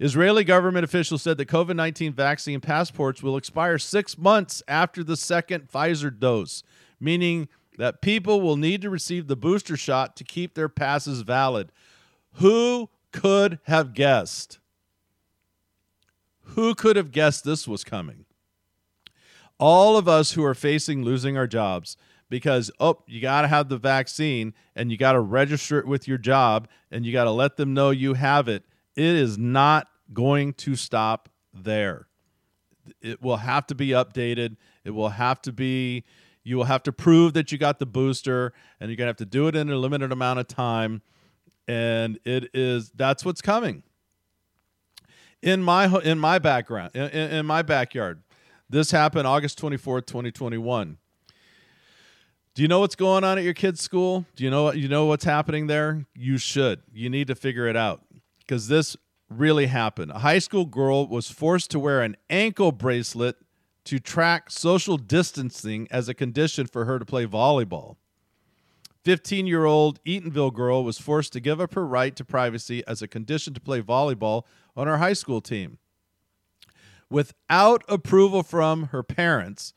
Israeli 0.00 0.42
government 0.42 0.82
officials 0.82 1.22
said 1.22 1.38
that 1.38 1.46
COVID 1.46 1.76
19 1.76 2.14
vaccine 2.14 2.60
passports 2.60 3.22
will 3.22 3.36
expire 3.36 3.78
six 3.78 4.18
months 4.18 4.60
after 4.66 5.04
the 5.04 5.16
second 5.16 5.70
Pfizer 5.70 6.16
dose, 6.18 6.64
meaning 6.98 7.48
that 7.78 8.02
people 8.02 8.40
will 8.40 8.56
need 8.56 8.82
to 8.82 8.90
receive 8.90 9.28
the 9.28 9.36
booster 9.36 9.76
shot 9.76 10.16
to 10.16 10.24
keep 10.24 10.54
their 10.54 10.68
passes 10.68 11.20
valid. 11.20 11.70
Who 12.36 12.88
could 13.12 13.58
have 13.64 13.94
guessed? 13.94 14.58
Who 16.40 16.74
could 16.74 16.96
have 16.96 17.12
guessed 17.12 17.44
this 17.44 17.68
was 17.68 17.84
coming? 17.84 18.24
All 19.58 19.96
of 19.96 20.08
us 20.08 20.32
who 20.32 20.44
are 20.44 20.54
facing 20.54 21.04
losing 21.04 21.36
our 21.36 21.46
jobs 21.46 21.96
because, 22.28 22.70
oh, 22.80 22.98
you 23.06 23.20
got 23.20 23.42
to 23.42 23.48
have 23.48 23.68
the 23.68 23.76
vaccine 23.76 24.54
and 24.74 24.90
you 24.90 24.96
got 24.96 25.12
to 25.12 25.20
register 25.20 25.78
it 25.78 25.86
with 25.86 26.08
your 26.08 26.18
job 26.18 26.66
and 26.90 27.04
you 27.04 27.12
got 27.12 27.24
to 27.24 27.30
let 27.30 27.56
them 27.56 27.74
know 27.74 27.90
you 27.90 28.14
have 28.14 28.48
it. 28.48 28.64
It 28.96 29.04
is 29.04 29.38
not 29.38 29.86
going 30.12 30.54
to 30.54 30.74
stop 30.74 31.28
there. 31.54 32.08
It 33.00 33.22
will 33.22 33.36
have 33.36 33.66
to 33.68 33.74
be 33.74 33.88
updated. 33.88 34.56
It 34.84 34.90
will 34.90 35.10
have 35.10 35.40
to 35.42 35.52
be, 35.52 36.04
you 36.42 36.56
will 36.56 36.64
have 36.64 36.82
to 36.84 36.92
prove 36.92 37.34
that 37.34 37.52
you 37.52 37.58
got 37.58 37.78
the 37.78 37.86
booster 37.86 38.52
and 38.80 38.90
you're 38.90 38.96
going 38.96 39.06
to 39.06 39.10
have 39.10 39.16
to 39.18 39.24
do 39.26 39.46
it 39.46 39.54
in 39.54 39.70
a 39.70 39.76
limited 39.76 40.10
amount 40.10 40.40
of 40.40 40.48
time. 40.48 41.02
And 41.68 42.18
it 42.24 42.50
is, 42.54 42.90
that's 42.90 43.24
what's 43.24 43.40
coming 43.40 43.82
in 45.42 45.62
my 45.62 45.86
in 46.00 46.18
my 46.18 46.38
background 46.38 46.94
in, 46.94 47.10
in 47.10 47.46
my 47.46 47.62
backyard. 47.62 48.22
This 48.70 48.90
happened 48.90 49.26
August 49.26 49.60
24th, 49.60 50.06
2021. 50.06 50.96
Do 52.54 52.62
you 52.62 52.68
know 52.68 52.80
what's 52.80 52.94
going 52.94 53.24
on 53.24 53.38
at 53.38 53.44
your 53.44 53.54
kid's 53.54 53.80
school? 53.80 54.24
Do 54.36 54.44
you 54.44 54.50
know 54.50 54.72
you 54.72 54.88
know 54.88 55.06
what's 55.06 55.24
happening 55.24 55.66
there? 55.66 56.06
You 56.14 56.38
should. 56.38 56.82
You 56.92 57.10
need 57.10 57.26
to 57.26 57.34
figure 57.34 57.66
it 57.66 57.76
out 57.76 58.02
because 58.38 58.68
this 58.68 58.96
really 59.28 59.66
happened. 59.66 60.12
A 60.12 60.18
high 60.18 60.38
school 60.38 60.64
girl 60.64 61.06
was 61.06 61.30
forced 61.30 61.70
to 61.72 61.78
wear 61.78 62.02
an 62.02 62.16
ankle 62.30 62.72
bracelet 62.72 63.36
to 63.84 63.98
track 63.98 64.50
social 64.50 64.96
distancing 64.96 65.88
as 65.90 66.08
a 66.08 66.14
condition 66.14 66.66
for 66.66 66.84
her 66.84 66.98
to 66.98 67.04
play 67.04 67.26
volleyball. 67.26 67.96
15 69.05 69.46
year 69.46 69.64
old 69.64 70.03
Eatonville 70.05 70.53
girl 70.53 70.84
was 70.84 70.98
forced 70.98 71.32
to 71.32 71.40
give 71.40 71.61
up 71.61 71.74
her 71.74 71.86
right 71.86 72.14
to 72.16 72.24
privacy 72.24 72.82
as 72.86 73.03
a 73.03 73.09
condition 73.09 73.53
to 73.55 73.61
play 73.61 73.82
volleyball 73.82 74.44
on 74.76 74.86
her 74.86 74.98
high 74.98 75.12
school 75.12 75.40
team. 75.40 75.78
Without 77.11 77.84
approval 77.88 78.42
from 78.42 78.84
her 78.84 79.03
parents, 79.03 79.74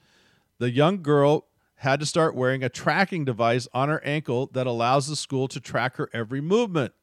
the 0.60 0.72
young 0.72 1.02
girl 1.02 1.48
had 1.78 2.00
to 2.00 2.06
start 2.06 2.36
wearing 2.36 2.64
a 2.64 2.70
tracking 2.70 3.26
device 3.26 3.68
on 3.74 3.90
her 3.90 4.02
ankle 4.06 4.50
that 4.54 4.68
allows 4.68 5.08
the 5.08 5.16
school 5.16 5.48
to 5.50 5.60
track 5.60 5.98
her 5.98 6.10
every 6.14 6.40
movement. 6.40 6.94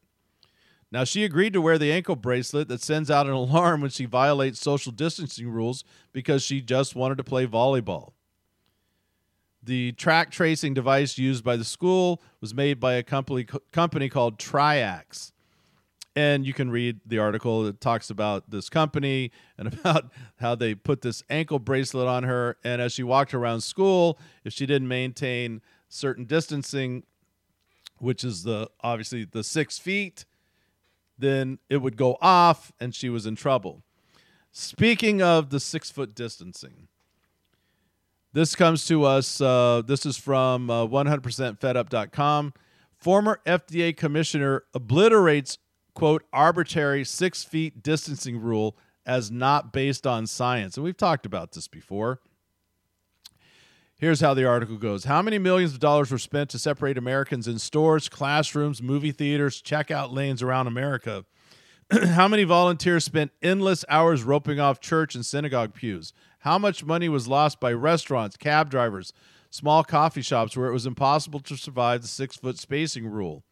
Now, 0.91 1.05
she 1.05 1.25
agreed 1.25 1.53
to 1.55 1.61
wear 1.61 1.79
the 1.79 1.93
ankle 1.93 2.16
bracelet 2.16 2.68
that 2.68 2.83
sends 2.83 3.11
out 3.11 3.27
an 3.27 3.33
alarm 3.35 3.81
when 3.81 3.91
she 3.91 4.05
violates 4.05 4.61
social 4.61 4.93
distancing 4.93 5.51
rules 5.51 5.85
because 6.12 6.43
she 6.43 6.61
just 6.61 6.95
wanted 6.95 7.18
to 7.18 7.25
play 7.25 7.47
volleyball. 7.47 8.12
The 9.63 9.93
track 9.93 10.31
tracing 10.31 10.75
device 10.75 11.19
used 11.19 11.45
by 11.45 11.57
the 11.57 11.65
school 11.65 12.21
was 12.41 12.53
made 12.55 12.81
by 12.81 12.95
a 12.95 13.03
company, 13.03 13.47
company 13.71 14.09
called 14.09 14.39
Triax. 14.39 15.33
And 16.17 16.45
you 16.45 16.53
can 16.53 16.71
read 16.71 17.01
the 17.07 17.19
article 17.19 17.63
that 17.63 17.81
talks 17.81 18.11
about 18.11 18.51
this 18.51 18.69
company 18.69 19.31
and 19.57 19.69
about 19.73 20.11
how 20.41 20.55
they 20.55 20.75
put 20.75 21.03
this 21.03 21.23
ankle 21.31 21.59
bracelet 21.59 22.09
on 22.09 22.25
her. 22.25 22.57
And 22.65 22.83
as 22.83 22.93
she 22.93 23.03
walked 23.03 23.35
around 23.35 23.61
school 23.61 24.19
if 24.45 24.53
she 24.53 24.67
didn't 24.67 24.89
maintain 24.89 25.63
certain 25.89 26.25
distancing 26.25 27.05
which 27.99 28.25
is 28.25 28.43
the 28.43 28.69
obviously 28.81 29.25
the 29.25 29.45
six 29.45 29.79
feet 29.79 30.25
then 31.19 31.59
it 31.71 31.77
would 31.77 31.97
go 31.97 32.17
off 32.21 32.73
and 32.81 32.95
she 32.95 33.09
was 33.09 33.27
in 33.27 33.37
trouble. 33.37 33.85
Speaking 34.51 35.23
of 35.23 35.51
the 35.51 35.61
six 35.61 35.91
foot 35.91 36.15
distancing 36.15 36.89
this 38.33 38.55
comes 38.57 38.87
to 38.87 39.05
us 39.05 39.41
uh, 39.41 39.83
this 39.87 40.07
is 40.07 40.16
from 40.16 40.70
uh, 40.70 40.87
100%fedup.com 40.87 42.53
former 42.99 43.41
fda 43.47 43.97
commissioner 43.97 44.64
obliterates 44.74 45.59
quote, 45.95 46.24
arbitrary 46.33 47.05
six 47.05 47.45
feet 47.45 47.83
distancing 47.83 48.41
rule 48.41 48.76
as 49.05 49.30
not 49.30 49.72
based 49.72 50.07
on 50.07 50.26
science. 50.26 50.76
And 50.76 50.85
we've 50.85 50.97
talked 50.97 51.26
about 51.26 51.53
this 51.53 51.68
before. 51.68 52.20
Here's 53.97 54.20
how 54.20 54.35
the 54.35 54.45
article 54.47 54.76
goes 54.78 55.05
How 55.05 55.22
many 55.22 55.39
millions 55.39 55.72
of 55.72 55.80
dollars 55.80 56.11
were 56.11 56.18
spent 56.18 56.51
to 56.51 56.59
separate 56.59 56.99
Americans 56.99 57.47
in 57.47 57.59
stores, 57.59 58.09
classrooms, 58.09 58.83
movie 58.83 59.12
theaters, 59.12 59.62
checkout 59.62 60.12
lanes 60.12 60.43
around 60.43 60.66
America? 60.66 61.24
how 62.07 62.26
many 62.26 62.45
volunteers 62.45 63.05
spent 63.05 63.33
endless 63.43 63.85
hours 63.89 64.22
roping 64.22 64.59
off 64.59 64.80
church 64.80 65.14
and 65.14 65.24
synagogue 65.26 65.74
pews? 65.74 66.12
How 66.43 66.59
much 66.59 66.84
money 66.84 67.09
was 67.09 67.28
lost 67.28 67.61
by 67.61 67.72
restaurants, 67.72 68.36
cab 68.36 68.68
drivers, 68.68 69.12
small 69.49 69.84
coffee 69.84 70.22
shops 70.22 70.57
where 70.57 70.66
it 70.66 70.72
was 70.72 70.86
impossible 70.86 71.38
to 71.38 71.57
survive 71.57 72.03
the 72.03 72.09
six 72.09 72.34
foot 72.34 72.59
spacing 72.59 73.07
rule? 73.07 73.45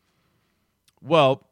Well, 1.01 1.47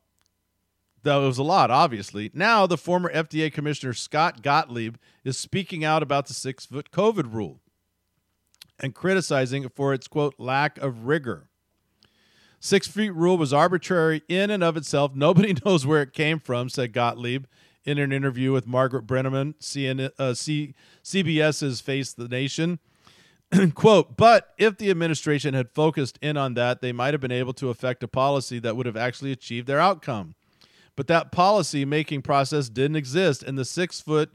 that 1.04 1.14
was 1.14 1.38
a 1.38 1.44
lot, 1.44 1.70
obviously. 1.70 2.32
Now, 2.34 2.66
the 2.66 2.76
former 2.76 3.12
FDA 3.12 3.52
Commissioner 3.52 3.92
Scott 3.92 4.42
Gottlieb 4.42 4.96
is 5.22 5.38
speaking 5.38 5.84
out 5.84 6.02
about 6.02 6.26
the 6.26 6.34
six 6.34 6.66
foot 6.66 6.90
COVID 6.90 7.32
rule 7.32 7.60
and 8.80 8.92
criticizing 8.92 9.62
it 9.62 9.76
for 9.76 9.94
its, 9.94 10.08
quote, 10.08 10.34
lack 10.38 10.76
of 10.78 11.06
rigor. 11.06 11.50
Six 12.58 12.88
feet 12.88 13.10
rule 13.10 13.38
was 13.38 13.52
arbitrary 13.52 14.22
in 14.28 14.50
and 14.50 14.64
of 14.64 14.76
itself. 14.76 15.14
Nobody 15.14 15.54
knows 15.64 15.86
where 15.86 16.02
it 16.02 16.12
came 16.12 16.40
from, 16.40 16.68
said 16.68 16.92
Gottlieb 16.92 17.44
in 17.88 17.96
an 17.98 18.12
interview 18.12 18.52
with 18.52 18.66
Margaret 18.66 19.06
Brenneman, 19.06 19.54
CN, 19.60 20.10
uh, 20.18 20.34
C, 20.34 20.74
CBS's 21.02 21.80
Face 21.80 22.12
the 22.12 22.28
Nation. 22.28 22.80
Quote, 23.74 24.18
but 24.18 24.52
if 24.58 24.76
the 24.76 24.90
administration 24.90 25.54
had 25.54 25.70
focused 25.70 26.18
in 26.20 26.36
on 26.36 26.52
that, 26.52 26.82
they 26.82 26.92
might 26.92 27.14
have 27.14 27.20
been 27.22 27.32
able 27.32 27.54
to 27.54 27.70
affect 27.70 28.02
a 28.02 28.08
policy 28.08 28.58
that 28.58 28.76
would 28.76 28.84
have 28.84 28.96
actually 28.96 29.32
achieved 29.32 29.66
their 29.66 29.80
outcome. 29.80 30.34
But 30.96 31.06
that 31.06 31.32
policy 31.32 31.86
making 31.86 32.22
process 32.22 32.68
didn't 32.68 32.96
exist, 32.96 33.42
and 33.42 33.56
the 33.56 33.64
six 33.64 34.02
foot 34.02 34.32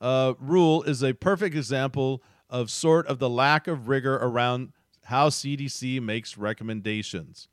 uh, 0.00 0.34
rule 0.40 0.82
is 0.82 1.04
a 1.04 1.12
perfect 1.12 1.54
example 1.54 2.24
of 2.50 2.72
sort 2.72 3.06
of 3.06 3.20
the 3.20 3.30
lack 3.30 3.68
of 3.68 3.86
rigor 3.86 4.16
around 4.16 4.72
how 5.04 5.28
CDC 5.28 6.02
makes 6.02 6.36
recommendations. 6.36 7.46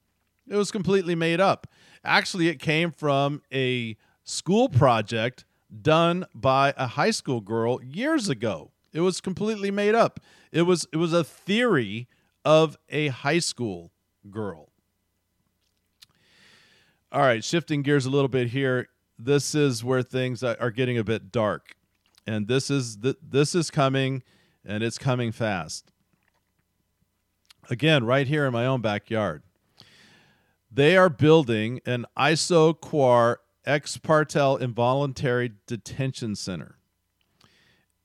It 0.47 0.55
was 0.55 0.71
completely 0.71 1.13
made 1.13 1.39
up. 1.39 1.67
Actually, 2.03 2.47
it 2.47 2.57
came 2.57 2.91
from 2.91 3.43
a 3.53 3.97
school 4.23 4.69
project 4.69 5.45
done 5.81 6.25
by 6.33 6.73
a 6.77 6.87
high 6.87 7.11
school 7.11 7.41
girl 7.41 7.81
years 7.83 8.29
ago. 8.29 8.71
It 8.91 9.01
was 9.01 9.21
completely 9.21 9.71
made 9.71 9.95
up. 9.95 10.19
It 10.51 10.63
was 10.63 10.85
it 10.93 10.97
was 10.97 11.13
a 11.13 11.23
theory 11.23 12.07
of 12.45 12.77
a 12.89 13.07
high 13.07 13.39
school 13.39 13.91
girl. 14.29 14.69
All 17.11 17.21
right, 17.21 17.43
shifting 17.43 17.81
gears 17.81 18.05
a 18.05 18.09
little 18.09 18.27
bit 18.27 18.49
here. 18.49 18.89
This 19.17 19.55
is 19.55 19.83
where 19.83 20.01
things 20.01 20.43
are 20.43 20.71
getting 20.71 20.97
a 20.97 21.03
bit 21.03 21.31
dark, 21.31 21.75
and 22.25 22.47
this 22.47 22.69
is 22.69 22.97
th- 22.97 23.17
this 23.21 23.55
is 23.55 23.69
coming, 23.69 24.23
and 24.65 24.83
it's 24.83 24.97
coming 24.97 25.31
fast. 25.31 25.91
Again, 27.69 28.03
right 28.03 28.27
here 28.27 28.45
in 28.45 28.53
my 28.53 28.65
own 28.65 28.81
backyard, 28.81 29.43
they 30.71 30.97
are 30.97 31.09
building 31.09 31.79
an 31.85 32.05
isoquar 32.17 33.37
ex 33.65 33.97
parte 33.97 34.39
involuntary 34.61 35.51
detention 35.67 36.35
center. 36.35 36.77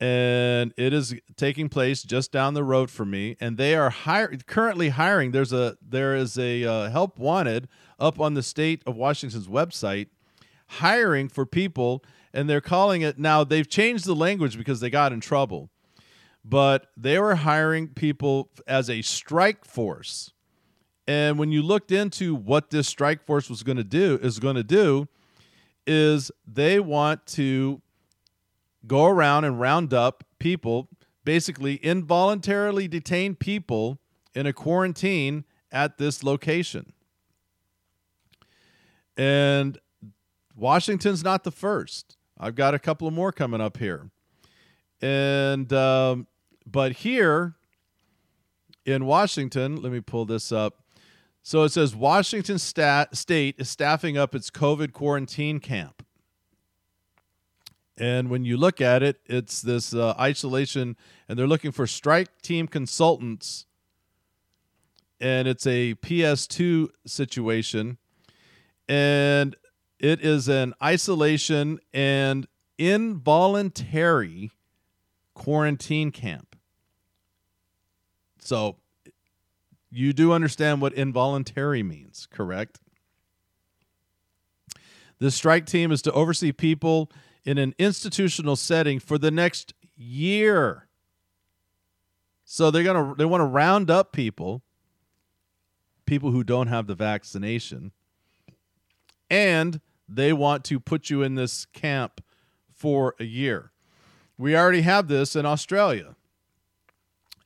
And 0.00 0.72
it 0.76 0.92
is 0.92 1.16
taking 1.36 1.68
place 1.68 2.04
just 2.04 2.30
down 2.30 2.54
the 2.54 2.62
road 2.62 2.88
from 2.88 3.10
me. 3.10 3.36
And 3.40 3.56
they 3.56 3.74
are 3.74 3.90
hire, 3.90 4.32
currently 4.46 4.90
hiring. 4.90 5.32
There's 5.32 5.52
a 5.52 5.76
there 5.82 6.14
is 6.14 6.38
a 6.38 6.64
uh, 6.64 6.90
help 6.90 7.18
wanted 7.18 7.68
up 7.98 8.20
on 8.20 8.34
the 8.34 8.42
state 8.42 8.82
of 8.86 8.96
washington's 8.96 9.48
website 9.48 10.06
hiring 10.68 11.28
for 11.28 11.44
people. 11.44 12.04
And 12.32 12.48
they're 12.48 12.60
calling 12.60 13.02
it 13.02 13.18
now 13.18 13.42
they've 13.42 13.68
changed 13.68 14.04
the 14.04 14.14
language 14.14 14.56
because 14.56 14.78
they 14.78 14.90
got 14.90 15.12
in 15.12 15.20
trouble. 15.20 15.70
But 16.44 16.86
they 16.96 17.18
were 17.18 17.34
hiring 17.34 17.88
people 17.88 18.50
as 18.68 18.88
a 18.88 19.02
strike 19.02 19.64
force. 19.64 20.32
And 21.08 21.38
when 21.38 21.50
you 21.50 21.62
looked 21.62 21.90
into 21.90 22.34
what 22.36 22.70
this 22.70 22.86
strike 22.86 23.26
force 23.26 23.50
was 23.50 23.62
going 23.64 23.78
to 23.78 23.84
do 23.84 24.18
is 24.22 24.38
going 24.38 24.56
to 24.56 24.62
do 24.62 25.08
is 25.88 26.30
they 26.46 26.78
want 26.78 27.26
to 27.26 27.80
go 28.86 29.06
around 29.06 29.44
and 29.44 29.58
round 29.58 29.94
up 29.94 30.22
people, 30.38 30.88
basically 31.24 31.76
involuntarily 31.76 32.86
detain 32.86 33.34
people 33.34 33.98
in 34.34 34.46
a 34.46 34.52
quarantine 34.52 35.44
at 35.72 35.96
this 35.96 36.22
location. 36.22 36.92
And 39.16 39.78
Washington's 40.54 41.24
not 41.24 41.42
the 41.42 41.50
first. 41.50 42.16
I've 42.38 42.54
got 42.54 42.74
a 42.74 42.78
couple 42.78 43.08
of 43.08 43.14
more 43.14 43.32
coming 43.32 43.60
up 43.60 43.78
here. 43.78 44.10
And, 45.00 45.72
um, 45.72 46.26
but 46.66 46.92
here 46.92 47.54
in 48.84 49.06
Washington, 49.06 49.80
let 49.80 49.90
me 49.90 50.00
pull 50.00 50.26
this 50.26 50.52
up. 50.52 50.82
So 51.48 51.62
it 51.62 51.70
says 51.70 51.96
Washington 51.96 52.58
stat, 52.58 53.16
State 53.16 53.54
is 53.56 53.70
staffing 53.70 54.18
up 54.18 54.34
its 54.34 54.50
COVID 54.50 54.92
quarantine 54.92 55.60
camp. 55.60 56.04
And 57.96 58.28
when 58.28 58.44
you 58.44 58.58
look 58.58 58.82
at 58.82 59.02
it, 59.02 59.20
it's 59.24 59.62
this 59.62 59.94
uh, 59.94 60.14
isolation, 60.20 60.94
and 61.26 61.38
they're 61.38 61.46
looking 61.46 61.72
for 61.72 61.86
strike 61.86 62.42
team 62.42 62.68
consultants. 62.68 63.64
And 65.22 65.48
it's 65.48 65.66
a 65.66 65.94
PS2 65.94 66.90
situation. 67.06 67.96
And 68.86 69.56
it 69.98 70.20
is 70.20 70.48
an 70.48 70.74
isolation 70.82 71.78
and 71.94 72.46
involuntary 72.76 74.50
quarantine 75.32 76.10
camp. 76.10 76.56
So 78.38 78.76
you 79.90 80.12
do 80.12 80.32
understand 80.32 80.80
what 80.80 80.92
involuntary 80.92 81.82
means, 81.82 82.28
correct? 82.30 82.80
The 85.18 85.30
strike 85.30 85.66
team 85.66 85.90
is 85.90 86.02
to 86.02 86.12
oversee 86.12 86.52
people 86.52 87.10
in 87.44 87.58
an 87.58 87.74
institutional 87.78 88.56
setting 88.56 88.98
for 88.98 89.18
the 89.18 89.30
next 89.30 89.74
year. 89.96 90.88
So 92.44 92.70
they're 92.70 92.84
going 92.84 93.10
to 93.10 93.14
they 93.16 93.24
want 93.24 93.40
to 93.40 93.46
round 93.46 93.90
up 93.90 94.12
people 94.12 94.62
people 96.06 96.30
who 96.30 96.42
don't 96.42 96.68
have 96.68 96.86
the 96.86 96.94
vaccination 96.94 97.92
and 99.28 99.80
they 100.08 100.32
want 100.32 100.64
to 100.64 100.80
put 100.80 101.10
you 101.10 101.22
in 101.22 101.34
this 101.34 101.66
camp 101.66 102.22
for 102.72 103.14
a 103.20 103.24
year. 103.24 103.72
We 104.38 104.56
already 104.56 104.80
have 104.82 105.08
this 105.08 105.36
in 105.36 105.44
Australia, 105.44 106.16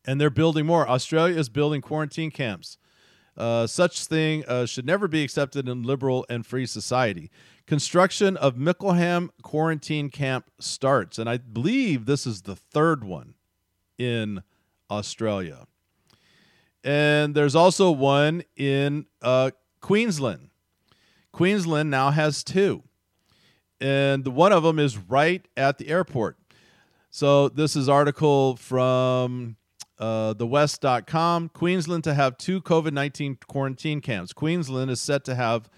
and 0.05 0.21
they're 0.21 0.31
building 0.31 0.67
more. 0.67 0.89
Australia 0.89 1.37
is 1.37 1.49
building 1.49 1.81
quarantine 1.81 2.31
camps. 2.31 2.79
Uh, 3.37 3.67
such 3.67 4.05
thing 4.05 4.45
uh, 4.47 4.67
should 4.67 4.85
never 4.85 5.09
be 5.09 5.23
accepted 5.23 5.69
in 5.69 5.83
liberal 5.83 6.27
and 6.29 6.45
free 6.45 6.67
society. 6.67 7.31
Construction 7.67 8.37
of 8.37 8.57
Mickleham 8.57 9.31
quarantine 9.43 10.11
camp 10.11 10.51
starts, 10.59 11.19
and 11.19 11.31
I 11.31 11.39
believe 11.39 12.05
this 12.05 12.27
is 12.27 12.43
the 12.43 12.57
third 12.57 13.05
one 13.05 13.35
in 13.97 14.43
Australia. 14.91 15.67
And 16.85 17.35
there's 17.35 17.55
also 17.55 17.91
one 17.91 18.43
in 18.57 19.07
uh, 19.23 19.53
Queensland. 19.81 20.51
Queensland 21.31 21.91
now 21.91 22.11
has 22.11 22.45
two, 22.45 22.83
and 23.81 24.27
one 24.27 24.53
of 24.53 24.63
them 24.63 24.79
is 24.79 24.99
right 24.99 25.47
at 25.57 25.79
the 25.79 25.89
airport. 25.89 26.37
So 27.11 27.49
this 27.49 27.77
is 27.77 27.89
article 27.89 28.57
from 28.57 29.57
uh, 30.03 30.35
thewest.com. 30.35 31.49
Queensland 31.51 32.03
to 32.03 32.13
have 32.13 32.37
two 32.37 32.61
COVID 32.61 32.93
19 32.93 33.39
quarantine 33.47 34.01
camps. 34.01 34.33
Queensland 34.33 34.91
is 34.91 35.01
set 35.01 35.25
to 35.25 35.37
have 35.37 35.71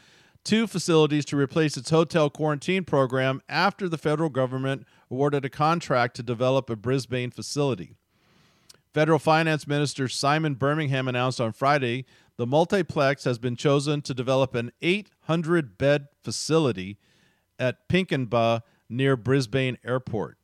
two 0.42 0.66
facilities 0.66 1.26
to 1.26 1.36
replace 1.36 1.76
its 1.76 1.90
hotel 1.90 2.30
quarantine 2.30 2.84
program 2.84 3.42
after 3.50 3.86
the 3.86 3.98
federal 3.98 4.30
government 4.30 4.86
awarded 5.10 5.44
a 5.44 5.50
contract 5.50 6.16
to 6.16 6.22
develop 6.22 6.70
a 6.70 6.76
Brisbane 6.76 7.30
facility. 7.30 7.96
Federal 8.94 9.18
Finance 9.18 9.66
Minister 9.66 10.08
Simon 10.08 10.54
Birmingham 10.54 11.06
announced 11.06 11.40
on 11.40 11.52
Friday 11.52 12.06
the 12.38 12.46
multiplex 12.46 13.24
has 13.24 13.38
been 13.38 13.56
chosen 13.56 14.00
to 14.02 14.14
develop 14.14 14.54
an 14.54 14.72
800 14.80 15.76
bed 15.76 16.06
facility 16.22 16.96
at 17.58 17.88
Pinkenba 17.90 18.62
near 18.88 19.18
Brisbane 19.18 19.76
Airport. 19.84 20.38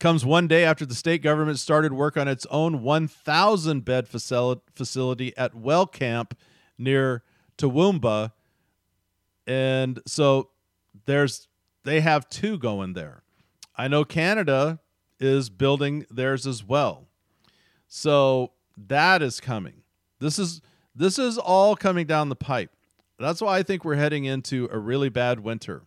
Comes 0.00 0.24
one 0.24 0.46
day 0.46 0.64
after 0.64 0.86
the 0.86 0.94
state 0.94 1.22
government 1.22 1.58
started 1.58 1.92
work 1.92 2.16
on 2.16 2.28
its 2.28 2.46
own 2.50 2.82
1,000 2.82 3.84
bed 3.84 4.06
facility 4.06 5.36
at 5.36 5.54
Wellcamp 5.54 6.32
near 6.78 7.24
Toowoomba. 7.56 8.32
And 9.46 10.00
so 10.06 10.50
there's 11.06 11.48
they 11.84 12.00
have 12.00 12.28
two 12.28 12.58
going 12.58 12.92
there. 12.92 13.22
I 13.76 13.88
know 13.88 14.04
Canada 14.04 14.78
is 15.18 15.50
building 15.50 16.06
theirs 16.10 16.46
as 16.46 16.62
well. 16.62 17.08
So 17.88 18.52
that 18.76 19.22
is 19.22 19.40
coming. 19.40 19.82
This 20.20 20.38
is 20.38 20.60
this 20.94 21.18
is 21.18 21.38
all 21.38 21.74
coming 21.74 22.06
down 22.06 22.28
the 22.28 22.36
pipe. 22.36 22.70
That's 23.18 23.40
why 23.40 23.58
I 23.58 23.62
think 23.62 23.84
we're 23.84 23.96
heading 23.96 24.26
into 24.26 24.68
a 24.70 24.78
really 24.78 25.08
bad 25.08 25.40
winter. 25.40 25.82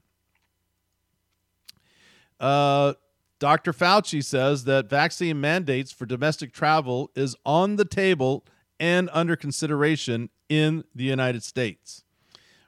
Uh, 2.39 2.93
Dr. 3.41 3.73
Fauci 3.73 4.23
says 4.23 4.65
that 4.65 4.87
vaccine 4.87 5.41
mandates 5.41 5.91
for 5.91 6.05
domestic 6.05 6.53
travel 6.53 7.09
is 7.15 7.35
on 7.43 7.75
the 7.75 7.85
table 7.85 8.45
and 8.79 9.09
under 9.13 9.35
consideration 9.35 10.29
in 10.47 10.83
the 10.93 11.05
United 11.05 11.41
States. 11.41 12.03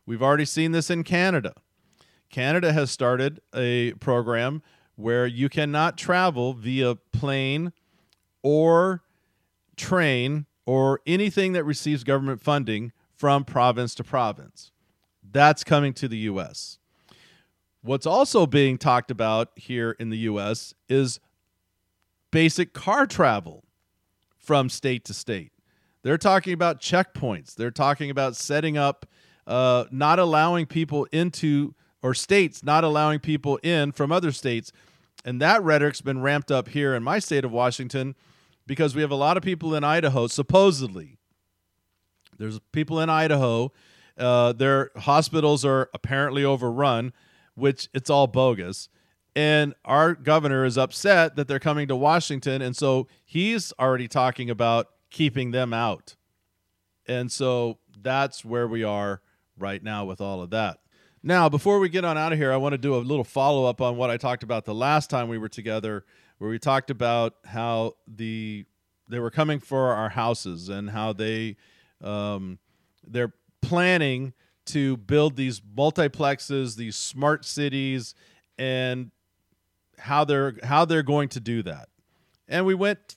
We've 0.08 0.24
already 0.24 0.46
seen 0.46 0.72
this 0.72 0.90
in 0.90 1.04
Canada. 1.04 1.54
Canada 2.32 2.74
has 2.74 2.90
started 2.90 3.40
a 3.54 3.94
program 4.00 4.64
where 4.96 5.28
you 5.28 5.48
cannot 5.48 5.96
travel 5.96 6.54
via 6.54 6.96
plane 6.96 7.72
or 8.42 9.04
train 9.76 10.48
or 10.66 11.02
anything 11.06 11.54
that 11.54 11.66
receives 11.66 12.04
government 12.04 12.42
funding 12.42 12.94
from 13.16 13.46
province 13.46 13.94
to 13.94 14.04
province. 14.04 14.72
That's 15.22 15.64
coming 15.64 15.94
to 15.94 16.08
the 16.08 16.18
US. 16.18 16.80
What's 17.84 18.06
also 18.06 18.46
being 18.46 18.78
talked 18.78 19.12
about 19.12 19.50
here 19.58 19.92
in 20.00 20.10
the 20.10 20.20
US 20.20 20.74
is 20.88 21.20
basic 22.32 22.74
car 22.74 23.06
travel 23.06 23.66
from 24.38 24.70
state 24.70 25.04
to 25.06 25.14
state. 25.14 25.52
They're 26.02 26.18
talking 26.18 26.54
about 26.54 26.80
checkpoints. 26.80 27.56
They're 27.56 27.72
talking 27.72 28.10
about 28.10 28.38
setting 28.38 28.78
up, 28.78 29.06
uh, 29.46 29.86
not 29.92 30.18
allowing 30.18 30.66
people 30.66 31.08
into, 31.12 31.76
or 32.02 32.14
states 32.14 32.64
not 32.64 32.86
allowing 32.86 33.20
people 33.20 33.58
in 33.64 33.92
from 33.92 34.14
other 34.14 34.32
states. 34.32 34.72
And 35.26 35.42
that 35.42 35.62
rhetoric's 35.62 36.02
been 36.02 36.22
ramped 36.22 36.52
up 36.52 36.70
here 36.70 36.96
in 36.96 37.04
my 37.04 37.20
state 37.20 37.44
of 37.44 37.52
Washington 37.52 38.16
because 38.66 38.96
we 38.96 39.02
have 39.02 39.12
a 39.12 39.16
lot 39.16 39.36
of 39.36 39.44
people 39.44 39.76
in 39.76 39.84
Idaho, 39.84 40.28
supposedly. 40.28 41.18
There's 42.38 42.60
people 42.72 43.02
in 43.02 43.10
Idaho. 43.10 43.74
Uh, 44.18 44.54
their 44.54 44.92
hospitals 44.96 45.66
are 45.66 45.90
apparently 45.94 46.46
overrun, 46.46 47.12
which 47.56 47.89
it's 47.93 48.10
all 48.10 48.28
bogus. 48.28 48.89
And 49.36 49.74
our 49.84 50.14
governor 50.14 50.64
is 50.64 50.78
upset 50.78 51.36
that 51.36 51.47
they're 51.47 51.60
coming 51.60 51.88
to 51.88 51.95
Washington. 51.95 52.62
And 52.62 52.76
so 52.76 53.08
he's 53.26 53.74
already 53.80 54.08
talking 54.08 54.49
about 54.49 54.89
keeping 55.10 55.51
them 55.51 55.74
out. 55.74 56.16
And 57.08 57.32
so 57.32 57.80
that's 58.01 58.45
where 58.45 58.68
we 58.68 58.84
are 58.84 59.22
right 59.58 59.84
now 59.84 60.06
with 60.06 60.22
all 60.22 60.41
of 60.41 60.51
that. 60.51 60.80
Now, 61.24 61.49
before 61.49 61.80
we 61.80 61.89
get 61.89 62.04
on 62.04 62.18
out 62.18 62.34
of 62.34 62.38
here, 62.38 62.51
I 62.51 62.58
want 62.58 62.74
to 62.74 62.78
do 62.78 62.95
a 62.95 62.97
little 62.97 63.24
follow 63.24 63.66
up 63.66 63.82
on 63.82 63.97
what 63.97 64.10
I 64.10 64.18
talked 64.18 64.43
about 64.43 64.66
the 64.66 64.76
last 64.76 65.10
time 65.10 65.30
we 65.30 65.38
were 65.38 65.49
together 65.49 66.06
where 66.38 66.49
we 66.49 66.60
talked 66.60 66.89
about 66.89 67.36
how 67.45 67.93
the 68.08 68.66
they 69.10 69.20
were 69.20 69.32
coming 69.32 69.60
for 69.60 69.93
our 69.93 70.10
houses 70.10 70.68
and 70.68 70.89
how 70.89 71.14
they 71.14 71.56
um, 72.01 72.60
they're 73.08 73.34
planning 73.62 74.34
to 74.68 74.97
build 74.97 75.36
these 75.36 75.59
multiplexes, 75.59 76.76
these 76.76 76.95
smart 76.95 77.45
cities, 77.45 78.16
and 78.57 79.11
how 79.99 80.24
they're 80.24 80.55
how 80.64 80.86
they're 80.86 81.03
going 81.03 81.30
to 81.30 81.39
do 81.39 81.64
that. 81.64 81.89
And 82.47 82.66
we 82.66 82.74
went 82.74 83.16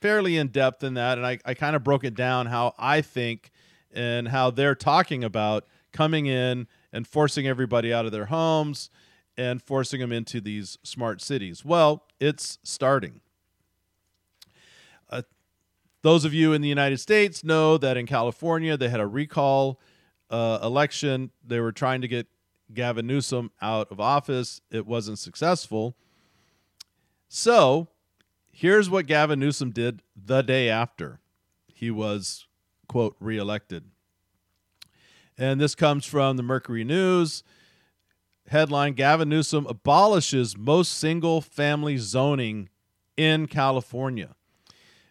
fairly 0.00 0.36
in 0.36 0.48
depth 0.48 0.84
in 0.84 0.94
that, 0.94 1.18
and 1.18 1.26
I, 1.26 1.38
I 1.44 1.54
kind 1.54 1.74
of 1.74 1.82
broke 1.82 2.04
it 2.04 2.14
down 2.14 2.46
how 2.46 2.74
I 2.78 3.00
think 3.00 3.50
and 3.92 4.28
how 4.28 4.50
they're 4.50 4.74
talking 4.74 5.24
about 5.24 5.66
coming 5.92 6.26
in 6.26 6.66
and 6.92 7.06
forcing 7.06 7.46
everybody 7.46 7.92
out 7.92 8.06
of 8.06 8.12
their 8.12 8.26
homes 8.26 8.90
and 9.36 9.62
forcing 9.62 10.00
them 10.00 10.12
into 10.12 10.40
these 10.40 10.78
smart 10.82 11.20
cities. 11.20 11.64
Well, 11.64 12.04
it's 12.20 12.58
starting. 12.62 13.20
Uh, 15.10 15.22
those 16.02 16.24
of 16.24 16.34
you 16.34 16.52
in 16.52 16.60
the 16.60 16.68
United 16.68 16.98
States 16.98 17.44
know 17.44 17.78
that 17.78 17.96
in 17.96 18.06
California 18.06 18.76
they 18.76 18.88
had 18.88 19.00
a 19.00 19.06
recall 19.06 19.80
uh, 20.30 20.58
election. 20.62 21.30
They 21.46 21.60
were 21.60 21.72
trying 21.72 22.00
to 22.02 22.08
get 22.08 22.26
Gavin 22.72 23.06
Newsom 23.06 23.50
out 23.60 23.90
of 23.90 24.00
office. 24.00 24.60
It 24.70 24.86
wasn't 24.86 25.18
successful. 25.18 25.96
So 27.28 27.88
here's 28.50 28.90
what 28.90 29.06
Gavin 29.06 29.40
Newsom 29.40 29.70
did 29.70 30.02
the 30.16 30.42
day 30.42 30.68
after 30.68 31.20
he 31.66 31.90
was, 31.90 32.46
quote, 32.88 33.16
reelected. 33.20 33.84
And 35.36 35.60
this 35.60 35.74
comes 35.74 36.04
from 36.04 36.36
the 36.36 36.42
Mercury 36.42 36.84
News. 36.84 37.44
Headline 38.48 38.94
Gavin 38.94 39.28
Newsom 39.28 39.66
abolishes 39.66 40.56
most 40.56 40.92
single 40.92 41.40
family 41.40 41.98
zoning 41.98 42.70
in 43.16 43.46
California. 43.46 44.34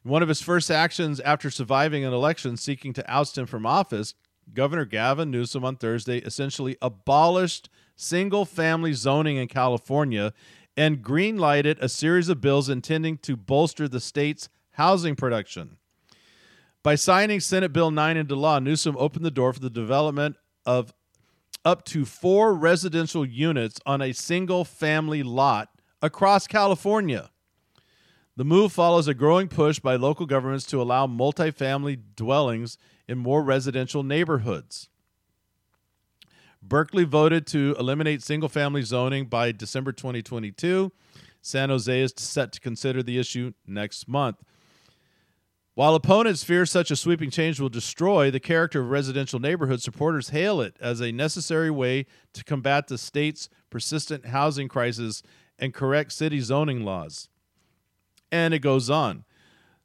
One 0.03 0.24
of 0.24 0.30
his 0.30 0.41
first 0.41 0.72
actions 0.72 1.20
after 1.20 1.49
surviving 1.49 2.03
an 2.03 2.13
election 2.13 2.57
seeking 2.57 2.93
to 2.93 3.11
oust 3.11 3.38
him 3.38 3.45
from 3.45 3.65
office, 3.65 4.15
Governor 4.54 4.86
Gavin 4.86 5.32
Newsom 5.32 5.64
on 5.64 5.76
Thursday 5.76 6.20
essentially 6.20 6.78
abolished 6.82 7.70
single 7.95 8.45
family 8.45 8.93
zoning 8.93 9.38
in 9.38 9.48
California 9.48 10.34
and 10.76 11.04
greenlighted 11.04 11.80
a 11.82 11.89
series 11.89 12.30
of 12.30 12.39
bills 12.39 12.70
intending 12.70 13.18
to 13.18 13.36
bolster 13.36 13.88
the 13.88 14.00
state's 14.00 14.50
housing 14.72 15.16
production. 15.16 15.78
By 16.84 16.95
signing 16.95 17.39
Senate 17.39 17.74
Bill 17.74 17.91
9 17.91 18.16
into 18.16 18.36
law, 18.36 18.60
Newsom 18.60 18.95
opened 18.98 19.26
the 19.26 19.32
door 19.32 19.52
for 19.52 19.60
the 19.60 19.70
development 19.70 20.38
of 20.66 20.93
up 21.66 21.84
to 21.86 22.06
four 22.06 22.54
residential 22.54 23.26
units 23.26 23.80
on 23.86 24.02
a 24.02 24.14
single 24.14 24.64
family 24.64 25.24
lot 25.24 25.70
across 26.02 26.48
California. 26.48 27.32
The 28.38 28.45
move 28.45 28.72
follows 28.72 29.08
a 29.08 29.16
growing 29.16 29.48
push 29.48 29.80
by 29.80 29.95
local 29.95 30.28
governments 30.28 30.66
to 30.68 30.82
allow 30.82 31.08
multifamily 31.08 32.00
dwellings 32.16 32.78
in 33.08 33.18
more 33.18 33.41
residential 33.43 34.03
neighborhoods. 34.03 34.89
Berkeley 36.62 37.05
voted 37.05 37.47
to 37.47 37.76
eliminate 37.80 38.22
single 38.22 38.49
family 38.49 38.82
zoning 38.82 39.26
by 39.26 39.51
December 39.51 39.91
2022. 39.91 40.91
San 41.41 41.70
Jose 41.70 42.01
is 42.01 42.14
set 42.18 42.51
to 42.51 42.60
consider 42.60 43.01
the 43.01 43.18
issue 43.18 43.53
next 43.66 44.08
month. 44.08 44.43
While 45.76 45.93
opponents 45.93 46.43
fear 46.43 46.66
such 46.66 46.89
a 46.89 46.95
sweeping 46.95 47.30
change 47.30 47.60
will 47.60 47.70
destroy 47.70 48.32
the 48.32 48.39
character 48.39 48.82
of 48.82 48.89
residential 48.89 49.39
neighborhoods, 49.39 49.84
supporters 49.84 50.30
hail 50.30 50.60
it 50.60 50.76
as 50.82 50.99
a 50.99 51.12
necessary 51.12 51.70
way 51.70 52.08
to 52.34 52.43
combat 52.43 52.88
the 52.88 52.97
state's 52.97 53.47
persistent 53.70 54.26
housing 54.26 54.68
crisis 54.68 55.22
and 55.60 55.76
correct 55.76 56.14
city 56.14 56.39
zoning 56.39 56.84
laws. 56.84 57.30
And 58.32 58.55
it 58.55 58.60
goes 58.60 58.89
on. 58.89 59.24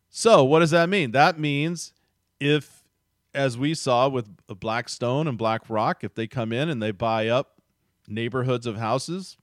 So, 0.08 0.42
what 0.44 0.60
does 0.60 0.70
that 0.70 0.88
mean? 0.88 1.10
That 1.10 1.38
means 1.38 1.92
if, 2.40 2.81
as 3.34 3.56
we 3.56 3.74
saw 3.74 4.08
with 4.08 4.28
uh, 4.48 4.54
Blackstone 4.54 5.26
and 5.26 5.38
BlackRock, 5.38 6.04
if 6.04 6.14
they 6.14 6.26
come 6.26 6.52
in 6.52 6.68
and 6.68 6.82
they 6.82 6.90
buy 6.90 7.28
up 7.28 7.60
neighborhoods 8.08 8.66
of 8.66 8.76
houses, 8.76 9.36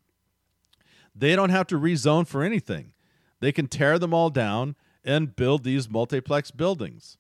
they 1.16 1.36
don't 1.36 1.50
have 1.50 1.68
to 1.68 1.80
rezone 1.80 2.28
for 2.28 2.44
anything. 2.44 2.94
They 3.40 3.52
can 3.52 3.68
tear 3.68 3.98
them 3.98 4.14
all 4.14 4.30
down 4.30 4.76
and 5.04 5.36
build 5.36 5.64
these 5.64 5.90
multiplex 5.90 6.52
buildings. 6.52 7.18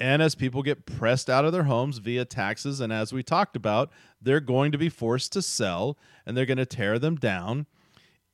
And 0.00 0.20
as 0.20 0.34
people 0.34 0.62
get 0.62 0.86
pressed 0.86 1.30
out 1.30 1.44
of 1.44 1.52
their 1.52 1.64
homes 1.64 1.98
via 1.98 2.24
taxes, 2.24 2.80
and 2.80 2.92
as 2.92 3.12
we 3.12 3.22
talked 3.22 3.54
about, 3.54 3.90
they're 4.20 4.40
going 4.40 4.72
to 4.72 4.78
be 4.78 4.88
forced 4.88 5.32
to 5.32 5.42
sell 5.42 5.96
and 6.26 6.36
they're 6.36 6.46
going 6.46 6.58
to 6.58 6.66
tear 6.66 6.98
them 6.98 7.16
down. 7.16 7.66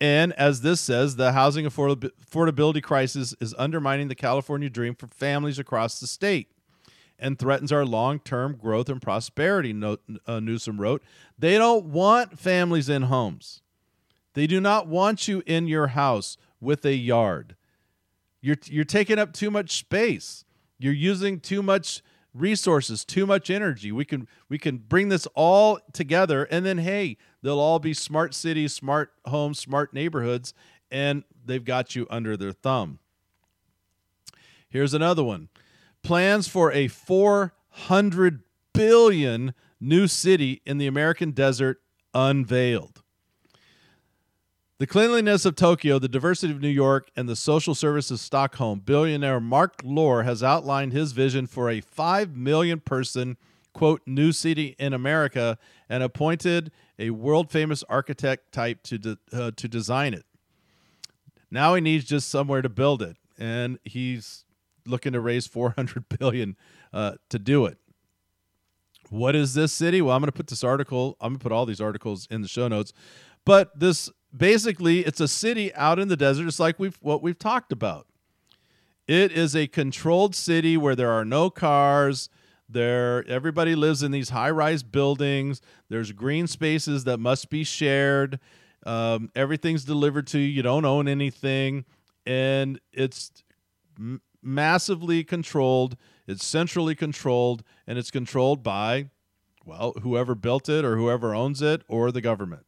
And 0.01 0.33
as 0.33 0.63
this 0.63 0.81
says, 0.81 1.17
the 1.17 1.33
housing 1.33 1.67
affordability 1.67 2.83
crisis 2.83 3.35
is 3.39 3.55
undermining 3.59 4.09
the 4.09 4.15
California 4.15 4.71
dream 4.71 4.95
for 4.95 5.07
families 5.09 5.59
across 5.59 6.01
the 6.01 6.07
state 6.07 6.49
and 7.21 7.39
threatens 7.39 7.71
our 7.71 7.85
long 7.85 8.19
term 8.19 8.57
growth 8.57 8.89
and 8.89 9.01
prosperity, 9.01 9.75
uh, 10.27 10.41
Newsom 10.41 10.81
wrote. 10.81 11.03
They 11.39 11.59
don't 11.59 11.87
want 11.87 12.39
families 12.39 12.89
in 12.89 13.03
homes. 13.03 13.63
They 14.35 14.47
do 14.47 14.61
not 14.61 14.87
want 14.87 15.29
you 15.29 15.43
in 15.47 15.67
your 15.67 15.89
house 15.89 16.37
with 16.61 16.85
a 16.85 16.95
yard. 16.95 17.57
You're 18.41 18.59
you're 18.65 18.85
taking 18.85 19.19
up 19.19 19.33
too 19.33 19.51
much 19.51 19.77
space. 19.77 20.45
You're 20.79 20.93
using 20.93 21.41
too 21.41 21.63
much 21.63 22.03
resources, 22.33 23.05
too 23.05 23.27
much 23.27 23.51
energy. 23.51 23.93
We 23.93 24.05
can 24.05 24.27
we 24.49 24.59
can 24.59 24.79
bring 24.79 25.09
this 25.09 25.27
all 25.35 25.79
together 25.93 26.45
and 26.45 26.65
then 26.65 26.79
hey, 26.79 27.19
they'll 27.43 27.61
all 27.61 27.79
be 27.79 27.93
smart 27.93 28.35
cities, 28.35 28.73
smart 28.73 29.13
homes, 29.27 29.59
smart 29.59 29.93
neighborhoods 29.93 30.55
and 30.91 31.25
they've 31.45 31.65
got 31.65 31.95
you 31.95 32.07
under 32.11 32.37
their 32.37 32.53
thumb. 32.53 32.99
Here's 34.69 34.95
another 34.95 35.25
one. 35.25 35.49
Plans 36.03 36.49
for 36.49 36.73
a 36.73 36.89
400 36.89 38.43
billion 38.73 39.55
new 39.81 40.07
city 40.07 40.63
in 40.65 40.79
the 40.79 40.87
American 40.87 41.33
desert 41.33 41.81
unveiled. 42.15 43.03
The 44.79 44.87
cleanliness 44.87 45.45
of 45.45 45.57
Tokyo, 45.57 45.99
the 45.99 46.09
diversity 46.09 46.55
of 46.55 46.63
New 46.63 46.69
York, 46.69 47.11
and 47.15 47.29
the 47.29 47.37
social 47.37 47.75
services 47.75 48.13
of 48.13 48.21
Stockholm, 48.21 48.81
billionaire 48.81 49.39
Mark 49.39 49.83
Lore 49.85 50.23
has 50.23 50.43
outlined 50.43 50.95
his 50.95 51.13
vision 51.13 51.47
for 51.47 51.69
a 51.69 51.83
5 51.83 52.35
million 52.35 52.81
person, 52.81 53.37
quote, 53.75 54.01
new 54.07 54.33
city 54.33 54.75
in 54.79 54.95
America 54.95 55.59
and 55.91 56.03
appointed 56.03 56.73
a 56.99 57.11
world 57.11 57.51
famous 57.51 57.83
architect 57.91 58.53
type 58.53 58.83
to, 58.85 58.97
de- 58.97 59.19
uh, 59.35 59.51
to 59.55 59.69
design 59.69 60.15
it. 60.15 60.25
Now 61.51 61.75
he 61.75 61.83
needs 61.83 62.07
just 62.07 62.31
somewhere 62.31 62.63
to 62.63 62.71
build 62.71 63.03
it, 63.03 63.19
and 63.39 63.79
he's 63.85 64.47
looking 64.91 65.13
to 65.13 65.21
raise 65.21 65.47
400 65.49 66.09
billion 66.19 66.57
uh, 66.93 67.13
to 67.29 67.39
do 67.39 67.67
it. 67.67 67.79
What 69.09 69.35
is 69.35 69.55
this 69.55 69.73
city? 69.73 70.01
Well, 70.03 70.15
I'm 70.15 70.21
going 70.21 70.29
to 70.29 70.33
put 70.33 70.47
this 70.47 70.63
article, 70.63 71.17
I'm 71.21 71.31
going 71.31 71.39
to 71.39 71.43
put 71.43 71.53
all 71.53 71.67
these 71.67 71.81
articles 71.81 72.29
in 72.31 72.43
the 72.43 72.49
show 72.49 72.69
notes. 72.69 72.93
But 73.45 73.79
this 73.79 74.11
basically 74.37 75.01
it's 75.01 75.21
a 75.21 75.29
city 75.29 75.75
out 75.75 75.99
in 75.99 76.09
the 76.09 76.17
desert 76.17 76.47
it's 76.47 76.61
like 76.61 76.79
we've 76.79 76.99
what 77.01 77.23
we've 77.23 77.39
talked 77.39 77.73
about 77.73 78.07
it 79.09 79.33
is 79.33 79.57
a 79.57 79.67
controlled 79.67 80.35
city 80.35 80.77
where 80.77 80.95
there 80.95 81.11
are 81.11 81.25
no 81.25 81.51
cars 81.51 82.29
there 82.69 83.27
everybody 83.27 83.75
lives 83.75 84.03
in 84.03 84.13
these 84.13 84.31
high-rise 84.31 84.83
buildings 84.83 85.61
there's 85.89 86.13
green 86.13 86.47
spaces 86.47 87.05
that 87.05 87.19
must 87.19 87.51
be 87.51 87.65
shared 87.65 88.39
um, 88.87 89.31
everything's 89.35 89.85
delivered 89.85 90.27
to 90.27 90.39
you 90.39 90.47
you 90.47 90.63
don't 90.63 90.85
own 90.85 91.09
anything 91.09 91.85
and 92.25 92.81
it's 92.93 93.33
massively 94.43 95.23
controlled 95.23 95.97
it's 96.27 96.45
centrally 96.45 96.95
controlled 96.95 97.63
and 97.87 97.99
it's 97.99 98.11
controlled 98.11 98.63
by 98.63 99.09
well 99.65 99.93
whoever 100.03 100.35
built 100.35 100.69
it 100.69 100.85
or 100.85 100.97
whoever 100.97 101.35
owns 101.35 101.61
it 101.61 101.83
or 101.89 102.11
the 102.11 102.21
government 102.21 102.65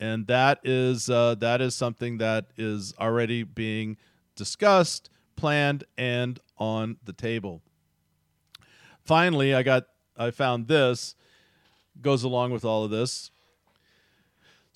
and 0.00 0.26
that 0.26 0.60
is 0.64 1.10
uh, 1.10 1.34
that 1.36 1.60
is 1.60 1.74
something 1.74 2.18
that 2.18 2.46
is 2.56 2.94
already 3.00 3.42
being 3.42 3.96
discussed, 4.36 5.10
planned, 5.36 5.84
and 5.96 6.38
on 6.56 6.96
the 7.04 7.12
table. 7.12 7.62
Finally, 9.04 9.54
I 9.54 9.62
got 9.62 9.84
I 10.16 10.30
found 10.30 10.68
this 10.68 11.14
goes 12.00 12.22
along 12.22 12.52
with 12.52 12.64
all 12.64 12.84
of 12.84 12.90
this. 12.90 13.30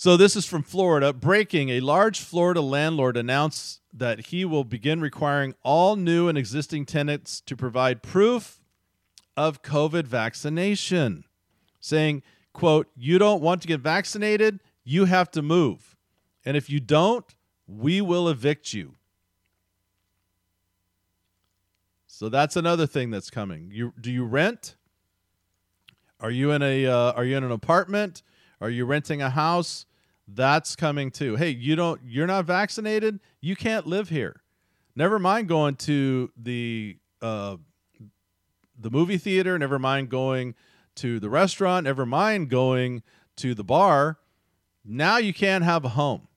So 0.03 0.16
this 0.16 0.34
is 0.34 0.46
from 0.46 0.64
Florida. 0.64 1.12
Breaking: 1.12 1.68
A 1.68 1.78
large 1.78 2.18
Florida 2.18 2.61
landlord 2.61 3.16
announced 3.16 3.82
that 3.92 4.26
he 4.26 4.44
will 4.44 4.64
begin 4.64 5.00
requiring 5.00 5.55
all 5.62 5.94
new 5.94 6.26
and 6.26 6.36
existing 6.36 6.86
tenants 6.86 7.40
to 7.42 7.57
provide 7.57 8.03
proof 8.03 8.61
of 9.36 9.62
COVID 9.62 10.09
vaccination, 10.09 11.22
saying, 11.78 12.24
"quote 12.53 12.88
You 12.96 13.18
don't 13.18 13.40
want 13.40 13.62
to 13.62 13.68
get 13.68 13.78
vaccinated? 13.78 14.59
you 14.82 15.05
have 15.05 15.30
to 15.30 15.40
move. 15.40 15.96
And 16.44 16.57
if 16.57 16.68
you 16.68 16.80
don't, 16.80 17.24
we 17.68 18.00
will 18.00 18.28
evict 18.28 18.74
you. 18.74 18.96
So 22.09 22.28
that's 22.28 22.57
another 22.57 22.88
thing 22.88 23.12
that's 23.12 23.30
coming. 23.30 23.70
You 23.70 23.94
do 24.00 24.11
you 24.11 24.24
rent? 24.24 24.74
Are 26.18 26.32
you 26.32 26.50
in 26.50 26.61
a 26.61 26.86
uh, 26.86 27.12
are 27.12 27.24
you 27.24 27.36
in 27.36 27.44
an 27.44 27.53
apartment? 27.53 28.24
Are 28.61 28.68
you 28.68 28.84
renting 28.84 29.22
a 29.22 29.30
house? 29.30 29.86
That's 30.29 30.77
coming 30.77 31.11
too. 31.11 31.37
Hey, 31.37 31.51
you 31.51 31.77
don't 31.77 32.01
you're 32.05 32.27
not 32.27 32.45
vaccinated, 32.45 33.20
you 33.41 33.57
can't 33.57 33.87
live 33.87 34.09
here. 34.09 34.43
Never 34.95 35.18
mind 35.18 35.49
going 35.49 35.77
to 35.77 36.31
the 36.37 36.99
uh, 37.20 37.57
the 38.79 38.91
movie 38.91 39.18
theater, 39.18 39.59
never 39.59 39.79
mind 39.79 40.09
going 40.09 40.55
to 40.97 41.18
the 41.20 41.31
restaurant, 41.31 41.85
never 41.85 42.05
mind 42.07 42.51
going 42.51 43.03
to 43.37 43.55
the 43.55 43.64
bar. 43.64 44.18
Now 44.85 45.18
you 45.18 45.33
can't 45.33 45.64
have 45.64 45.85
a 45.85 45.91
home. 45.91 46.29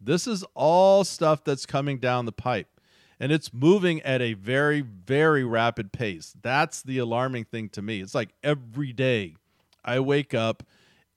This 0.00 0.26
is 0.26 0.44
all 0.54 1.04
stuff 1.04 1.44
that's 1.44 1.66
coming 1.66 1.98
down 1.98 2.26
the 2.26 2.32
pipe 2.32 2.68
and 3.20 3.32
it's 3.32 3.52
moving 3.52 4.02
at 4.02 4.20
a 4.20 4.34
very 4.34 4.80
very 4.80 5.44
rapid 5.44 5.92
pace. 5.92 6.34
That's 6.42 6.82
the 6.82 6.98
alarming 6.98 7.44
thing 7.44 7.68
to 7.70 7.82
me. 7.82 8.00
It's 8.00 8.14
like 8.14 8.30
every 8.42 8.92
day 8.92 9.36
I 9.84 10.00
wake 10.00 10.34
up 10.34 10.62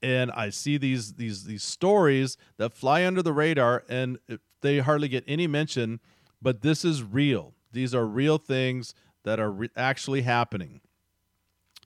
and 0.02 0.32
I 0.32 0.50
see 0.50 0.78
these 0.78 1.14
these 1.14 1.45
these 1.45 1.64
stories 1.64 2.38
that 2.58 2.74
fly 2.74 3.06
under 3.06 3.22
the 3.22 3.34
radar 3.34 3.84
and 3.89 4.20
they 4.62 4.80
hardly 4.80 5.08
get 5.08 5.24
any 5.28 5.48
mention, 5.48 6.00
but 6.41 6.62
this 6.62 6.84
is 6.86 7.04
real. 7.04 7.54
These 7.72 7.93
are 7.93 8.06
real 8.06 8.38
things 8.38 8.93
that 9.24 9.39
are 9.39 9.52
re- 9.52 9.70
actually 9.76 10.22
happening. 10.22 10.82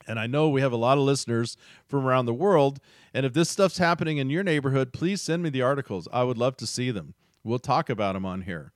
And 0.08 0.20
I 0.20 0.28
know 0.28 0.50
we 0.50 0.62
have 0.62 0.72
a 0.72 0.78
lot 0.78 0.98
of 0.98 1.04
listeners 1.04 1.58
from 1.88 2.06
around 2.06 2.26
the 2.26 2.34
world. 2.34 2.80
And 3.14 3.26
if 3.26 3.34
this 3.34 3.50
stuff's 3.50 3.78
happening 3.78 4.18
in 4.18 4.30
your 4.30 4.44
neighborhood, 4.44 4.94
please 4.94 5.22
send 5.22 5.44
me 5.44 5.50
the 5.50 5.62
articles. 5.62 6.08
I 6.12 6.24
would 6.24 6.38
love 6.38 6.58
to 6.58 6.68
see 6.68 6.92
them. 6.92 7.14
We'll 7.44 7.60
talk 7.60 7.90
about 7.90 8.14
them 8.14 8.26
on 8.26 8.42
here 8.42 8.72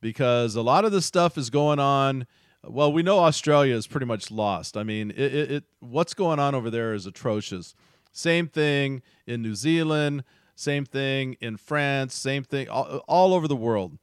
because 0.00 0.54
a 0.54 0.62
lot 0.62 0.84
of 0.84 0.92
this 0.92 1.06
stuff 1.06 1.38
is 1.38 1.50
going 1.50 1.78
on. 1.78 2.26
Well, 2.62 2.92
we 2.92 3.02
know 3.02 3.20
Australia 3.20 3.74
is 3.74 3.86
pretty 3.86 4.06
much 4.06 4.30
lost. 4.30 4.76
I 4.76 4.82
mean, 4.82 5.10
it, 5.10 5.34
it, 5.34 5.50
it 5.50 5.64
what's 5.80 6.14
going 6.14 6.38
on 6.38 6.54
over 6.54 6.70
there 6.70 6.94
is 6.94 7.06
atrocious. 7.06 7.74
Same 8.14 8.46
thing 8.46 9.02
in 9.26 9.42
New 9.42 9.56
Zealand, 9.56 10.22
same 10.54 10.84
thing 10.84 11.36
in 11.40 11.56
France, 11.56 12.14
same 12.14 12.44
thing 12.44 12.68
all, 12.68 12.98
all 13.08 13.34
over 13.34 13.48
the 13.48 13.56
world. 13.56 13.98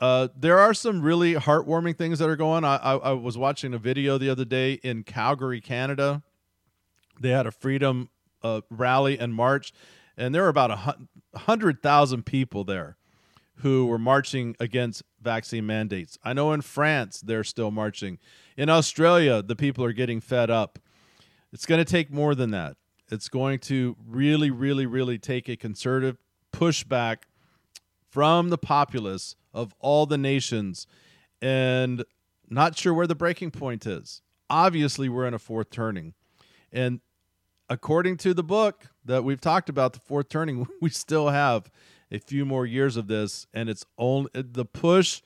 Uh, 0.00 0.28
there 0.36 0.58
are 0.58 0.74
some 0.74 1.00
really 1.00 1.34
heartwarming 1.34 1.96
things 1.96 2.18
that 2.18 2.28
are 2.28 2.36
going. 2.36 2.64
I, 2.64 2.76
I, 2.76 2.96
I 2.96 3.12
was 3.12 3.38
watching 3.38 3.72
a 3.72 3.78
video 3.78 4.18
the 4.18 4.28
other 4.28 4.44
day 4.44 4.74
in 4.82 5.04
Calgary, 5.04 5.60
Canada. 5.60 6.22
They 7.20 7.30
had 7.30 7.46
a 7.46 7.52
freedom 7.52 8.08
uh, 8.42 8.62
rally 8.68 9.16
and 9.16 9.32
march, 9.32 9.72
and 10.16 10.34
there 10.34 10.42
were 10.42 10.48
about 10.48 10.72
a 10.72 10.96
hundred 11.38 11.82
thousand 11.82 12.26
people 12.26 12.64
there 12.64 12.96
who 13.56 13.86
were 13.86 13.98
marching 13.98 14.56
against 14.58 15.04
vaccine 15.22 15.66
mandates. 15.66 16.18
I 16.24 16.32
know 16.32 16.52
in 16.52 16.62
France 16.62 17.20
they're 17.20 17.44
still 17.44 17.70
marching. 17.70 18.18
In 18.56 18.68
Australia, 18.68 19.40
the 19.40 19.54
people 19.54 19.84
are 19.84 19.92
getting 19.92 20.20
fed 20.20 20.50
up. 20.50 20.80
It's 21.52 21.66
going 21.66 21.78
to 21.78 21.90
take 21.90 22.10
more 22.10 22.34
than 22.34 22.50
that. 22.50 22.76
It's 23.10 23.28
going 23.28 23.58
to 23.60 23.96
really, 24.06 24.50
really, 24.50 24.86
really 24.86 25.18
take 25.18 25.48
a 25.48 25.56
concerted 25.56 26.16
pushback 26.52 27.24
from 28.08 28.50
the 28.50 28.58
populace 28.58 29.36
of 29.52 29.74
all 29.80 30.06
the 30.06 30.18
nations 30.18 30.86
and 31.42 32.04
not 32.48 32.76
sure 32.76 32.94
where 32.94 33.06
the 33.06 33.14
breaking 33.14 33.50
point 33.50 33.86
is. 33.86 34.22
Obviously, 34.48 35.08
we're 35.08 35.26
in 35.26 35.34
a 35.34 35.38
fourth 35.38 35.70
turning. 35.70 36.14
And 36.72 37.00
according 37.68 38.16
to 38.18 38.34
the 38.34 38.42
book 38.42 38.86
that 39.04 39.24
we've 39.24 39.40
talked 39.40 39.68
about, 39.68 39.92
the 39.92 40.00
fourth 40.00 40.28
turning, 40.28 40.66
we 40.80 40.90
still 40.90 41.28
have 41.28 41.70
a 42.10 42.18
few 42.18 42.44
more 42.44 42.66
years 42.66 42.96
of 42.96 43.06
this, 43.06 43.46
and 43.54 43.68
it's 43.68 43.86
only 43.96 44.30
the 44.34 44.64
push 44.64 45.22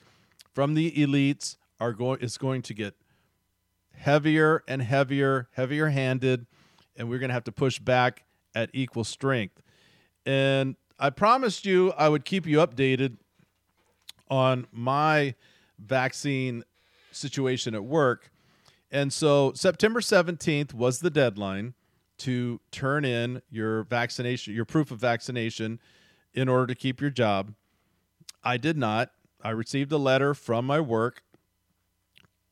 from 0.53 0.75
the 0.75 0.93
elites 0.93 1.57
are 1.81 1.93
going 1.93 2.21
is 2.21 2.39
going 2.39 2.63
to 2.63 2.75
get 2.75 2.95
heavier 3.93 4.63
and 4.69 4.83
heavier, 4.83 5.49
heavier 5.53 5.89
handed, 5.89 6.47
and 6.97 7.09
we're 7.09 7.19
going 7.19 7.29
to 7.29 7.35
have 7.35 7.45
to 7.45 7.53
push 7.53 7.79
back 7.79 8.25
at 8.55 8.71
equal 8.73 9.05
strength. 9.05 9.63
And 10.27 10.77
I 10.99 11.11
promised 11.11 11.67
you 11.67 11.93
I 11.93 12.09
would 12.09 12.25
keep 12.25 12.47
you 12.47 12.59
updated 12.59 13.19
on 14.31 14.67
my 14.73 15.35
vaccine 15.79 16.65
situation 17.11 17.75
at 17.75 17.85
work. 17.85 18.31
And 18.91 19.13
so 19.13 19.53
September 19.55 20.01
17th 20.01 20.73
was 20.73 21.01
the 21.01 21.11
deadline 21.11 21.75
to 22.19 22.61
turn 22.71 23.05
in 23.05 23.43
your 23.51 23.85
vaccination, 23.85 24.55
your 24.55 24.65
proof 24.65 24.91
of 24.91 25.01
vaccination 25.01 25.81
in 26.33 26.49
order 26.49 26.67
to 26.69 26.75
keep 26.75 27.01
your 27.01 27.11
job. 27.11 27.55
I 28.43 28.57
did 28.57 28.77
not. 28.77 29.11
I 29.43 29.51
received 29.51 29.93
a 29.93 29.99
letter 29.99 30.33
from 30.33 30.65
my 30.65 30.81
work 30.81 31.23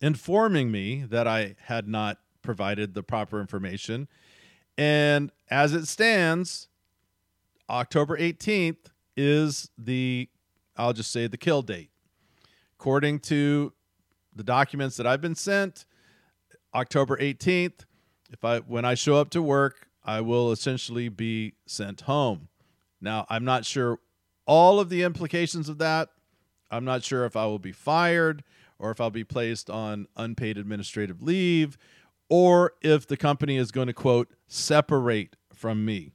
informing 0.01 0.71
me 0.71 1.05
that 1.09 1.27
I 1.27 1.55
had 1.67 1.89
not 1.89 2.19
provided 2.43 2.93
the 2.93 3.03
proper 3.03 3.41
information. 3.41 4.09
And 4.79 5.31
as 5.51 5.75
it 5.75 5.87
stands, 5.87 6.69
October 7.69 8.17
18th 8.17 8.87
is 9.17 9.71
the, 9.77 10.29
I'll 10.77 10.93
just 10.93 11.13
say, 11.13 11.27
the 11.27 11.37
kill 11.37 11.63
date. 11.63 11.91
According 12.79 13.21
to 13.21 13.73
the 14.35 14.43
documents 14.43 14.97
that 14.97 15.07
I've 15.07 15.21
been 15.21 15.35
sent, 15.35 15.85
October 16.75 17.17
18th, 17.19 17.85
if 18.31 18.45
I 18.45 18.61
when 18.61 18.85
I 18.85 18.95
show 18.95 19.17
up 19.17 19.31
to 19.31 19.43
work, 19.43 19.89
I 20.05 20.21
will 20.21 20.53
essentially 20.53 21.09
be 21.09 21.55
sent 21.67 22.03
home. 22.03 22.49
Now, 23.01 23.27
I'm 23.29 23.45
not 23.45 23.65
sure 23.67 23.99
all 24.47 24.81
of 24.81 24.89
the 24.89 25.03
implications 25.03 25.69
of 25.69 25.79
that. 25.79 26.09
I'm 26.71 26.85
not 26.85 27.05
sure 27.05 27.25
if 27.25 27.37
I 27.37 27.45
will 27.45 27.59
be 27.59 27.73
fired 27.73 28.43
or 28.79 28.91
if 28.91 29.01
I'll 29.01 29.11
be 29.11 29.25
placed 29.25 29.69
on 29.69 30.09
unpaid 30.17 30.57
administrative 30.57 31.23
leave 31.23 31.77
or 32.33 32.73
if 32.81 33.07
the 33.07 33.17
company 33.19 33.59
is 33.59 33.71
going 33.71 33.89
to 33.89 33.93
quote 33.93 34.27
separate 34.49 35.37
from 35.53 35.85
me. 35.85 36.13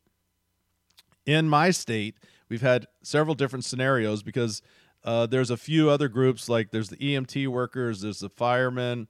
In 1.28 1.48
my 1.48 1.70
state, 1.70 2.16
we've 2.50 2.64
had 2.64 2.88
several 3.04 3.36
different 3.36 3.64
scenarios 3.64 4.24
because 4.24 4.64
uh, 5.04 5.28
there's 5.28 5.52
a 5.52 5.58
few 5.58 5.92
other 5.92 6.08
groups 6.08 6.50
like 6.50 6.72
there's 6.72 6.90
the 6.90 6.96
EMT 6.96 7.50
workers, 7.50 8.02
there's 8.02 8.18
the 8.18 8.30
firemen, 8.30 9.08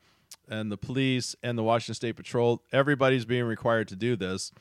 and 0.49 0.69
the 0.69 0.75
police 0.75 1.33
and 1.41 1.57
the 1.57 1.63
Washington 1.63 1.95
State 1.95 2.17
Patrol. 2.17 2.61
Everybody's 2.73 3.23
being 3.23 3.45
required 3.45 3.87
to 3.87 3.95
do 3.95 4.17
this. 4.17 4.51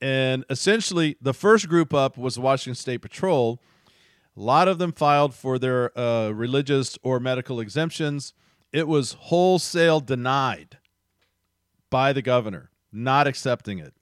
And 0.00 0.44
essentially, 0.48 1.16
the 1.20 1.34
first 1.34 1.68
group 1.68 1.92
up 1.92 2.16
was 2.16 2.36
the 2.36 2.42
Washington 2.42 2.76
State 2.76 2.98
Patrol. 2.98 3.60
A 4.36 4.40
lot 4.40 4.68
of 4.68 4.78
them 4.78 4.92
filed 4.92 5.34
for 5.34 5.58
their 5.58 5.98
uh, 5.98 6.30
religious 6.30 6.96
or 7.02 7.18
medical 7.18 7.58
exemptions. 7.58 8.34
It 8.72 8.86
was 8.86 9.14
wholesale 9.14 9.98
denied 9.98 10.78
by 11.92 12.12
the 12.12 12.22
governor, 12.22 12.70
not 12.90 13.28
accepting 13.28 13.78
it. 13.78 13.94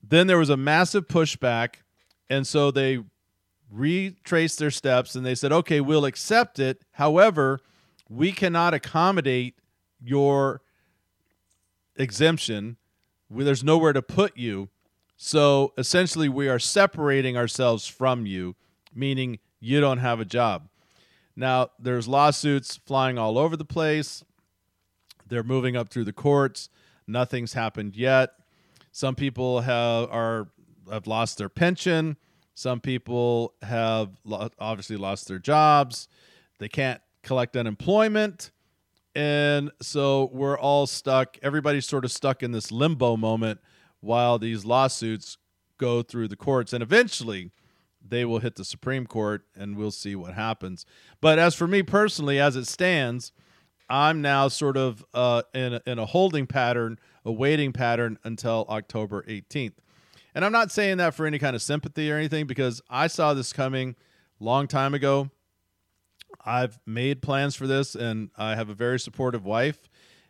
Then 0.00 0.28
there 0.28 0.38
was 0.38 0.50
a 0.50 0.56
massive 0.56 1.08
pushback, 1.08 1.78
and 2.30 2.46
so 2.46 2.70
they 2.70 3.00
retraced 3.68 4.60
their 4.60 4.70
steps 4.70 5.16
and 5.16 5.26
they 5.26 5.34
said, 5.34 5.50
okay, 5.50 5.80
we'll 5.80 6.04
accept 6.04 6.60
it. 6.60 6.82
However, 6.92 7.58
we 8.08 8.30
cannot 8.30 8.74
accommodate 8.74 9.58
your 10.00 10.60
exemption. 11.96 12.76
There's 13.28 13.64
nowhere 13.64 13.92
to 13.92 14.02
put 14.02 14.36
you. 14.36 14.68
So 15.16 15.72
essentially, 15.76 16.28
we 16.28 16.48
are 16.48 16.58
separating 16.58 17.36
ourselves 17.36 17.88
from 17.88 18.26
you, 18.26 18.54
meaning 18.94 19.38
you 19.58 19.80
don't 19.80 19.98
have 19.98 20.20
a 20.20 20.24
job. 20.24 20.68
Now, 21.34 21.70
there's 21.78 22.06
lawsuits 22.06 22.76
flying 22.76 23.18
all 23.18 23.38
over 23.38 23.56
the 23.56 23.64
place. 23.64 24.22
They're 25.28 25.42
moving 25.42 25.76
up 25.76 25.88
through 25.88 26.04
the 26.04 26.12
courts. 26.12 26.68
Nothing's 27.06 27.52
happened 27.52 27.96
yet. 27.96 28.30
Some 28.92 29.14
people 29.14 29.60
have 29.60 30.10
are 30.10 30.48
have 30.90 31.06
lost 31.06 31.38
their 31.38 31.48
pension. 31.48 32.16
Some 32.54 32.80
people 32.80 33.54
have 33.62 34.10
lo- 34.24 34.48
obviously 34.58 34.96
lost 34.96 35.28
their 35.28 35.38
jobs. 35.38 36.08
They 36.58 36.68
can't 36.68 37.00
collect 37.22 37.56
unemployment. 37.56 38.50
And 39.14 39.70
so 39.82 40.30
we're 40.32 40.58
all 40.58 40.86
stuck. 40.86 41.38
Everybody's 41.42 41.86
sort 41.86 42.04
of 42.04 42.12
stuck 42.12 42.42
in 42.42 42.52
this 42.52 42.70
limbo 42.70 43.16
moment 43.16 43.60
while 44.00 44.38
these 44.38 44.64
lawsuits 44.64 45.38
go 45.78 46.02
through 46.02 46.28
the 46.28 46.36
courts. 46.36 46.72
And 46.72 46.82
eventually 46.82 47.50
they 48.06 48.24
will 48.24 48.38
hit 48.38 48.56
the 48.56 48.64
Supreme 48.64 49.06
Court 49.06 49.44
and 49.56 49.76
we'll 49.76 49.90
see 49.90 50.14
what 50.14 50.34
happens. 50.34 50.86
But 51.20 51.38
as 51.38 51.54
for 51.54 51.66
me 51.66 51.82
personally, 51.82 52.38
as 52.38 52.56
it 52.56 52.66
stands, 52.66 53.32
I'm 53.88 54.22
now 54.22 54.48
sort 54.48 54.76
of 54.76 55.04
uh, 55.14 55.42
in, 55.54 55.74
a, 55.74 55.82
in 55.86 55.98
a 55.98 56.06
holding 56.06 56.46
pattern, 56.46 56.98
a 57.24 57.32
waiting 57.32 57.72
pattern 57.72 58.18
until 58.24 58.66
October 58.68 59.22
18th. 59.28 59.74
And 60.34 60.44
I'm 60.44 60.52
not 60.52 60.70
saying 60.70 60.98
that 60.98 61.14
for 61.14 61.26
any 61.26 61.38
kind 61.38 61.56
of 61.56 61.62
sympathy 61.62 62.10
or 62.10 62.16
anything 62.16 62.46
because 62.46 62.82
I 62.90 63.06
saw 63.06 63.32
this 63.32 63.52
coming 63.52 63.96
long 64.38 64.66
time 64.66 64.94
ago. 64.94 65.30
I've 66.44 66.78
made 66.86 67.22
plans 67.22 67.56
for 67.56 67.66
this, 67.66 67.94
and 67.94 68.30
I 68.36 68.54
have 68.54 68.68
a 68.68 68.74
very 68.74 69.00
supportive 69.00 69.44
wife, 69.44 69.88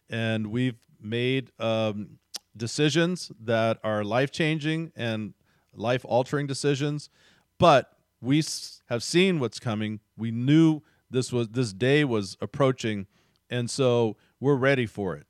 and 0.09 0.47
we've 0.47 0.79
made 1.01 1.51
um, 1.59 2.19
decisions 2.57 3.31
that 3.45 3.79
are 3.85 4.03
life 4.03 4.31
changing 4.31 4.93
and 4.97 5.35
life 5.75 6.05
altering 6.09 6.47
decisions. 6.47 7.11
But 7.59 7.93
we 8.21 8.43
have 8.89 9.03
seen 9.03 9.41
what's 9.41 9.59
coming. 9.59 10.01
We 10.17 10.31
knew 10.31 10.83
this 11.11 11.33
was 11.33 11.49
this 11.49 11.73
day 11.73 12.05
was 12.05 12.37
approaching, 12.41 13.07
and 13.51 13.71
so 13.71 14.17
we're 14.41 14.57
ready 14.57 14.87
for 14.87 15.17
it. 15.17 15.27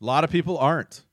A 0.00 0.04
lot 0.04 0.24
of 0.24 0.30
people 0.30 0.58
aren't. 0.58 1.04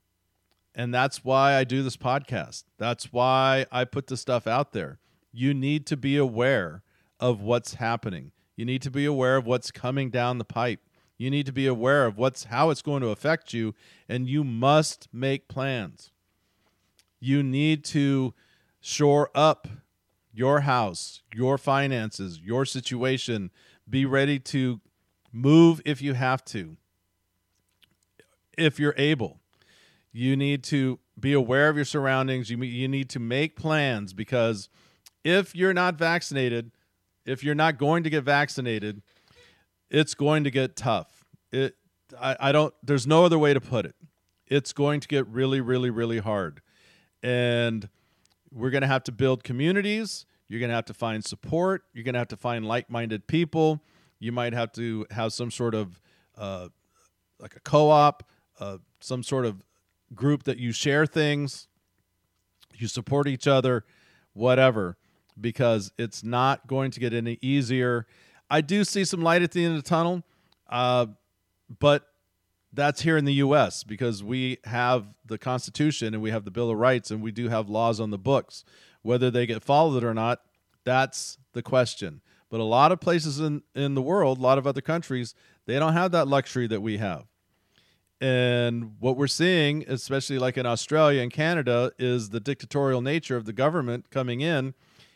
And 0.75 0.93
that's 0.93 1.23
why 1.23 1.55
I 1.55 1.63
do 1.63 1.83
this 1.83 1.97
podcast. 1.97 2.63
That's 2.77 3.13
why 3.13 3.65
I 3.71 3.85
put 3.85 4.07
the 4.07 4.17
stuff 4.17 4.47
out 4.47 4.73
there. 4.73 4.99
You 5.31 5.53
need 5.53 5.85
to 5.87 5.97
be 5.97 6.17
aware 6.17 6.81
of 7.19 7.41
what's 7.41 7.75
happening. 7.75 8.31
You 8.55 8.65
need 8.65 8.81
to 8.83 8.91
be 8.91 9.05
aware 9.05 9.37
of 9.37 9.45
what's 9.45 9.71
coming 9.71 10.09
down 10.09 10.37
the 10.37 10.45
pipe. 10.45 10.79
You 11.17 11.29
need 11.29 11.45
to 11.45 11.51
be 11.51 11.67
aware 11.67 12.05
of 12.05 12.17
what's 12.17 12.45
how 12.45 12.69
it's 12.69 12.81
going 12.81 13.01
to 13.01 13.09
affect 13.09 13.53
you 13.53 13.75
and 14.09 14.27
you 14.27 14.43
must 14.43 15.07
make 15.13 15.47
plans. 15.47 16.11
You 17.19 17.43
need 17.43 17.85
to 17.85 18.33
shore 18.81 19.29
up 19.33 19.67
your 20.33 20.61
house, 20.61 21.21
your 21.33 21.57
finances, 21.57 22.41
your 22.43 22.65
situation. 22.65 23.51
Be 23.89 24.05
ready 24.05 24.39
to 24.39 24.81
move 25.33 25.81
if 25.83 26.01
you 26.01 26.13
have 26.13 26.45
to. 26.45 26.77
If 28.57 28.79
you're 28.79 28.95
able. 28.97 29.39
You 30.11 30.37
need 30.37 30.63
to 30.65 30.99
be 31.19 31.33
aware 31.33 31.69
of 31.69 31.75
your 31.75 31.85
surroundings. 31.85 32.49
You 32.49 32.57
you 32.63 32.87
need 32.87 33.09
to 33.09 33.19
make 33.19 33.55
plans 33.55 34.13
because 34.13 34.69
if 35.23 35.55
you're 35.55 35.73
not 35.73 35.95
vaccinated, 35.95 36.71
if 37.25 37.43
you're 37.43 37.55
not 37.55 37.77
going 37.77 38.03
to 38.03 38.09
get 38.09 38.23
vaccinated, 38.23 39.01
it's 39.89 40.13
going 40.13 40.43
to 40.43 40.51
get 40.51 40.75
tough. 40.75 41.25
It 41.51 41.75
I, 42.19 42.37
I 42.39 42.51
don't 42.51 42.73
there's 42.83 43.07
no 43.07 43.25
other 43.25 43.39
way 43.39 43.53
to 43.53 43.61
put 43.61 43.85
it. 43.85 43.95
It's 44.47 44.71
going 44.71 44.99
to 44.99 45.07
get 45.07 45.27
really, 45.27 45.61
really, 45.61 45.89
really 45.89 46.19
hard. 46.19 46.61
And 47.23 47.89
we're 48.51 48.69
gonna 48.69 48.87
have 48.87 49.03
to 49.05 49.11
build 49.11 49.43
communities. 49.43 50.25
You're 50.47 50.59
gonna 50.59 50.73
have 50.73 50.85
to 50.85 50.93
find 50.93 51.25
support. 51.25 51.83
You're 51.93 52.03
gonna 52.03 52.19
have 52.19 52.27
to 52.29 52.37
find 52.37 52.65
like-minded 52.65 53.27
people. 53.27 53.81
You 54.23 54.31
might 54.31 54.53
have 54.53 54.71
to 54.73 55.05
have 55.11 55.33
some 55.33 55.51
sort 55.51 55.75
of 55.75 56.01
uh, 56.37 56.69
like 57.39 57.55
a 57.55 57.59
co-op, 57.59 58.23
uh, 58.59 58.77
some 59.01 59.21
sort 59.21 59.45
of 59.45 59.63
group 60.15 60.43
that 60.43 60.57
you 60.57 60.71
share 60.71 61.05
things, 61.05 61.67
you 62.73 62.87
support 62.87 63.27
each 63.27 63.47
other, 63.47 63.83
whatever 64.33 64.97
because 65.39 65.91
it's 65.97 66.23
not 66.23 66.67
going 66.67 66.91
to 66.91 66.99
get 66.99 67.13
any 67.13 67.37
easier. 67.41 68.05
I 68.49 68.61
do 68.61 68.83
see 68.83 69.03
some 69.03 69.21
light 69.21 69.41
at 69.41 69.51
the 69.51 69.65
end 69.65 69.75
of 69.75 69.83
the 69.83 69.89
tunnel, 69.89 70.23
uh, 70.69 71.07
but 71.79 72.07
that's 72.71 73.01
here 73.01 73.17
in 73.17 73.25
the 73.25 73.33
U.S. 73.35 73.83
because 73.83 74.23
we 74.23 74.57
have 74.65 75.05
the 75.25 75.37
Constitution 75.37 76.13
and 76.13 76.23
we 76.23 76.31
have 76.31 76.45
the 76.45 76.51
Bill 76.51 76.69
of 76.69 76.77
Rights 76.77 77.11
and 77.11 77.21
we 77.21 77.31
do 77.31 77.49
have 77.49 77.69
laws 77.69 77.99
on 77.99 78.09
the 78.09 78.17
books. 78.17 78.63
Whether 79.01 79.29
they 79.29 79.45
get 79.45 79.63
followed 79.63 80.03
or 80.03 80.13
not, 80.13 80.41
that's 80.83 81.37
the 81.53 81.61
question. 81.61 82.21
But 82.53 82.59
a 82.59 82.65
lot 82.65 82.91
of 82.91 82.99
places 82.99 83.39
in, 83.39 83.63
in 83.73 83.95
the 83.95 84.01
world, 84.03 84.37
a 84.37 84.41
lot 84.41 84.59
of 84.59 84.67
other 84.67 84.79
countries, 84.79 85.33
they 85.65 85.79
don't 85.79 85.93
have 85.93 86.11
that 86.11 86.27
luxury 86.27 86.67
that 86.67 86.81
we 86.81 86.99
have. 86.99 87.23
And 88.21 88.91
what 88.99 89.17
we're 89.17 89.25
seeing, 89.25 89.83
especially 89.87 90.37
like 90.37 90.55
in 90.55 90.67
Australia 90.67 91.23
and 91.23 91.33
Canada, 91.33 91.93
is 91.97 92.29
the 92.29 92.39
dictatorial 92.39 93.01
nature 93.01 93.35
of 93.35 93.45
the 93.45 93.53
government 93.53 94.11
coming 94.11 94.41
in, 94.41 94.75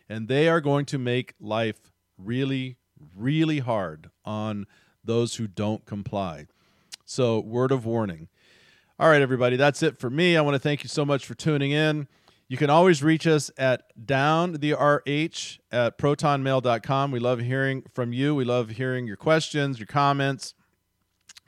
and 0.10 0.28
they 0.28 0.50
are 0.50 0.60
going 0.60 0.86
to 0.86 0.98
make 0.98 1.36
life 1.40 1.92
really, 2.18 2.78
really 3.16 3.60
hard 3.60 4.10
on 4.26 4.66
those 5.04 5.36
who 5.36 5.46
don't 5.46 5.86
comply. 5.86 6.48
So, 7.06 7.40
word 7.40 7.72
of 7.72 7.86
warning. 7.86 8.30
All 9.00 9.10
right, 9.10 9.22
everybody, 9.22 9.58
that's 9.58 9.84
it 9.84 10.00
for 10.00 10.10
me. 10.10 10.38
I 10.38 10.42
want 10.42 10.56
to 10.56 10.60
thank 10.60 10.82
you 10.82 10.90
so 10.90 11.06
much 11.06 11.28
for 11.28 11.36
tuning 11.36 11.70
in. 11.70 12.08
You 12.50 12.56
can 12.56 12.70
always 12.70 13.04
reach 13.04 13.28
us 13.28 13.52
at 13.58 13.84
down 14.06 14.54
the 14.54 14.74
RH 14.74 15.60
at 15.70 15.98
protonmail.com. 15.98 17.12
We 17.12 17.20
love 17.20 17.40
hearing 17.40 17.84
from 17.94 18.14
you. 18.14 18.34
We 18.36 18.46
love 18.46 18.70
hearing 18.70 19.06
your 19.06 19.18
questions, 19.18 19.80
your 19.80 19.88
comments. 19.88 20.54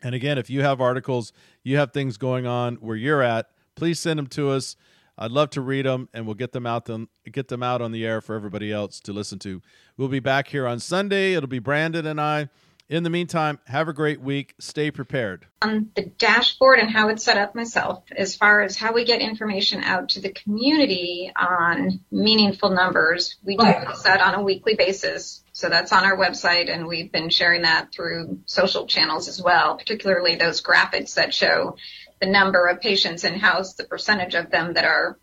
And 0.01 0.13
again, 0.13 0.37
if 0.37 0.49
you 0.49 0.61
have 0.61 0.81
articles, 0.81 1.31
you 1.63 1.77
have 1.77 1.93
things 1.93 2.17
going 2.17 2.45
on 2.45 2.75
where 2.75 2.97
you're 2.97 3.21
at, 3.21 3.49
please 3.75 3.99
send 3.99 4.17
them 4.19 4.27
to 4.27 4.49
us. 4.49 4.75
I'd 5.17 5.31
love 5.31 5.49
to 5.51 5.61
read 5.61 5.85
them, 5.85 6.07
and 6.13 6.25
we'll 6.25 6.35
get 6.35 6.53
them 6.53 6.65
out 6.65 6.85
them 6.85 7.09
get 7.29 7.49
them 7.49 7.61
out 7.61 7.81
on 7.81 7.91
the 7.91 8.05
air 8.05 8.21
for 8.21 8.35
everybody 8.35 8.71
else 8.71 8.99
to 9.01 9.13
listen 9.13 9.37
to. 9.39 9.61
We'll 9.97 10.07
be 10.07 10.19
back 10.19 10.47
here 10.47 10.65
on 10.65 10.79
Sunday. 10.79 11.33
It'll 11.33 11.47
be 11.47 11.59
Brandon 11.59 12.05
and 12.07 12.19
I. 12.19 12.49
In 12.89 13.03
the 13.03 13.11
meantime, 13.11 13.59
have 13.67 13.87
a 13.87 13.93
great 13.93 14.19
week. 14.19 14.55
Stay 14.57 14.89
prepared. 14.89 15.45
On 15.61 15.91
the 15.95 16.05
dashboard 16.05 16.79
and 16.79 16.89
how 16.89 17.09
it's 17.09 17.23
set 17.23 17.37
up 17.37 17.53
myself, 17.53 18.03
as 18.17 18.35
far 18.35 18.61
as 18.61 18.75
how 18.77 18.93
we 18.93 19.05
get 19.05 19.21
information 19.21 19.83
out 19.83 20.09
to 20.09 20.21
the 20.21 20.31
community 20.31 21.31
on 21.35 21.99
meaningful 22.09 22.71
numbers, 22.71 23.35
we 23.43 23.55
do 23.57 23.63
that 23.63 24.21
on 24.21 24.33
a 24.33 24.41
weekly 24.41 24.73
basis. 24.73 25.43
So 25.51 25.69
that's 25.69 25.93
on 25.93 26.03
our 26.03 26.17
website, 26.17 26.73
and 26.73 26.87
we've 26.87 27.11
been 27.11 27.29
sharing 27.29 27.61
that 27.61 27.93
through 27.93 28.39
social 28.47 28.87
channels 28.87 29.27
as 29.27 29.39
well, 29.39 29.77
particularly 29.77 30.35
those 30.35 30.63
graphics 30.63 31.13
that 31.13 31.31
show 31.31 31.75
the 32.19 32.25
number 32.25 32.65
of 32.65 32.81
patients 32.81 33.23
in 33.23 33.37
house, 33.37 33.75
the 33.75 33.83
percentage 33.83 34.33
of 34.33 34.49
them 34.49 34.73
that 34.73 34.85
are 34.85 35.19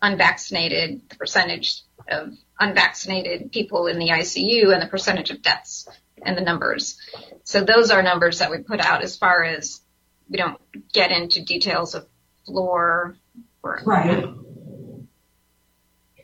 unvaccinated, 0.00 1.02
the 1.10 1.16
percentage 1.16 1.82
of 2.08 2.32
unvaccinated 2.58 3.52
people 3.52 3.86
in 3.86 4.00
the 4.00 4.08
ICU, 4.08 4.72
and 4.72 4.82
the 4.82 4.88
percentage 4.88 5.30
of 5.30 5.42
deaths 5.42 5.86
and 6.24 6.36
the 6.36 6.42
numbers. 6.42 6.98
So 7.44 7.64
those 7.64 7.90
are 7.90 8.02
numbers 8.02 8.38
that 8.38 8.50
we 8.50 8.58
put 8.58 8.80
out 8.80 9.02
as 9.02 9.16
far 9.16 9.44
as 9.44 9.80
we 10.28 10.38
don't 10.38 10.60
get 10.92 11.10
into 11.10 11.44
details 11.44 11.94
of 11.94 12.06
floor 12.46 13.16
or 13.62 13.80
right. 13.84 14.24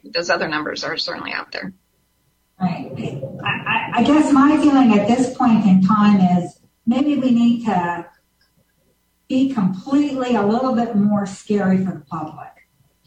Those 0.05 0.31
other 0.31 0.49
numbers 0.49 0.85
are 0.85 0.97
certainly 0.97 1.33
out 1.33 1.53
there. 1.53 1.73
Right. 2.61 2.91
I, 3.45 3.91
I 3.97 4.03
guess 4.05 4.33
my 4.33 4.57
feeling 4.57 4.99
at 4.99 5.07
this 5.07 5.37
point 5.37 5.65
in 5.67 5.83
time 5.83 6.21
is 6.39 6.59
maybe 6.87 7.17
we 7.17 7.31
need 7.31 7.67
to 7.67 8.07
be 9.29 9.53
completely 9.53 10.35
a 10.35 10.43
little 10.43 10.75
bit 10.75 10.97
more 10.97 11.27
scary 11.27 11.85
for 11.85 11.93
the 11.93 12.05
public. 12.11 12.49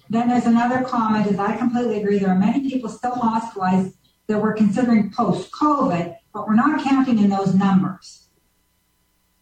Then 0.10 0.28
there's 0.28 0.46
another 0.46 0.84
comment 0.84 1.28
is 1.28 1.40
I 1.40 1.58
completely 1.58 2.02
agree. 2.02 2.20
There 2.20 2.30
are 2.30 2.38
many 2.38 2.70
people 2.70 2.90
still 2.90 3.16
hospitalized 3.16 3.96
that 4.28 4.42
we're 4.42 4.54
considering 4.54 5.12
post-COVID 5.12 6.16
but 6.34 6.48
we're 6.48 6.56
not 6.56 6.84
counting 6.84 7.20
in 7.20 7.30
those 7.30 7.54
numbers. 7.54 8.28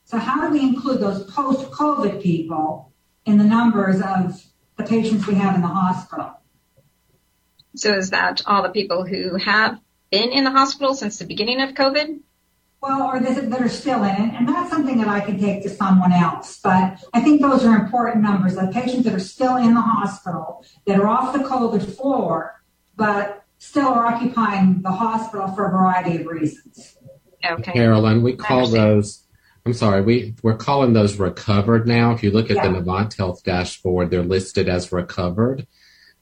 So 0.05 0.17
how 0.17 0.45
do 0.45 0.51
we 0.51 0.61
include 0.61 1.01
those 1.01 1.23
post-COVID 1.31 2.21
people 2.21 2.91
in 3.25 3.37
the 3.37 3.43
numbers 3.43 4.01
of 4.01 4.43
the 4.77 4.83
patients 4.83 5.27
we 5.27 5.35
have 5.35 5.55
in 5.55 5.61
the 5.61 5.67
hospital? 5.67 6.31
So 7.75 7.95
is 7.95 8.09
that 8.09 8.41
all 8.47 8.63
the 8.63 8.69
people 8.69 9.05
who 9.05 9.35
have 9.35 9.79
been 10.09 10.31
in 10.31 10.43
the 10.43 10.51
hospital 10.51 10.95
since 10.95 11.19
the 11.19 11.25
beginning 11.25 11.61
of 11.61 11.75
COVID? 11.75 12.21
Well, 12.81 13.03
or 13.03 13.19
that 13.19 13.61
are 13.61 13.69
still 13.69 14.03
in 14.03 14.15
it, 14.15 14.33
and 14.35 14.47
that's 14.47 14.69
something 14.69 14.97
that 14.99 15.07
I 15.09 15.19
can 15.19 15.37
take 15.37 15.63
to 15.63 15.69
someone 15.69 16.13
else. 16.13 16.59
But 16.63 16.97
I 17.13 17.21
think 17.21 17.41
those 17.41 17.65
are 17.65 17.75
important 17.75 18.23
numbers. 18.23 18.55
The 18.55 18.71
patients 18.73 19.03
that 19.03 19.13
are 19.13 19.19
still 19.19 19.57
in 19.57 19.73
the 19.73 19.81
hospital, 19.81 20.63
that 20.87 20.97
are 20.97 21.07
off 21.07 21.33
the 21.33 21.39
COVID 21.39 21.95
floor, 21.97 22.63
but 22.95 23.43
still 23.59 23.89
are 23.89 24.07
occupying 24.07 24.81
the 24.81 24.91
hospital 24.91 25.47
for 25.49 25.67
a 25.67 25.69
variety 25.69 26.21
of 26.21 26.25
reasons. 26.25 26.97
Okay. 27.45 27.71
Carolyn, 27.73 28.23
we 28.23 28.35
call 28.35 28.67
those, 28.67 29.25
I'm 29.65 29.73
sorry, 29.73 30.01
we, 30.01 30.35
we're 30.41 30.57
calling 30.57 30.93
those 30.93 31.19
recovered 31.19 31.87
now. 31.87 32.11
If 32.11 32.23
you 32.23 32.31
look 32.31 32.49
at 32.49 32.55
yeah. 32.55 32.69
the 32.69 32.79
Novant 32.79 33.15
Health 33.15 33.43
dashboard, 33.43 34.09
they're 34.09 34.23
listed 34.23 34.67
as 34.67 34.91
recovered. 34.91 35.67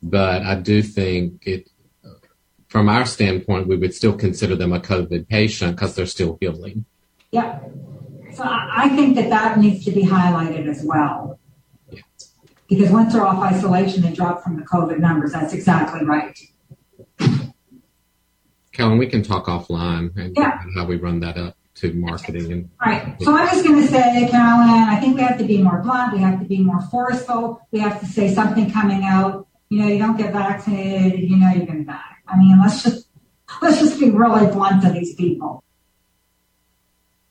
But 0.03 0.41
I 0.41 0.55
do 0.55 0.83
think 0.83 1.47
it, 1.47 1.69
from 2.67 2.89
our 2.89 3.05
standpoint, 3.05 3.67
we 3.67 3.77
would 3.77 3.93
still 3.93 4.13
consider 4.13 4.55
them 4.55 4.73
a 4.73 4.79
COVID 4.79 5.27
patient 5.27 5.75
because 5.75 5.95
they're 5.95 6.05
still 6.05 6.38
healing. 6.41 6.85
Yeah. 7.31 7.59
So 8.33 8.43
I 8.45 8.89
think 8.89 9.15
that 9.15 9.29
that 9.29 9.57
needs 9.57 9.85
to 9.85 9.91
be 9.91 10.03
highlighted 10.03 10.67
as 10.67 10.83
well. 10.83 11.39
Yeah. 11.89 12.01
Because 12.67 12.91
once 12.91 13.13
they're 13.13 13.25
off 13.25 13.41
isolation, 13.41 14.01
they 14.01 14.11
drop 14.11 14.43
from 14.43 14.57
the 14.57 14.63
COVID 14.63 14.99
numbers. 14.99 15.31
That's 15.31 15.53
exactly 15.53 16.05
right. 16.05 16.38
Kellen, 18.78 18.99
we 18.99 19.07
can 19.07 19.23
talk 19.23 19.47
offline 19.47 20.15
and, 20.15 20.38
yeah. 20.38 20.61
how 20.75 20.86
we 20.86 20.97
run 20.97 21.19
that 21.21 21.36
up 21.36 21.57
to 21.75 21.91
marketing 21.93 22.51
and 22.51 22.69
right. 22.80 23.15
So 23.21 23.36
I'm 23.36 23.47
just 23.47 23.65
going 23.65 23.82
to 23.82 23.88
say, 23.88 24.28
Carolyn, 24.30 24.69
I 24.69 24.99
think 24.99 25.15
we 25.15 25.23
have 25.23 25.39
to 25.39 25.43
be 25.43 25.63
more 25.63 25.82
blunt. 25.82 26.13
We 26.13 26.19
have 26.19 26.39
to 26.39 26.45
be 26.45 26.61
more 26.61 26.82
forceful. 26.91 27.59
We 27.71 27.80
have 27.80 27.99
to 27.99 28.05
say 28.05 28.32
something 28.34 28.71
coming 28.71 29.03
out. 29.03 29.47
You 29.69 29.80
know, 29.82 29.88
you 29.88 29.97
don't 29.97 30.15
get 30.15 30.32
vaccinated, 30.32 31.19
you 31.19 31.38
know 31.38 31.49
you're 31.49 31.65
going 31.65 31.80
to 31.80 31.86
die. 31.86 32.01
I 32.28 32.38
mean, 32.38 32.59
let's 32.61 32.84
just 32.84 33.07
let's 33.63 33.80
just 33.80 33.99
be 33.99 34.11
really 34.11 34.45
blunt 34.51 34.84
to 34.84 34.91
these 34.91 35.15
people. 35.15 35.63